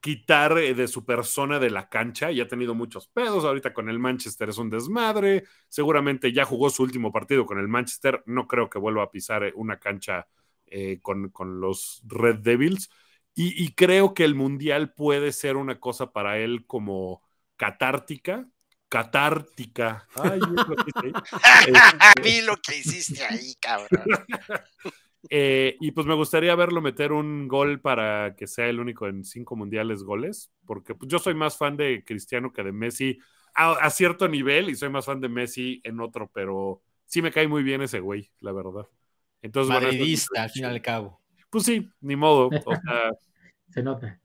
quitar 0.02 0.58
eh, 0.58 0.74
de 0.74 0.88
su 0.88 1.06
persona 1.06 1.60
de 1.60 1.70
la 1.70 1.90
cancha 1.90 2.32
y 2.32 2.40
ha 2.42 2.48
tenido 2.48 2.74
muchos 2.74 3.08
pedos. 3.08 3.44
Ahorita 3.44 3.74
con 3.74 3.90
el 3.90 4.00
Manchester 4.00 4.50
es 4.50 4.58
un 4.58 4.70
desmadre. 4.70 5.44
Seguramente 5.68 6.32
ya 6.32 6.46
jugó 6.46 6.70
su 6.70 6.84
último 6.84 7.12
partido 7.12 7.46
con 7.46 7.60
el 7.60 7.68
Manchester. 7.68 8.24
No 8.26 8.48
creo 8.48 8.70
que 8.70 8.80
vuelva 8.80 9.04
a 9.04 9.12
pisar 9.12 9.44
eh, 9.44 9.54
una 9.56 9.80
cancha 9.80 10.28
con, 11.02 11.30
con, 11.30 11.60
los 11.60 12.04
Red 12.06 12.38
Devils. 12.38 12.90
Y, 13.34 13.74
creo 13.74 14.14
que 14.14 14.26
el 14.26 14.36
Mundial 14.36 14.94
puede 14.94 15.32
ser 15.32 15.56
una 15.58 15.80
cosa 15.80 16.12
para 16.12 16.40
él 16.40 16.66
como 16.68 17.24
catártica. 17.56 18.48
Catártica. 18.90 20.08
Ay, 20.16 20.40
este... 20.88 22.22
Vi 22.24 22.42
lo 22.42 22.58
que 22.58 22.78
hiciste 22.78 23.24
ahí, 23.24 23.56
cabrón. 23.60 23.90
Eh, 25.30 25.76
y 25.82 25.92
pues 25.92 26.08
me 26.08 26.14
gustaría 26.14 26.56
verlo 26.56 26.82
meter 26.82 27.12
un 27.12 27.50
gol 27.50 27.82
para 27.82 28.36
que 28.38 28.48
sea 28.48 28.68
el 28.68 28.80
único 28.80 29.06
en 29.06 29.26
cinco 29.26 29.58
mundiales 29.58 30.02
goles, 30.02 30.50
porque 30.66 30.96
pues, 30.96 31.12
yo 31.12 31.20
soy 31.20 31.34
más 31.34 31.58
fan 31.58 31.76
de 31.76 32.06
Cristiano 32.06 32.54
que 32.54 32.64
de 32.64 32.72
Messi 32.72 33.20
a, 33.54 33.74
a, 33.74 33.90
cierto 33.90 34.30
nivel 34.30 34.70
y 34.70 34.76
soy 34.76 34.88
más 34.88 35.06
fan 35.06 35.20
de 35.20 35.28
Messi 35.28 35.82
en 35.84 36.00
otro, 36.00 36.32
pero 36.34 36.82
sí 37.06 37.22
me 37.22 37.32
cae 37.32 37.50
muy 37.50 37.64
bien 37.64 37.82
ese 37.82 38.00
güey, 38.00 38.32
la 38.40 38.54
verdad. 38.54 38.88
Entonces, 39.42 39.74
Madridista, 39.74 40.30
bueno, 40.32 40.44
al 40.44 40.50
fin 40.50 40.64
y 40.64 40.66
al 40.68 40.82
cabo. 40.82 41.22
Pues 41.50 41.66
sí, 41.66 41.90
ni 42.02 42.16
modo. 42.16 42.48
O 42.48 42.52
sea... 42.84 43.12
Se 43.70 43.84
nota. 43.84 44.20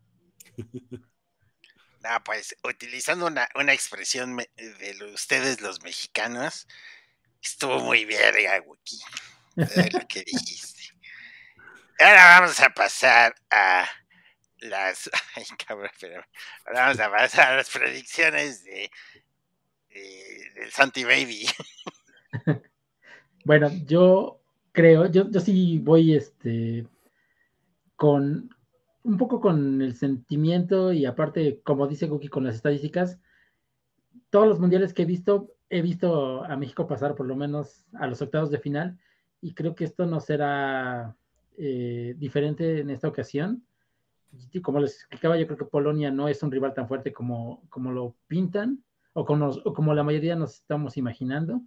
No, 2.04 2.22
pues 2.22 2.54
utilizando 2.62 3.26
una, 3.26 3.48
una 3.54 3.72
expresión 3.72 4.36
de 4.36 4.96
ustedes 5.14 5.62
los 5.62 5.82
mexicanos, 5.82 6.68
estuvo 7.42 7.80
muy 7.80 8.04
verga, 8.04 8.60
Wookie. 8.60 9.00
lo 9.56 10.06
que 10.06 10.22
dijiste. 10.22 10.82
Ahora 11.98 12.40
vamos 12.40 12.60
a 12.60 12.68
pasar 12.68 13.34
a 13.50 13.88
las. 14.58 15.08
Ay, 15.34 15.46
cabrón, 15.66 15.90
pero. 15.98 16.22
Ahora 16.66 16.80
vamos 16.82 17.00
a 17.00 17.10
pasar 17.10 17.52
a 17.52 17.56
las 17.56 17.70
predicciones 17.70 18.62
de, 18.64 18.90
del 19.88 20.70
Santi 20.72 21.04
Baby. 21.04 21.48
bueno, 23.46 23.70
yo 23.86 24.42
creo, 24.72 25.10
yo, 25.10 25.30
yo 25.30 25.40
sí 25.40 25.78
voy 25.78 26.16
este 26.16 26.86
con 27.96 28.53
un 29.04 29.18
poco 29.18 29.40
con 29.40 29.82
el 29.82 29.94
sentimiento 29.94 30.92
y 30.92 31.04
aparte, 31.04 31.60
como 31.62 31.86
dice 31.86 32.08
Cookie, 32.08 32.28
con 32.28 32.44
las 32.44 32.56
estadísticas, 32.56 33.20
todos 34.30 34.48
los 34.48 34.58
mundiales 34.58 34.92
que 34.92 35.02
he 35.02 35.06
visto, 35.06 35.52
he 35.68 35.82
visto 35.82 36.42
a 36.44 36.56
México 36.56 36.86
pasar 36.86 37.14
por 37.14 37.26
lo 37.26 37.36
menos 37.36 37.86
a 37.92 38.06
los 38.06 38.20
octavos 38.22 38.50
de 38.50 38.58
final 38.58 38.98
y 39.40 39.54
creo 39.54 39.74
que 39.74 39.84
esto 39.84 40.06
no 40.06 40.20
será 40.20 41.16
eh, 41.58 42.14
diferente 42.16 42.80
en 42.80 42.90
esta 42.90 43.08
ocasión. 43.08 43.64
Y 44.50 44.60
como 44.62 44.80
les 44.80 44.96
explicaba, 44.96 45.36
yo 45.36 45.46
creo 45.46 45.58
que 45.58 45.64
Polonia 45.66 46.10
no 46.10 46.26
es 46.26 46.42
un 46.42 46.50
rival 46.50 46.74
tan 46.74 46.88
fuerte 46.88 47.12
como, 47.12 47.62
como 47.68 47.92
lo 47.92 48.16
pintan 48.26 48.82
o 49.12 49.24
como, 49.24 49.94
la 49.94 50.02
mayoría 50.02 50.34
nos 50.34 50.54
estamos 50.54 50.96
imaginando. 50.96 51.62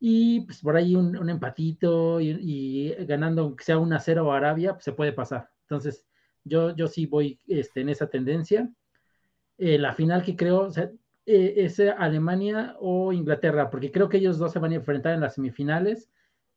Y 0.00 0.42
pues 0.42 0.60
por 0.60 0.76
ahí 0.76 0.94
un, 0.94 1.28
empatito 1.28 2.20
y, 2.20 2.94
ganando, 3.06 3.42
aunque 3.42 3.64
sea 3.64 3.78
una 3.78 3.98
cero 3.98 4.32
a 4.32 4.36
Arabia, 4.36 4.74
pues 4.74 4.84
se 4.84 4.92
puede 4.92 5.12
pasar. 5.12 5.50
Entonces, 5.62 6.06
yo, 6.44 6.74
yo 6.74 6.88
sí 6.88 7.06
voy 7.06 7.38
este, 7.46 7.80
en 7.80 7.88
esa 7.88 8.08
tendencia. 8.08 8.70
Eh, 9.58 9.78
la 9.78 9.92
final 9.92 10.22
que 10.22 10.36
creo 10.36 10.68
eh, 11.26 11.54
es 11.56 11.80
Alemania 11.80 12.76
o 12.80 13.12
Inglaterra, 13.12 13.70
porque 13.70 13.90
creo 13.90 14.08
que 14.08 14.18
ellos 14.18 14.38
dos 14.38 14.52
se 14.52 14.58
van 14.58 14.72
a 14.72 14.76
enfrentar 14.76 15.14
en 15.14 15.20
las 15.20 15.34
semifinales 15.34 16.08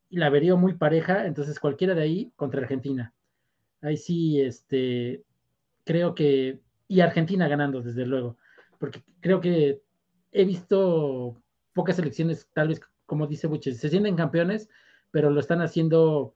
y 0.09 0.17
la 0.17 0.29
vería 0.29 0.55
muy 0.55 0.73
pareja, 0.73 1.25
entonces 1.25 1.59
cualquiera 1.59 1.95
de 1.95 2.01
ahí 2.01 2.31
contra 2.35 2.61
Argentina. 2.61 3.13
Ahí 3.81 3.97
sí, 3.97 4.39
este, 4.41 5.23
creo 5.83 6.13
que, 6.13 6.59
y 6.87 6.99
Argentina 6.99 7.47
ganando, 7.47 7.81
desde 7.81 8.05
luego, 8.05 8.37
porque 8.77 9.01
creo 9.21 9.41
que 9.41 9.81
he 10.31 10.45
visto 10.45 11.41
pocas 11.73 11.97
elecciones, 11.97 12.47
tal 12.53 12.67
vez, 12.67 12.81
como 13.05 13.27
dice 13.27 13.47
Buches, 13.47 13.79
se 13.79 13.89
sienten 13.89 14.15
campeones, 14.15 14.69
pero 15.11 15.29
lo 15.29 15.39
están 15.39 15.61
haciendo 15.61 16.35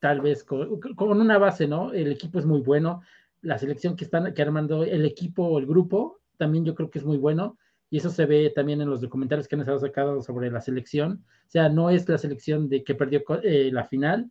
tal 0.00 0.20
vez 0.20 0.42
con, 0.44 0.80
con, 0.80 1.20
una 1.20 1.38
base, 1.38 1.68
¿no? 1.68 1.92
El 1.92 2.10
equipo 2.10 2.38
es 2.38 2.46
muy 2.46 2.60
bueno, 2.60 3.02
la 3.42 3.58
selección 3.58 3.96
que 3.96 4.04
están 4.04 4.34
que 4.34 4.42
armando 4.42 4.82
el 4.84 5.04
equipo 5.04 5.44
o 5.44 5.58
el 5.58 5.66
grupo 5.66 6.20
también 6.36 6.64
yo 6.64 6.74
creo 6.74 6.90
que 6.90 6.98
es 6.98 7.04
muy 7.04 7.18
bueno 7.18 7.58
y 7.90 7.98
eso 7.98 8.08
se 8.08 8.24
ve 8.24 8.50
también 8.50 8.80
en 8.80 8.88
los 8.88 9.00
documentales 9.00 9.46
que 9.46 9.56
han 9.56 9.60
estado 9.60 9.80
sacados 9.80 10.24
sobre 10.24 10.50
la 10.50 10.60
selección. 10.60 11.24
O 11.46 11.50
sea, 11.50 11.68
no 11.68 11.90
es 11.90 12.08
la 12.08 12.18
selección 12.18 12.68
de 12.68 12.84
que 12.84 12.94
perdió 12.94 13.22
eh, 13.42 13.70
la 13.72 13.84
final, 13.84 14.30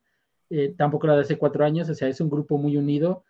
eh, 0.49 0.74
tampoco 0.78 1.07
la 1.07 1.15
de 1.15 1.22
hace 1.22 1.38
cuatro 1.38 1.65
años, 1.65 1.89
o 1.89 1.93
sea, 1.93 2.07
es 2.07 2.22
un 2.22 2.30
grupo 2.30 2.57
muy 2.57 2.78
unido, 2.78 3.26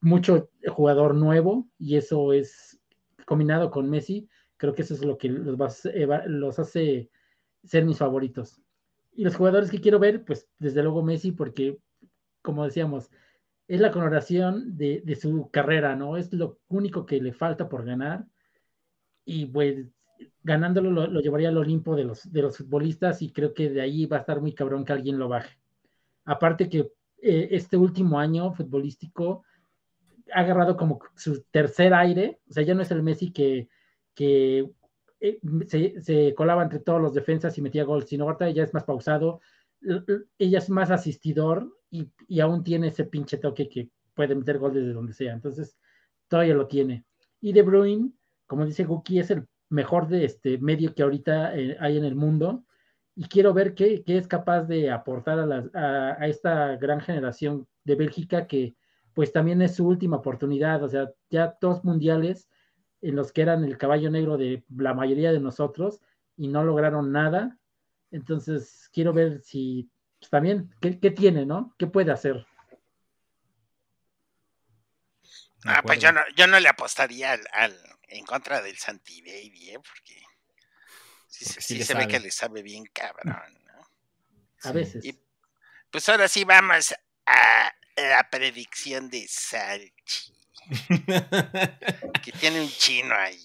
mucho 0.00 0.48
jugador 0.66 1.14
nuevo, 1.14 1.68
y 1.78 1.96
eso 1.96 2.32
es 2.32 2.80
combinado 3.26 3.70
con 3.70 3.90
Messi, 3.90 4.26
creo 4.56 4.74
que 4.74 4.82
eso 4.82 4.94
es 4.94 5.04
lo 5.04 5.18
que 5.18 5.28
los, 5.28 5.56
los 6.26 6.58
hace 6.58 7.10
ser 7.62 7.84
mis 7.84 7.98
favoritos. 7.98 8.60
Y 9.14 9.24
los 9.24 9.36
jugadores 9.36 9.70
que 9.70 9.80
quiero 9.80 9.98
ver, 9.98 10.24
pues 10.24 10.48
desde 10.58 10.82
luego 10.82 11.02
Messi, 11.02 11.32
porque, 11.32 11.78
como 12.40 12.64
decíamos, 12.64 13.10
es 13.68 13.80
la 13.80 13.90
coloración 13.90 14.76
de, 14.76 15.18
su 15.20 15.50
carrera, 15.50 15.96
¿no? 15.96 16.16
Es 16.16 16.32
lo 16.32 16.58
único 16.68 17.06
que 17.06 17.20
le 17.20 17.32
falta 17.32 17.68
por 17.68 17.84
ganar 17.84 18.26
y 19.24 19.46
pues 19.46 19.86
ganándolo 20.42 20.90
lo, 20.90 21.20
llevaría 21.20 21.48
al 21.48 21.56
Olimpo 21.58 21.94
de 21.96 22.04
los, 22.04 22.30
de 22.30 22.42
los 22.42 22.56
futbolistas 22.56 23.22
y 23.22 23.32
creo 23.32 23.54
que 23.54 23.70
de 23.70 23.80
ahí 23.80 24.06
va 24.06 24.18
a 24.18 24.20
estar 24.20 24.40
muy 24.40 24.52
cabrón 24.54 24.84
que 24.84 24.92
alguien 24.92 25.18
lo 25.18 25.28
baje. 25.28 25.58
Aparte 26.24 26.68
que 26.68 26.92
eh, 27.22 27.48
este 27.52 27.76
último 27.76 28.18
año 28.18 28.52
futbolístico 28.52 29.44
ha 30.34 30.40
agarrado 30.40 30.76
como 30.76 31.00
su 31.16 31.42
tercer 31.50 31.94
aire, 31.94 32.40
o 32.48 32.52
sea, 32.52 32.62
ya 32.62 32.74
no 32.74 32.82
es 32.82 32.90
el 32.90 33.02
Messi 33.02 33.32
que 33.32 33.68
eh, 35.22 35.38
se, 36.00 36.34
colaba 36.34 36.64
entre 36.64 36.80
todos 36.80 37.00
los 37.00 37.14
defensas 37.14 37.56
y 37.56 37.62
metía 37.62 37.84
gol, 37.84 38.04
sino 38.04 38.24
ahorita 38.24 38.50
ya 38.50 38.64
es 38.64 38.74
más 38.74 38.84
pausado, 38.84 39.40
ella 40.38 40.58
es 40.58 40.68
más 40.68 40.90
asistidor 40.90 41.72
y, 41.90 42.10
y 42.28 42.40
aún 42.40 42.64
tiene 42.64 42.88
ese 42.88 43.04
pinche 43.04 43.38
toque 43.38 43.68
que 43.68 43.90
puede 44.14 44.34
meter 44.34 44.58
gol 44.58 44.74
desde 44.74 44.92
donde 44.92 45.12
sea, 45.12 45.32
entonces 45.32 45.76
todavía 46.28 46.54
lo 46.54 46.66
tiene. 46.66 47.04
Y 47.40 47.52
De 47.52 47.62
Bruyne, 47.62 48.10
como 48.46 48.66
dice 48.66 48.84
Guki, 48.84 49.20
es 49.20 49.30
el 49.30 49.46
mejor 49.68 50.08
de 50.08 50.24
este 50.24 50.58
medio 50.58 50.94
que 50.94 51.02
ahorita 51.02 51.56
eh, 51.56 51.76
hay 51.80 51.96
en 51.96 52.04
el 52.04 52.14
mundo. 52.14 52.64
Y 53.14 53.24
quiero 53.24 53.52
ver 53.52 53.74
qué, 53.74 54.02
es 54.06 54.26
capaz 54.26 54.62
de 54.64 54.90
aportar 54.90 55.38
a, 55.38 56.16
a, 56.18 56.26
esta 56.28 56.76
gran 56.76 57.00
generación 57.00 57.66
de 57.84 57.94
Bélgica 57.94 58.46
que 58.46 58.74
pues 59.12 59.32
también 59.32 59.60
es 59.60 59.74
su 59.74 59.86
última 59.86 60.16
oportunidad, 60.16 60.82
o 60.82 60.88
sea, 60.88 61.10
ya 61.28 61.56
dos 61.60 61.84
mundiales 61.84 62.48
en 63.02 63.16
los 63.16 63.32
que 63.32 63.42
eran 63.42 63.64
el 63.64 63.76
caballo 63.76 64.10
negro 64.10 64.38
de 64.38 64.64
la 64.74 64.94
mayoría 64.94 65.32
de 65.32 65.40
nosotros 65.40 66.00
y 66.36 66.48
no 66.48 66.64
lograron 66.64 67.12
nada, 67.12 67.58
entonces 68.10 68.88
quiero 68.92 69.12
ver 69.12 69.40
si 69.42 69.90
pues, 70.18 70.30
también, 70.30 70.74
¿qué, 70.80 71.10
tiene, 71.10 71.44
no? 71.44 71.74
¿Qué 71.78 71.86
puede 71.86 72.12
hacer? 72.12 72.46
Ah, 75.64 75.82
pues 75.84 75.98
yo 75.98 76.10
no, 76.12 76.20
yo 76.36 76.46
no 76.46 76.58
le 76.58 76.68
apostaría 76.68 77.38
al 77.52 77.76
en 78.12 78.24
contra 78.24 78.60
del 78.60 78.76
Santi 78.76 79.22
Baby, 79.22 79.70
¿eh? 79.70 79.78
Porque 79.78 80.22
sí, 81.26 81.82
se 81.82 81.94
ve 81.94 82.06
que 82.06 82.20
le 82.20 82.30
sabe 82.30 82.62
bien 82.62 82.84
cabrón, 82.92 83.58
¿no? 83.64 83.88
A 84.64 84.72
veces. 84.72 85.04
pues 85.90 86.08
ahora 86.08 86.28
sí 86.28 86.44
vamos 86.44 86.94
a 87.26 87.74
la 87.96 88.30
predicción 88.30 89.08
de 89.08 89.26
Salchi. 89.28 90.41
Que 92.24 92.32
tiene 92.32 92.60
un 92.60 92.68
chino 92.68 93.14
ahí. 93.14 93.38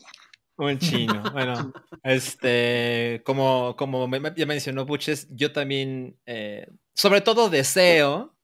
Un 0.57 0.79
chino, 0.79 1.23
bueno, 1.33 1.71
este, 2.03 3.21
como, 3.23 3.75
como 3.75 4.09
ya 4.35 4.45
mencionó 4.47 4.85
Buches, 4.85 5.27
yo 5.29 5.51
también, 5.51 6.17
eh, 6.25 6.67
sobre 6.95 7.21
todo 7.21 7.49
deseo 7.49 8.35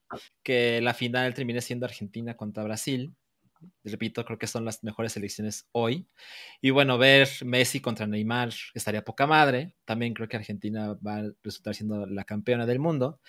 que 0.44 0.80
la 0.80 0.94
final 0.94 1.34
termine 1.34 1.60
siendo 1.60 1.86
Argentina 1.86 2.36
contra 2.36 2.62
Brasil 2.62 3.12
repito, 3.84 4.24
creo 4.24 4.38
que 4.38 4.46
son 4.46 4.64
las 4.64 4.82
mejores 4.84 5.16
elecciones 5.16 5.66
hoy. 5.72 6.06
Y 6.60 6.70
bueno, 6.70 6.98
ver 6.98 7.28
Messi 7.44 7.80
contra 7.80 8.06
Neymar 8.06 8.50
estaría 8.74 9.04
poca 9.04 9.26
madre. 9.26 9.74
También 9.84 10.14
creo 10.14 10.28
que 10.28 10.36
Argentina 10.36 10.96
va 11.06 11.16
a 11.16 11.30
resultar 11.42 11.74
siendo 11.74 12.06
la 12.06 12.24
campeona 12.24 12.66
del 12.66 12.78
mundo. 12.78 13.20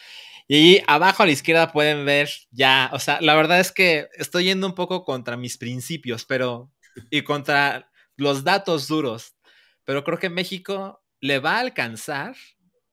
Y 0.48 0.82
abajo 0.88 1.24
a 1.24 1.26
la 1.26 1.32
izquierda 1.32 1.72
pueden 1.72 2.06
ver 2.06 2.30
ya, 2.52 2.90
o 2.94 3.00
sea, 3.00 3.20
la 3.22 3.36
verdad 3.36 3.60
es 3.60 3.72
que 3.72 4.10
estoy 4.16 4.46
yendo 4.46 4.68
un 4.68 4.76
poco 4.76 5.04
contra 5.04 5.38
mis 5.38 5.58
principios, 5.58 6.26
pero 6.26 6.72
y 7.10 7.24
contra 7.24 7.92
los 8.16 8.44
datos 8.44 8.88
duros. 8.88 9.36
Pero 9.84 10.04
creo 10.04 10.20
que 10.20 10.30
México 10.30 11.04
le 11.20 11.40
va 11.40 11.58
a 11.58 11.60
alcanzar 11.60 12.36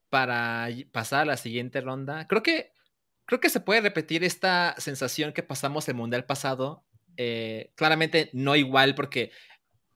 para 0.09 0.69
pasar 0.91 1.21
a 1.21 1.25
la 1.25 1.37
siguiente 1.37 1.81
ronda. 1.81 2.27
Creo 2.27 2.43
que 2.43 2.73
creo 3.25 3.39
que 3.39 3.49
se 3.49 3.59
puede 3.59 3.81
repetir 3.81 4.23
esta 4.23 4.75
sensación 4.77 5.33
que 5.33 5.43
pasamos 5.43 5.87
el 5.89 5.95
mundial 5.95 6.25
pasado 6.25 6.85
eh, 7.17 7.71
claramente 7.75 8.29
no 8.33 8.55
igual 8.55 8.95
porque 8.95 9.31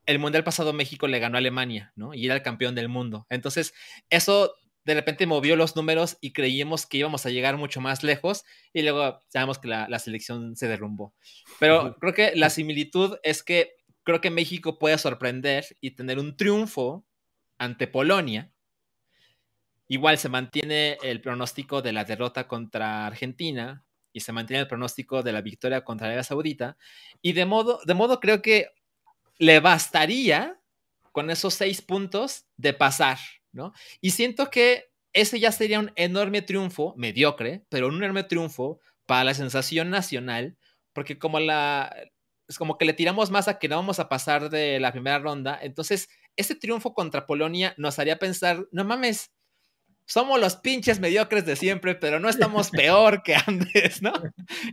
el 0.05 0.19
Mundial 0.19 0.43
pasado 0.43 0.73
México 0.73 1.07
le 1.07 1.19
ganó 1.19 1.37
a 1.37 1.39
Alemania, 1.39 1.91
¿no? 1.95 2.13
Y 2.13 2.25
era 2.25 2.35
el 2.35 2.41
campeón 2.41 2.75
del 2.75 2.89
mundo. 2.89 3.27
Entonces, 3.29 3.73
eso 4.09 4.55
de 4.87 4.93
repente 4.93 5.27
movió 5.27 5.57
los 5.57 5.75
números 5.75 6.17
y 6.21 6.31
creíamos 6.31 6.85
que 6.85 6.97
íbamos 6.97 7.25
a 7.25 7.29
llegar 7.29 7.57
mucho 7.57 7.81
más 7.81 8.03
lejos 8.03 8.45
y 8.71 8.83
luego 8.83 9.21
sabemos 9.27 9.59
que 9.59 9.67
la, 9.67 9.99
selección 9.99 10.55
se 10.55 10.69
derrumbó. 10.69 11.13
Pero 11.59 11.97
creo 11.99 12.13
que 12.13 12.31
la 12.35 12.49
similitud 12.49 13.17
es 13.21 13.43
que 13.43 13.75
creo 14.03 14.21
que 14.21 14.31
México 14.31 14.79
puede 14.79 14.97
sorprender 14.97 15.65
y 15.81 15.91
tener 15.91 16.19
un 16.19 16.37
triunfo 16.37 17.05
ante 17.57 17.87
Polonia. 17.87 18.49
Igual 19.89 20.17
se 20.17 20.29
mantiene 20.29 20.97
el 21.03 21.19
pronóstico 21.19 21.81
de 21.81 21.91
la 21.91 22.05
derrota 22.05 22.47
contra 22.47 23.05
Argentina, 23.05 23.83
y 24.17 24.19
se 24.19 24.33
mantiene 24.33 24.61
el 24.61 24.67
pronóstico 24.67 25.21
de 25.21 25.31
la 25.31 25.41
victoria 25.41 25.83
contra 25.83 26.07
Arabia 26.07 26.23
Saudita. 26.23 26.75
Y 27.21 27.33
de 27.33 27.45
modo, 27.45 27.79
de 27.85 27.93
modo 27.93 28.19
creo 28.19 28.41
que 28.41 28.71
le 29.37 29.59
bastaría 29.59 30.59
con 31.11 31.29
esos 31.29 31.53
seis 31.53 31.81
puntos 31.81 32.45
de 32.57 32.73
pasar, 32.73 33.19
¿no? 33.51 33.73
Y 34.01 34.11
siento 34.11 34.49
que 34.49 34.91
ese 35.13 35.39
ya 35.39 35.51
sería 35.51 35.79
un 35.79 35.91
enorme 35.95 36.41
triunfo, 36.41 36.93
mediocre, 36.97 37.63
pero 37.69 37.87
un 37.87 37.97
enorme 37.97 38.23
triunfo 38.23 38.79
para 39.05 39.23
la 39.23 39.33
sensación 39.33 39.89
nacional, 39.89 40.57
porque 40.93 41.17
como 41.17 41.39
la 41.39 41.95
es 42.47 42.57
como 42.57 42.77
que 42.77 42.85
le 42.85 42.93
tiramos 42.93 43.29
más 43.29 43.47
a 43.47 43.59
que 43.59 43.67
no 43.67 43.75
vamos 43.75 43.99
a 43.99 44.07
pasar 44.07 44.49
de 44.49 44.79
la 44.79 44.91
primera 44.91 45.19
ronda, 45.19 45.59
entonces 45.61 46.09
ese 46.35 46.55
triunfo 46.55 46.93
contra 46.93 47.27
Polonia 47.27 47.73
nos 47.77 47.99
haría 47.99 48.19
pensar, 48.19 48.65
no 48.71 48.85
mames, 48.85 49.31
somos 50.07 50.39
los 50.39 50.55
pinches 50.55 50.99
mediocres 50.99 51.45
de 51.45 51.55
siempre, 51.55 51.93
pero 51.93 52.19
no 52.19 52.29
estamos 52.29 52.71
peor 52.71 53.21
que 53.23 53.35
antes, 53.47 54.01
¿no? 54.01 54.13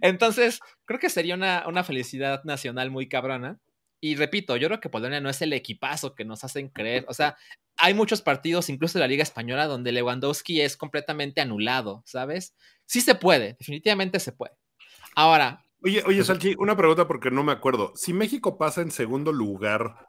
Entonces, 0.00 0.60
creo 0.84 1.00
que 1.00 1.10
sería 1.10 1.34
una, 1.34 1.84
felicidad 1.84 2.42
nacional 2.44 2.90
muy 2.90 3.08
cabrona. 3.08 3.58
Y 4.00 4.16
repito, 4.16 4.56
yo 4.56 4.68
creo 4.68 4.80
que 4.80 4.90
Polonia 4.90 5.20
no 5.20 5.30
es 5.30 5.42
el 5.42 5.52
equipazo 5.52 6.14
que 6.14 6.24
nos 6.24 6.44
hacen 6.44 6.68
creer. 6.68 7.04
O 7.08 7.14
sea, 7.14 7.36
hay 7.76 7.94
muchos 7.94 8.22
partidos, 8.22 8.68
incluso 8.68 8.98
en 8.98 9.00
la 9.00 9.08
Liga 9.08 9.22
Española, 9.22 9.66
donde 9.66 9.92
Lewandowski 9.92 10.60
es 10.60 10.76
completamente 10.76 11.40
anulado, 11.40 12.02
¿sabes? 12.06 12.54
Sí 12.86 13.00
se 13.00 13.14
puede, 13.14 13.56
definitivamente 13.58 14.20
se 14.20 14.32
puede. 14.32 14.52
Ahora. 15.16 15.64
Oye, 15.82 16.02
oye, 16.06 16.22
Salchi, 16.22 16.54
una 16.58 16.76
pregunta 16.76 17.08
porque 17.08 17.30
no 17.30 17.42
me 17.42 17.52
acuerdo. 17.52 17.92
Si 17.96 18.12
México 18.12 18.56
pasa 18.56 18.82
en 18.82 18.90
segundo 18.90 19.32
lugar, 19.32 20.06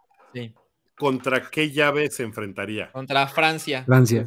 ¿contra 0.95 1.49
qué 1.49 1.71
llave 1.71 2.11
se 2.11 2.23
enfrentaría? 2.23 2.91
Contra 2.91 3.27
Francia. 3.27 3.83
Francia. 3.85 4.25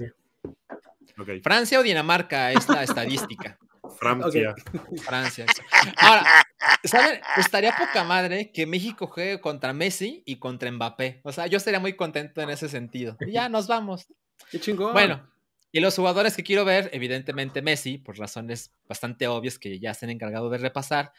Francia 1.43 1.81
o 1.81 1.83
Dinamarca 1.83 2.53
es 2.53 2.69
la 2.69 2.83
estadística. 2.83 3.59
Francia. 3.99 4.55
Francia. 5.03 5.47
Ahora, 5.97 6.25
¿saben? 6.85 7.21
Estaría 7.37 7.75
poca 7.77 8.05
madre 8.05 8.53
que 8.53 8.67
México 8.67 9.07
juegue 9.07 9.41
contra 9.41 9.73
Messi 9.73 10.23
y 10.27 10.39
contra 10.39 10.71
Mbappé. 10.71 11.21
O 11.25 11.33
sea, 11.33 11.47
yo 11.47 11.57
estaría 11.57 11.81
muy 11.81 11.95
contento 11.95 12.41
en 12.41 12.51
ese 12.51 12.69
sentido. 12.69 13.17
ya 13.27 13.49
nos 13.49 13.67
vamos. 13.67 14.07
Qué 14.51 14.61
chingón. 14.61 14.93
Bueno, 14.93 15.29
y 15.73 15.81
los 15.81 15.97
jugadores 15.97 16.37
que 16.37 16.43
quiero 16.43 16.65
ver, 16.65 16.91
evidentemente 16.93 17.63
Messi, 17.63 17.99
por 17.99 18.19
razones 18.19 18.73
bastante 18.87 19.27
obvias 19.27 19.59
que 19.59 19.79
ya 19.79 19.95
se 19.95 20.07
han 20.07 20.11
encargado 20.11 20.49
de 20.49 20.59
repasar. 20.59 21.13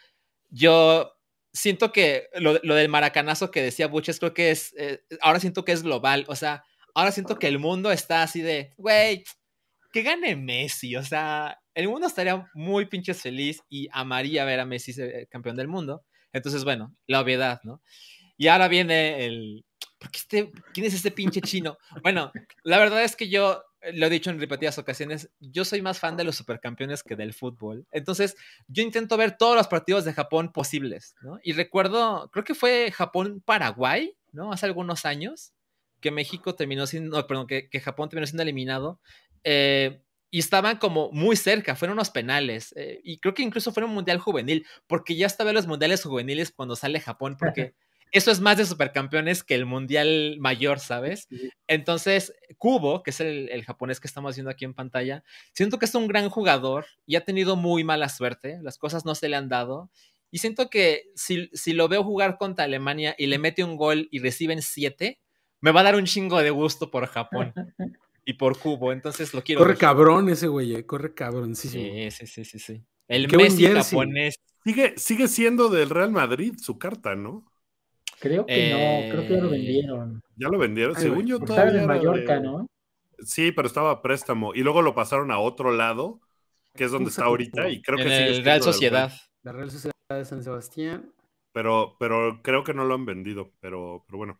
Yo 0.48 1.12
siento 1.52 1.92
que 1.92 2.28
lo, 2.34 2.54
del 2.54 2.88
maracanazo 2.88 3.50
que 3.50 3.62
decía 3.62 3.86
Buches, 3.86 4.18
creo 4.18 4.34
que 4.34 4.50
es, 4.50 4.74
eh, 4.76 5.04
ahora 5.20 5.40
siento 5.40 5.64
que 5.64 5.72
es 5.72 5.82
global. 5.82 6.24
O 6.28 6.34
sea, 6.34 6.64
ahora 6.94 7.12
siento 7.12 7.38
que 7.38 7.46
el 7.46 7.58
mundo 7.58 7.92
está 7.92 8.22
así 8.22 8.42
de, 8.42 8.72
güey, 8.76 9.24
que 9.92 10.02
gane 10.02 10.36
Messi. 10.36 10.96
O 10.96 11.02
sea, 11.02 11.58
el 11.74 11.88
mundo 11.88 12.06
estaría 12.06 12.48
muy 12.54 12.86
pinches 12.86 13.20
feliz 13.20 13.62
y 13.68 13.88
amaría 13.92 14.44
ver 14.44 14.60
a 14.60 14.66
Messi 14.66 14.92
campeón 15.30 15.56
del 15.56 15.68
mundo. 15.68 16.04
Entonces, 16.32 16.64
bueno, 16.64 16.94
la 17.06 17.20
obviedad, 17.20 17.60
¿no? 17.64 17.82
Y 18.36 18.48
ahora 18.48 18.68
viene 18.68 19.24
el... 19.24 19.64
este, 20.14 20.50
¿Quién 20.72 20.86
es 20.86 20.94
este 20.94 21.10
pinche 21.10 21.40
chino? 21.40 21.76
Bueno, 22.02 22.32
la 22.62 22.78
verdad 22.78 23.02
es 23.04 23.16
que 23.16 23.28
yo 23.28 23.62
lo 23.92 24.06
he 24.06 24.10
dicho 24.10 24.30
en 24.30 24.38
repetidas 24.38 24.78
ocasiones, 24.78 25.30
yo 25.40 25.64
soy 25.64 25.82
más 25.82 25.98
fan 25.98 26.16
de 26.16 26.24
los 26.24 26.36
supercampeones 26.36 27.02
que 27.02 27.16
del 27.16 27.32
fútbol. 27.32 27.86
Entonces, 27.90 28.36
yo 28.68 28.82
intento 28.82 29.16
ver 29.16 29.36
todos 29.36 29.56
los 29.56 29.68
partidos 29.68 30.04
de 30.04 30.12
Japón 30.12 30.52
posibles, 30.52 31.14
¿no? 31.22 31.38
Y 31.42 31.52
recuerdo, 31.52 32.28
creo 32.30 32.44
que 32.44 32.54
fue 32.54 32.92
Japón-Paraguay, 32.92 34.14
¿no? 34.32 34.52
Hace 34.52 34.66
algunos 34.66 35.04
años, 35.06 35.52
que 36.00 36.10
México 36.10 36.54
terminó 36.54 36.86
siendo, 36.86 37.18
no, 37.18 37.26
perdón, 37.26 37.46
que, 37.46 37.68
que 37.68 37.80
Japón 37.80 38.08
terminó 38.08 38.26
siendo 38.26 38.42
eliminado. 38.42 39.00
Eh, 39.44 40.02
y 40.30 40.38
estaban 40.38 40.76
como 40.78 41.10
muy 41.12 41.36
cerca, 41.36 41.74
fueron 41.74 41.94
unos 41.94 42.10
penales. 42.10 42.72
Eh, 42.76 43.00
y 43.02 43.18
creo 43.18 43.34
que 43.34 43.42
incluso 43.42 43.72
fue 43.72 43.84
un 43.84 43.92
mundial 43.92 44.18
juvenil, 44.18 44.66
porque 44.86 45.16
ya 45.16 45.26
estaba 45.26 45.50
en 45.50 45.56
los 45.56 45.66
mundiales 45.66 46.04
juveniles 46.04 46.52
cuando 46.52 46.76
sale 46.76 47.00
Japón, 47.00 47.36
porque 47.38 47.74
eso 48.12 48.30
es 48.30 48.40
más 48.40 48.56
de 48.56 48.64
supercampeones 48.64 49.42
que 49.42 49.56
el 49.56 49.66
mundial 49.66 50.36
mayor, 50.38 50.78
¿sabes? 50.78 51.26
Entonces, 51.66 52.32
Kubo, 52.58 53.02
que 53.02 53.10
es 53.10 53.20
el, 53.20 53.64
japonés 53.64 53.98
que 53.98 54.06
estamos 54.06 54.36
viendo 54.36 54.50
aquí 54.50 54.64
en 54.64 54.74
pantalla, 54.74 55.24
siento 55.52 55.78
que 55.78 55.86
es 55.86 55.94
un 55.94 56.06
gran 56.06 56.28
jugador 56.28 56.86
y 57.06 57.16
ha 57.16 57.24
tenido 57.24 57.56
muy 57.56 57.82
mala 57.82 58.08
suerte, 58.08 58.58
las 58.62 58.78
cosas 58.78 59.04
no 59.04 59.16
se 59.16 59.28
le 59.28 59.36
han 59.36 59.48
dado. 59.48 59.90
Y 60.30 60.38
siento 60.38 60.70
que 60.70 61.10
si, 61.16 61.50
si 61.52 61.72
lo 61.72 61.88
veo 61.88 62.04
jugar 62.04 62.38
contra 62.38 62.64
Alemania 62.64 63.16
y 63.18 63.26
le 63.26 63.38
mete 63.38 63.64
un 63.64 63.76
gol 63.76 64.06
y 64.12 64.20
reciben 64.20 64.62
siete, 64.62 65.18
me 65.60 65.72
va 65.72 65.80
a 65.80 65.84
dar 65.84 65.96
un 65.96 66.04
chingo 66.04 66.40
de 66.40 66.50
gusto 66.50 66.92
por 66.92 67.06
Japón. 67.06 67.52
y 68.24 68.34
por 68.34 68.58
cubo, 68.58 68.92
entonces 68.92 69.34
lo 69.34 69.42
quiero. 69.42 69.60
Corre 69.60 69.76
cabrón 69.76 70.28
ese 70.28 70.48
güey, 70.48 70.74
eh, 70.74 70.86
corre 70.86 71.14
cabrón, 71.14 71.54
sí, 71.54 71.68
sí, 71.68 72.26
sí, 72.26 72.44
sí, 72.44 72.58
sí. 72.58 72.84
El 73.08 73.28
Messi 73.28 73.66
japonés. 73.66 74.36
Sigue, 74.64 74.94
sigue 74.96 75.26
siendo 75.26 75.68
del 75.68 75.90
Real 75.90 76.12
Madrid 76.12 76.54
su 76.58 76.78
carta, 76.78 77.14
¿no? 77.14 77.50
Creo 78.20 78.44
que 78.44 78.70
no, 78.70 79.12
creo 79.12 79.26
que 79.26 79.34
ya 79.34 79.40
lo 79.40 79.48
eh, 79.48 79.50
vendieron. 79.50 80.22
Ya 80.36 80.48
lo 80.48 80.58
vendieron, 80.58 80.94
según 80.94 81.26
yo 81.26 81.40
todavía. 81.40 81.80
Estaba 81.80 81.80
en 81.80 81.86
Mallorca, 81.86 82.40
¿no? 82.40 82.66
Sí, 83.20 83.50
pero 83.52 83.66
estaba 83.66 83.90
a 83.90 84.02
préstamo. 84.02 84.54
Y 84.54 84.62
luego 84.62 84.82
lo 84.82 84.94
pasaron 84.94 85.30
a 85.30 85.38
otro 85.38 85.72
lado, 85.72 86.20
que 86.74 86.84
es 86.84 86.90
donde 86.90 87.10
está 87.10 87.24
ahorita, 87.24 87.70
y 87.70 87.80
creo 87.80 87.96
que 87.96 88.04
sigue 88.04 88.36
el 88.36 88.44
Real 88.44 88.62
Sociedad. 88.62 89.12
La 89.42 89.52
Real 89.52 89.70
Sociedad 89.70 89.94
de 90.10 90.24
San 90.24 90.42
Sebastián. 90.42 91.12
Pero, 91.52 91.96
pero 91.98 92.40
creo 92.42 92.62
que 92.62 92.74
no 92.74 92.84
lo 92.84 92.94
han 92.94 93.06
vendido, 93.06 93.52
pero, 93.60 94.04
pero 94.06 94.18
bueno. 94.18 94.38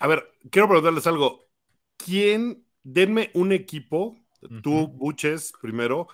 A 0.00 0.06
ver, 0.08 0.32
quiero 0.50 0.68
preguntarles 0.68 1.06
algo. 1.06 1.48
¿Quién 1.96 2.64
denme 2.82 3.30
un 3.34 3.52
equipo, 3.52 4.16
tú, 4.62 4.88
Buches, 4.88 5.52
primero, 5.60 6.08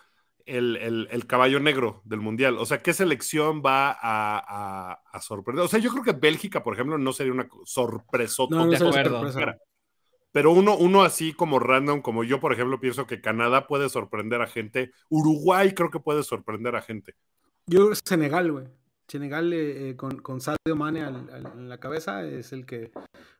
el, 0.48 1.26
caballo 1.26 1.60
negro 1.60 2.02
del 2.04 2.20
mundial. 2.20 2.58
O 2.58 2.66
sea, 2.66 2.82
¿qué 2.82 2.92
selección 2.92 3.62
va 3.64 3.96
a, 4.00 5.20
sorprender? 5.20 5.64
O 5.64 5.68
sea, 5.68 5.78
yo 5.78 5.90
creo 5.90 6.02
que 6.02 6.12
Bélgica, 6.12 6.62
por 6.62 6.74
ejemplo, 6.74 6.98
no 6.98 7.12
sería 7.12 7.32
una 7.32 7.48
sorpresa. 7.64 8.44
No, 8.50 8.66
no 8.66 9.54
Pero 10.32 10.52
uno, 10.52 10.76
uno 10.76 11.02
así 11.02 11.32
como 11.32 11.58
random, 11.58 12.00
como 12.00 12.24
yo, 12.24 12.40
por 12.40 12.52
ejemplo, 12.52 12.80
pienso 12.80 13.06
que 13.06 13.20
Canadá 13.20 13.66
puede 13.66 13.88
sorprender 13.88 14.40
a 14.40 14.46
gente. 14.46 14.92
Uruguay 15.08 15.72
creo 15.72 15.90
que 15.90 16.00
puede 16.00 16.22
sorprender 16.22 16.76
a 16.76 16.82
gente. 16.82 17.14
Yo 17.66 17.90
Senegal, 17.94 18.50
güey. 18.50 18.66
Senegal 19.06 19.52
eh, 19.52 19.90
eh, 19.90 19.96
con, 19.96 20.20
con 20.20 20.40
Sadio 20.40 20.76
Mane 20.76 21.00
en 21.00 21.68
la 21.68 21.78
cabeza 21.78 22.24
es 22.24 22.52
el 22.52 22.66
que 22.66 22.92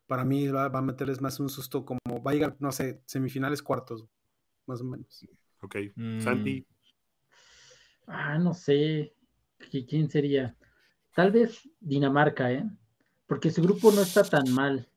para 0.09 0.25
mí 0.25 0.49
va, 0.49 0.65
a 0.65 0.83
meterles 0.83 1.21
más 1.21 1.39
un 1.39 1.51
susto 1.51 1.85
como 1.85 2.01
va 2.27 2.31
a 2.33 2.35
llegar, 2.35 2.57
no 2.59 2.73
sé, 2.73 3.03
semifinales, 3.05 3.63
cuartos, 3.63 4.07
más 4.67 4.81
o 4.81 4.85
menos. 4.85 5.27
Ok. 5.61 5.77
Mm. 5.95 6.21
Santi. 6.21 6.67
Ah, 8.07 8.39
no 8.39 8.55
sé. 8.55 9.13
¿Quién 9.71 10.09
sería? 10.09 10.57
Tal 11.15 11.31
vez 11.31 11.69
Dinamarca, 11.79 12.51
¿eh? 12.51 12.65
Porque 13.27 13.51
su 13.51 13.63
grupo 13.63 13.93
no 13.93 14.01
está 14.01 14.25
tan 14.25 14.51
mal. 14.51 14.89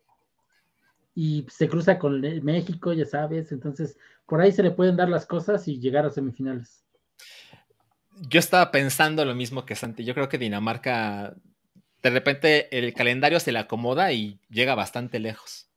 Y 1.14 1.46
se 1.50 1.68
cruza 1.68 2.00
con 2.00 2.22
México, 2.22 2.94
ya 2.94 3.06
sabes. 3.06 3.52
Entonces, 3.52 3.98
por 4.26 4.40
ahí 4.40 4.54
se 4.54 4.64
le 4.64 4.72
pueden 4.72 4.96
dar 4.96 5.10
las 5.10 5.26
cosas 5.26 5.68
y 5.68 5.78
llegar 5.78 6.06
a 6.06 6.10
semifinales. 6.10 6.86
Yo 8.30 8.40
estaba 8.40 8.72
pensando 8.72 9.26
lo 9.26 9.36
mismo 9.36 9.66
que 9.66 9.76
Santi. 9.76 10.06
Yo 10.06 10.14
creo 10.14 10.30
que 10.30 10.38
Dinamarca 10.38 11.36
de 12.02 12.10
repente 12.10 12.78
el 12.78 12.94
calendario 12.94 13.40
se 13.40 13.52
le 13.52 13.60
acomoda 13.60 14.12
y 14.12 14.40
llega 14.50 14.76
bastante 14.76 15.20
lejos. 15.20 15.68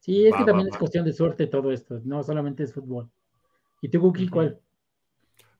Sí, 0.00 0.26
es 0.26 0.34
que 0.34 0.44
también 0.44 0.68
es 0.68 0.76
cuestión 0.76 1.04
de 1.04 1.12
suerte 1.12 1.46
todo 1.46 1.72
esto, 1.72 2.00
no 2.04 2.22
solamente 2.22 2.62
es 2.62 2.72
fútbol. 2.72 3.10
¿Y 3.82 3.88
tú, 3.88 4.00
Guki, 4.00 4.28
cuál? 4.28 4.60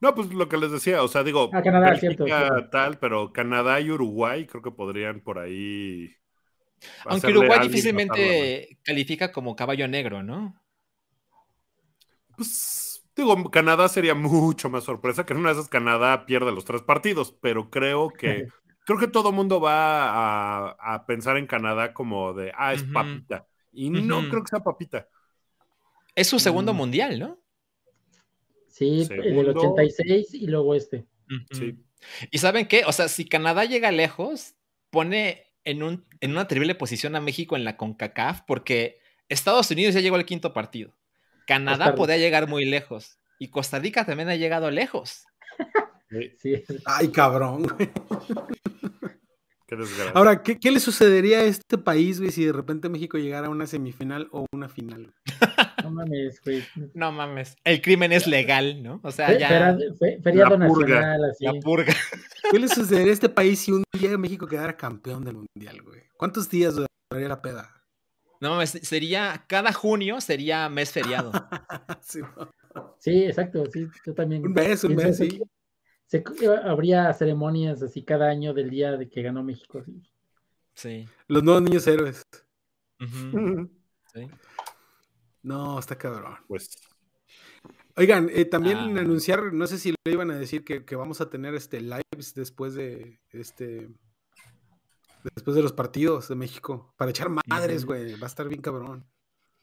No, 0.01 0.15
pues 0.15 0.33
lo 0.33 0.49
que 0.49 0.57
les 0.57 0.71
decía, 0.71 1.03
o 1.03 1.09
sea, 1.09 1.23
digo, 1.23 1.51
ah, 1.53 1.63
Canadá, 1.63 1.95
cierto, 1.97 2.25
tal, 2.71 2.99
pero 2.99 3.33
Canadá 3.33 3.81
y 3.81 3.91
Uruguay 3.91 4.47
creo 4.47 4.63
que 4.63 4.71
podrían 4.71 5.21
por 5.21 5.39
ahí. 5.39 6.11
Aunque 7.05 7.29
Uruguay 7.29 7.61
difícilmente 7.69 8.79
califica 8.83 9.31
como 9.31 9.55
caballo 9.55 9.87
negro, 9.89 10.23
¿no? 10.23 10.59
Pues 12.35 13.05
digo, 13.15 13.51
Canadá 13.51 13.89
sería 13.89 14.15
mucho 14.15 14.71
más 14.71 14.85
sorpresa 14.85 15.27
que 15.27 15.35
en 15.35 15.41
una 15.41 15.51
de 15.51 15.57
esas 15.57 15.69
Canadá 15.69 16.25
pierde 16.25 16.53
los 16.53 16.65
tres 16.65 16.81
partidos, 16.81 17.37
pero 17.41 17.69
creo 17.69 18.09
que 18.09 18.49
creo 18.91 19.07
que 19.07 19.13
todo 19.13 19.29
el 19.29 19.37
mundo 19.37 19.61
va 19.61 20.71
a, 20.71 21.07
pensar 21.07 21.37
en 21.37 21.47
Canadá 21.47 21.93
como 21.95 22.33
de, 22.33 22.53
ah, 22.57 22.73
es 22.73 22.83
papita. 22.83 23.47
Y 23.73 23.89
no 23.89 24.29
creo 24.29 24.43
que 24.43 24.49
sea 24.49 24.65
papita. 24.65 25.07
Es 26.17 26.27
su 26.27 26.41
segundo 26.41 26.75
mm. 26.75 26.77
mundial, 26.77 27.19
¿no? 27.21 27.39
Sí, 28.67 29.07
el 29.09 29.37
del 29.37 29.51
86 29.51 30.35
y 30.35 30.47
luego 30.49 30.75
este. 30.75 31.07
Sí. 31.53 31.79
¿Y 32.33 32.39
saben 32.39 32.67
qué? 32.67 32.83
O 32.85 32.91
sea, 32.91 33.07
si 33.07 33.27
Canadá 33.27 33.65
llega 33.65 33.93
lejos, 33.93 34.57
pone 34.91 35.45
en, 35.63 35.85
un, 35.85 36.05
en 36.21 36.33
una 36.33 36.49
terrible 36.49 36.75
posición 36.75 37.15
a 37.15 37.21
México 37.21 37.55
en 37.55 37.63
la 37.63 37.77
CONCACAF 37.77 38.43
porque 38.45 38.99
Estados 39.29 39.71
Unidos 39.71 39.95
ya 39.95 40.01
llegó 40.01 40.17
al 40.17 40.27
quinto 40.27 40.53
partido. 40.53 40.97
Canadá 41.47 41.95
podría 41.95 42.19
llegar 42.19 42.49
muy 42.49 42.65
lejos. 42.65 43.21
Y 43.39 43.51
Costa 43.51 43.79
Rica 43.79 44.05
también 44.05 44.31
ha 44.31 44.37
llegado 44.37 44.69
lejos. 44.73 45.27
Sí. 46.39 46.65
Ay, 46.87 47.09
cabrón. 47.13 47.69
Ahora, 50.15 50.43
¿qué, 50.43 50.71
le 50.71 50.81
sucedería 50.81 51.41
a 51.41 51.45
este 51.45 51.79
país, 51.79 52.19
güey, 52.19 52.33
si 52.33 52.45
de 52.45 52.53
repente 52.53 52.89
México 52.89 53.19
llegara 53.19 53.47
a 53.47 53.51
una 53.51 53.67
semifinal 53.67 54.29
o 54.33 54.47
una 54.53 54.69
final? 54.69 55.15
No 55.83 55.91
mames, 55.91 56.41
güey. 56.45 56.63
No 56.95 57.13
mames. 57.13 57.57
El 57.65 57.81
crimen 57.81 58.13
es 58.13 58.27
legal, 58.27 58.83
¿no? 58.83 59.01
O 59.03 59.11
sea, 59.11 59.37
ya. 59.39 59.77
feriado 60.23 60.59
nacional, 60.59 61.25
así. 61.25 61.45
La 61.45 61.55
purga. 61.55 61.95
¿Qué 62.51 62.59
le 62.59 62.69
sucedería 62.69 63.11
a 63.11 63.15
este 63.15 63.29
país 63.29 63.61
si 63.61 63.73
un 63.73 63.85
día 63.99 64.17
México 64.19 64.47
quedara 64.47 64.77
campeón 64.77 65.25
del 65.25 65.37
mundial, 65.37 65.83
güey? 65.83 66.03
¿Cuántos 66.17 66.51
días 66.51 66.75
duraría 66.75 67.29
la 67.29 67.41
peda? 67.41 67.83
No 68.41 68.51
mames, 68.51 68.79
sería. 68.83 69.45
Cada 69.47 69.73
junio 69.73 70.21
sería 70.21 70.69
mes 70.69 70.93
feriado. 70.93 71.33
sí, 72.99 73.25
exacto, 73.25 73.65
sí, 73.73 73.87
yo 74.05 74.15
también. 74.15 74.45
Un 74.45 74.53
mes, 74.53 74.85
un 74.85 74.97
mes, 74.97 75.17
sí 75.17 75.41
se, 76.11 76.25
habría 76.65 77.13
ceremonias 77.15 77.83
así 77.83 78.03
cada 78.03 78.29
año 78.29 78.53
del 78.53 78.69
día 78.69 78.97
de 78.97 79.09
que 79.09 79.23
ganó 79.23 79.45
México. 79.45 79.85
Sí. 80.75 81.09
Los 81.29 81.45
nuevos 81.45 81.63
niños 81.63 81.87
héroes. 81.87 82.27
sí. 84.13 84.29
No, 85.43 85.79
está 85.79 85.97
cabrón. 85.97 86.37
Pues. 86.49 86.69
Oigan, 87.97 88.29
eh, 88.33 88.45
también 88.45 88.99
ah. 88.99 89.01
anunciar, 89.01 89.53
no 89.53 89.69
sé 89.69 89.79
si 89.79 89.91
le 89.91 90.13
iban 90.13 90.33
a 90.33 90.37
decir 90.37 90.65
que, 90.65 90.97
vamos 90.97 91.21
a 91.21 91.31
tener 91.31 91.55
este 91.55 91.81
lives 91.81 92.35
después 92.35 92.75
de 92.75 93.21
este 93.31 93.89
Después 95.35 95.55
de 95.55 95.63
los 95.63 95.75
partidos 95.75 96.29
de 96.29 96.35
México. 96.35 96.95
Para 96.97 97.11
echar 97.11 97.29
madres, 97.47 97.85
güey. 97.85 98.19
Va 98.19 98.27
a 98.27 98.31
estar 98.31 98.49
bien 98.49 98.63
cabrón. 98.63 99.07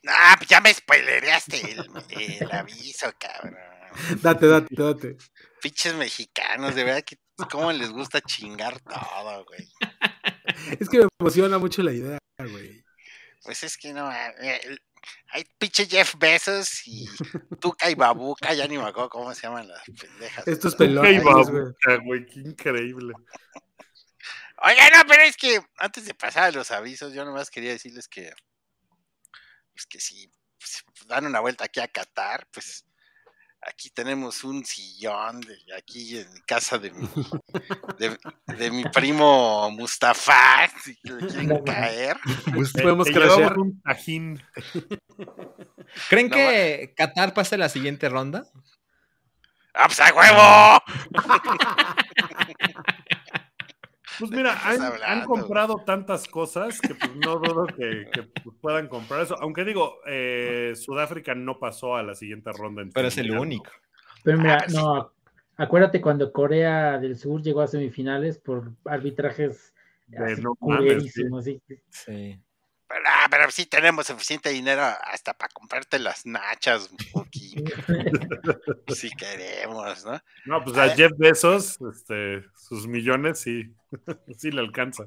Ah, 0.07 0.35
pues 0.37 0.47
ya 0.47 0.61
me 0.61 0.71
spoilereaste 0.71 1.71
el, 1.71 2.39
el 2.39 2.51
aviso, 2.51 3.07
cabrón. 3.17 3.76
Date, 4.21 4.47
date, 4.47 4.67
date. 4.71 5.17
Pinches 5.61 5.93
mexicanos, 5.95 6.75
de 6.75 6.83
verdad 6.83 7.03
que 7.03 7.17
cómo 7.49 7.71
les 7.71 7.91
gusta 7.91 8.21
chingar 8.21 8.79
todo, 8.79 9.45
güey. 9.45 9.69
Es 10.79 10.89
que 10.89 10.99
me 10.99 11.07
emociona 11.19 11.57
mucho 11.57 11.83
la 11.83 11.93
idea, 11.93 12.17
güey. 12.39 12.83
Pues 13.43 13.63
es 13.63 13.77
que 13.77 13.93
no, 13.93 14.11
eh, 14.11 14.79
hay 15.29 15.45
pinche 15.57 15.85
Jeff 15.85 16.15
Bezos 16.17 16.87
y 16.87 17.07
Tuca 17.59 17.89
y 17.89 17.95
Babuca, 17.95 18.53
ya 18.53 18.67
ni 18.67 18.77
me 18.77 18.85
acuerdo 18.85 19.09
cómo 19.09 19.33
se 19.33 19.43
llaman 19.43 19.67
las 19.67 19.83
pendejas. 19.85 20.47
Estos 20.47 20.73
Qué 20.73 20.85
pelones, 20.85 21.23
babuca, 21.23 21.95
güey, 22.03 22.25
qué 22.25 22.39
increíble. 22.39 23.13
Oiga, 24.59 24.89
no, 24.89 25.03
pero 25.07 25.21
es 25.23 25.37
que 25.37 25.61
antes 25.77 26.05
de 26.05 26.15
pasar 26.15 26.45
a 26.45 26.51
los 26.51 26.71
avisos, 26.71 27.13
yo 27.13 27.23
nomás 27.23 27.51
quería 27.51 27.71
decirles 27.71 28.07
que, 28.07 28.33
pues 29.73 29.85
que 29.85 29.99
si 29.99 30.31
pues, 30.57 30.83
dan 31.07 31.27
una 31.27 31.39
vuelta 31.39 31.65
aquí 31.65 31.79
a 31.79 31.87
Qatar, 31.87 32.47
pues 32.51 32.86
aquí 33.61 33.89
tenemos 33.89 34.43
un 34.43 34.63
sillón 34.65 35.41
de 35.41 35.57
aquí 35.77 36.17
en 36.17 36.27
casa 36.45 36.77
de 36.77 36.91
mi, 36.91 37.07
de, 37.97 38.17
de 38.57 38.71
mi 38.71 38.83
primo 38.85 39.69
Mustafa, 39.71 40.69
si 40.83 40.97
le 41.03 41.17
quieren 41.27 41.63
caer. 41.63 42.17
Pues 42.53 42.71
podemos 42.73 43.09
un 43.57 43.81
tajín. 43.81 44.41
¿Creen 46.09 46.29
No, 46.29 46.35
que 46.35 46.93
Qatar 46.95 47.33
pase 47.33 47.57
la 47.57 47.69
siguiente 47.69 48.09
ronda? 48.09 48.45
¡Ah, 49.73 49.85
pues 49.87 49.99
a 49.99 50.13
huevo! 50.13 50.81
Pues 54.19 54.31
mira, 54.31 54.57
han, 54.63 55.25
comprado 55.25 55.83
tantas 55.85 56.27
cosas 56.27 56.79
que 56.81 56.95
pues, 56.95 57.15
no 57.15 57.37
dudo 57.39 57.67
que, 57.67 58.09
que, 58.11 58.23
pues, 58.23 58.55
puedan 58.59 58.87
comprar 58.87 59.21
eso. 59.21 59.35
Aunque 59.39 59.63
digo, 59.63 59.99
eh, 60.07 60.73
Sudáfrica 60.75 61.35
no 61.35 61.59
pasó 61.59 61.95
a 61.95 62.03
la 62.03 62.15
siguiente 62.15 62.51
ronda. 62.51 62.81
en 62.81 62.91
Pero 62.91 63.07
es 63.07 63.17
el 63.17 63.31
único. 63.31 63.71
Pero 64.23 64.39
mira, 64.39 64.57
Ah, 64.61 64.65
no, 64.73 65.11
acuérdate 65.57 66.01
cuando 66.01 66.31
Corea 66.31 66.97
del 66.97 67.17
Sur 67.17 67.41
llegó 67.41 67.61
a 67.61 67.67
semifinales 67.67 68.39
por 68.39 68.73
arbitrajes 68.85 69.73
no 70.07 70.57
mames. 70.61 71.13
Sí. 71.89 72.39
Pero, 72.89 73.03
ah, 73.05 73.27
pero 73.29 73.51
sí 73.51 73.65
tenemos 73.65 74.07
suficiente 74.07 74.49
dinero 74.49 74.81
hasta 74.81 75.33
para 75.33 75.51
comprarte 75.53 75.99
las 75.99 76.25
nachas, 76.25 76.89
Buki, 77.13 77.55
si 78.95 79.09
queremos, 79.11 80.05
¿no? 80.05 80.21
No, 80.45 80.63
pues 80.63 80.77
A 80.77 80.83
a. 80.83 80.89
Jeff 80.95 81.11
Bezos, 81.17 81.77
este, 81.93 82.43
sus 82.55 82.87
millones 82.87 83.39
sí, 83.39 83.75
sí 84.37 84.51
le 84.51 84.61
alcanza. 84.61 85.03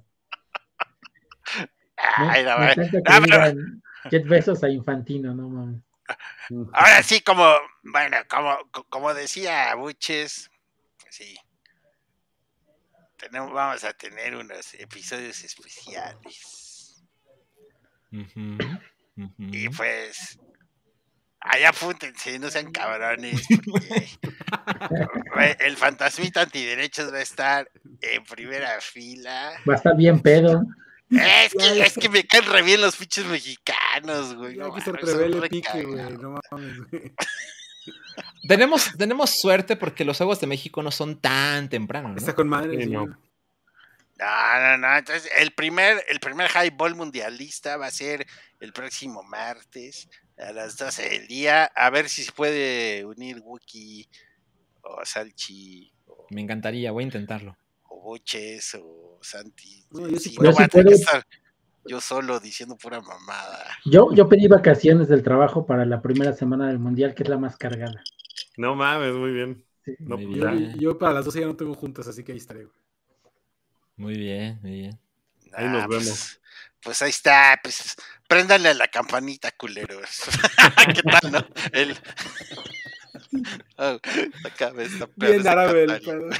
Me, 1.57 2.29
Ay, 2.29 2.45
no, 2.45 2.59
me 2.59 2.73
encanta 2.73 2.91
que 2.91 3.03
Ah, 3.07 3.21
pero- 3.23 3.61
Jet 4.11 4.27
Besos 4.27 4.63
a 4.65 4.69
Infantino, 4.71 5.35
no 5.35 5.49
mames. 5.49 5.83
Ahora 6.73 7.03
sí, 7.03 7.21
como, 7.21 7.47
bueno, 7.83 8.17
como, 8.29 8.57
co- 8.71 8.85
como 8.89 9.13
decía 9.15 9.75
Buches, 9.75 10.51
pues 11.01 11.15
sí, 11.15 11.39
tenemos, 13.17 13.53
vamos 13.53 13.85
a 13.85 13.93
tener 13.93 14.35
unos 14.37 14.75
episodios 14.75 15.45
especiales. 15.45 16.60
Y 18.11 19.69
pues, 19.71 20.39
allá 21.41 21.71
apúntense, 21.71 22.39
no 22.39 22.51
sean 22.51 22.71
cabrones, 22.73 23.47
porque 23.65 24.07
el 25.61 25.77
fantasmita 25.77 26.43
antiderechos 26.43 27.13
va 27.13 27.19
a 27.19 27.23
estar 27.23 27.71
en 28.01 28.25
primera 28.25 28.81
fila. 28.81 29.53
Va 29.69 29.75
a 29.75 29.77
estar 29.77 29.97
bien 29.97 30.21
pedo. 30.21 30.63
Es 31.11 31.53
que, 31.55 31.81
es 31.81 31.95
que 31.95 32.09
me 32.09 32.25
caen 32.25 32.45
re 32.47 32.63
bien 32.63 32.81
los 32.81 32.97
pinches 32.97 33.27
mexicanos, 33.27 34.35
güey. 34.37 34.57
No 34.57 34.73
que 34.73 34.81
se 34.81 34.93
revele 34.93 35.49
pique, 35.49 35.83
güey. 35.83 36.17
No 36.19 36.39
mames, 36.51 36.79
güey. 36.89 37.13
Tenemos, 38.47 38.93
tenemos 38.97 39.31
suerte 39.41 39.77
porque 39.77 40.05
los 40.05 40.17
Juegos 40.17 40.41
de 40.41 40.47
México 40.47 40.83
no 40.83 40.91
son 40.91 41.21
tan 41.21 41.69
temprano, 41.69 42.09
¿no? 42.09 42.17
Está 42.17 42.35
con 42.35 42.49
madre. 42.49 42.77
Sí, 42.77 42.85
sí. 42.85 42.91
no. 42.91 43.07
No, 44.21 44.61
no, 44.61 44.79
no. 44.79 44.99
Entonces, 44.99 45.31
el 45.39 45.53
primer, 45.53 46.05
el 46.09 46.21
primer 46.21 46.51
highball 46.51 46.95
mundialista 46.95 47.77
va 47.79 47.87
a 47.87 47.91
ser 47.91 48.27
el 48.61 48.73
próximo 48.73 49.23
martes 49.23 50.09
a 50.39 50.53
las 50.53 50.77
12 50.77 51.09
del 51.09 51.27
día. 51.27 51.65
A 51.65 51.89
ver 51.91 52.09
si 52.09 52.23
se 52.23 52.33
puede 52.33 53.05
unir 53.07 53.41
Wookie 53.41 54.09
o 54.83 55.05
Salchi 55.05 55.93
o, 56.07 56.27
Me 56.31 56.43
encantaría, 56.43 56.93
voy 56.93 57.05
a 57.05 57.07
intentarlo. 57.07 57.57
o 57.85 58.03
Boches 58.03 58.77
o 58.79 59.19
Santi. 59.23 59.87
No, 59.91 60.09
yo 60.09 60.19
sí 60.19 60.31
puedo. 60.31 60.51
no 60.51 60.57
que 60.57 60.69
puedo. 60.69 60.91
estar 60.91 61.25
yo 61.87 62.01
solo 62.01 62.41
diciendo 62.41 62.77
pura 62.77 63.01
mamada. 63.01 63.65
Yo, 63.87 64.13
yo 64.15 64.29
pedí 64.29 64.49
vacaciones 64.49 65.09
del 65.09 65.23
trabajo 65.23 65.65
para 65.65 65.87
la 65.87 66.03
primera 66.03 66.35
semana 66.35 66.69
del 66.69 66.79
Mundial, 66.79 67.15
que 67.15 67.23
es 67.23 67.29
la 67.29 67.39
más 67.39 67.57
cargada. 67.57 68.03
No 68.57 68.75
mames, 68.75 69.15
muy 69.15 69.33
bien. 69.33 69.65
Sí. 69.85 69.95
No, 70.01 70.19
Muy 70.19 70.79
Yo, 70.79 70.99
para 70.99 71.15
las 71.15 71.25
12 71.25 71.41
ya 71.41 71.47
no 71.47 71.57
tengo 71.57 71.75
juntas, 71.75 72.07
así 72.07 72.23
que 72.23 72.33
ahí 72.33 72.39
estaré. 72.39 72.65
güey. 72.65 72.80
Muy 74.01 74.17
bien, 74.17 74.59
muy 74.63 74.71
bien. 74.71 74.99
Ahí 75.53 75.69
nos 75.69 75.87
pues, 75.87 76.05
vemos. 76.05 76.41
Pues 76.83 77.03
ahí 77.03 77.11
está, 77.11 77.61
pues 77.63 77.95
préndanle 78.27 78.71
a 78.71 78.75
la 78.75 78.89
campanita, 78.89 79.53
culeros. 79.53 80.23
¿Qué 80.95 81.03
tal, 81.03 81.33
no? 81.33 81.47
El... 81.73 81.95
Oh, 83.77 83.99
acá 84.47 84.73
me 84.73 84.85
está 84.85 85.07
peor 85.07 85.33
Bien 85.33 85.47
árabe 85.47 85.85
el 85.85 86.01
pedo. 86.01 86.31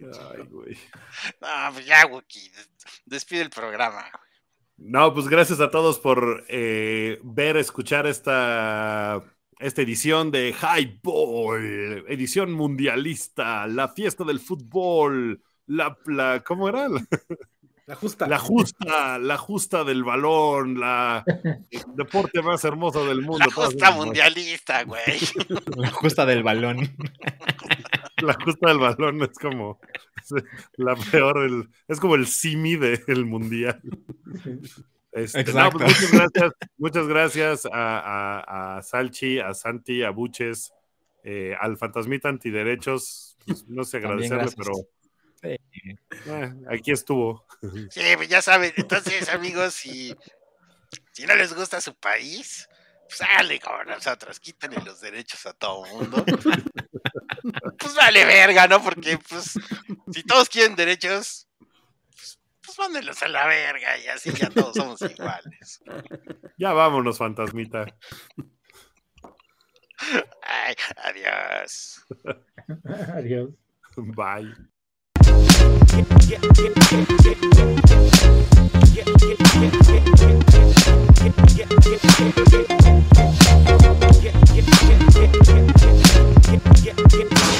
Ay, 0.00 0.42
güey. 0.48 0.78
No, 1.42 1.72
pues 1.74 1.84
ya, 1.84 2.06
Wookie, 2.06 2.48
des- 2.48 2.70
despide 3.04 3.42
el 3.42 3.50
programa. 3.50 4.10
No, 4.78 5.12
pues 5.12 5.28
gracias 5.28 5.60
a 5.60 5.70
todos 5.70 5.98
por 5.98 6.46
eh, 6.48 7.20
ver, 7.22 7.58
escuchar 7.58 8.06
esta, 8.06 9.22
esta 9.58 9.82
edición 9.82 10.30
de 10.30 10.54
Highball, 10.54 12.04
edición 12.08 12.52
mundialista, 12.52 13.66
la 13.66 13.88
fiesta 13.88 14.24
del 14.24 14.40
fútbol, 14.40 15.42
la, 15.66 15.96
la 16.06 16.42
¿cómo 16.44 16.68
era? 16.68 16.88
La, 17.86 17.94
justa. 17.94 18.26
la 18.26 18.38
justa, 18.38 19.18
la 19.18 19.36
justa 19.38 19.84
del 19.84 20.02
balón, 20.04 20.78
la 20.80 21.24
el 21.70 21.84
deporte 21.94 22.42
más 22.42 22.64
hermoso 22.64 23.06
del 23.06 23.22
mundo. 23.22 23.46
La 23.46 23.52
justa 23.52 23.90
mundialista, 23.92 24.82
güey. 24.82 25.02
La 25.76 25.90
justa 25.90 26.26
del 26.26 26.42
balón. 26.42 26.78
La 28.22 28.34
justa 28.34 28.68
del 28.68 28.78
balón 28.78 29.22
es 29.22 29.38
como 29.38 29.78
la 30.76 30.96
peor, 30.96 31.44
el- 31.44 31.68
es 31.86 32.00
como 32.00 32.16
el 32.16 32.26
simi 32.26 32.74
del 32.76 33.24
mundial. 33.24 33.80
Este, 35.12 35.44
no, 35.52 35.70
pues 35.70 35.84
muchas 35.84 36.12
gracias, 36.12 36.52
muchas 36.76 37.06
gracias 37.06 37.66
a, 37.66 37.98
a- 38.00 38.76
a 38.78 38.82
Salchi, 38.82 39.38
a 39.38 39.54
Santi, 39.54 40.02
a 40.02 40.10
Buches, 40.10 40.72
eh, 41.22 41.54
al 41.58 41.76
fantasmita 41.78 42.28
antiderechos. 42.28 43.36
Pues, 43.46 43.66
no 43.68 43.84
sé 43.84 43.98
agradecerle, 43.98 44.50
pero 44.56 44.72
Sí. 45.40 45.48
eh, 45.48 46.52
aquí 46.70 46.90
estuvo. 46.92 47.46
Sí, 47.90 48.02
pues 48.16 48.28
ya 48.28 48.42
saben. 48.42 48.72
Entonces, 48.76 49.28
amigos, 49.28 49.74
si, 49.74 50.14
si 51.12 51.24
no 51.26 51.34
les 51.34 51.54
gusta 51.54 51.80
su 51.80 51.94
país, 51.94 52.68
pues 53.08 53.22
háganle 53.22 53.60
como 53.60 53.84
nosotros, 53.84 54.38
quítenle 54.40 54.80
los 54.84 55.00
derechos 55.00 55.46
a 55.46 55.52
todo 55.54 55.84
mundo. 55.86 56.24
Pues 57.78 57.94
vale 57.94 58.24
verga, 58.24 58.66
¿no? 58.66 58.82
Porque, 58.82 59.18
pues, 59.28 59.52
si 60.12 60.22
todos 60.24 60.48
quieren 60.48 60.74
derechos, 60.74 61.45
pues 62.76 63.22
a 63.22 63.28
la 63.28 63.46
verga 63.46 63.98
y 63.98 64.06
así 64.08 64.30
ya 64.32 64.50
todos 64.50 64.74
somos 64.76 65.00
iguales. 65.02 65.80
Ya 66.58 66.72
vámonos, 66.72 67.18
fantasmita. 67.18 67.84
Ay, 70.40 70.74
adiós. 71.04 72.02
adiós. 73.14 73.50
Bye. 73.96 74.54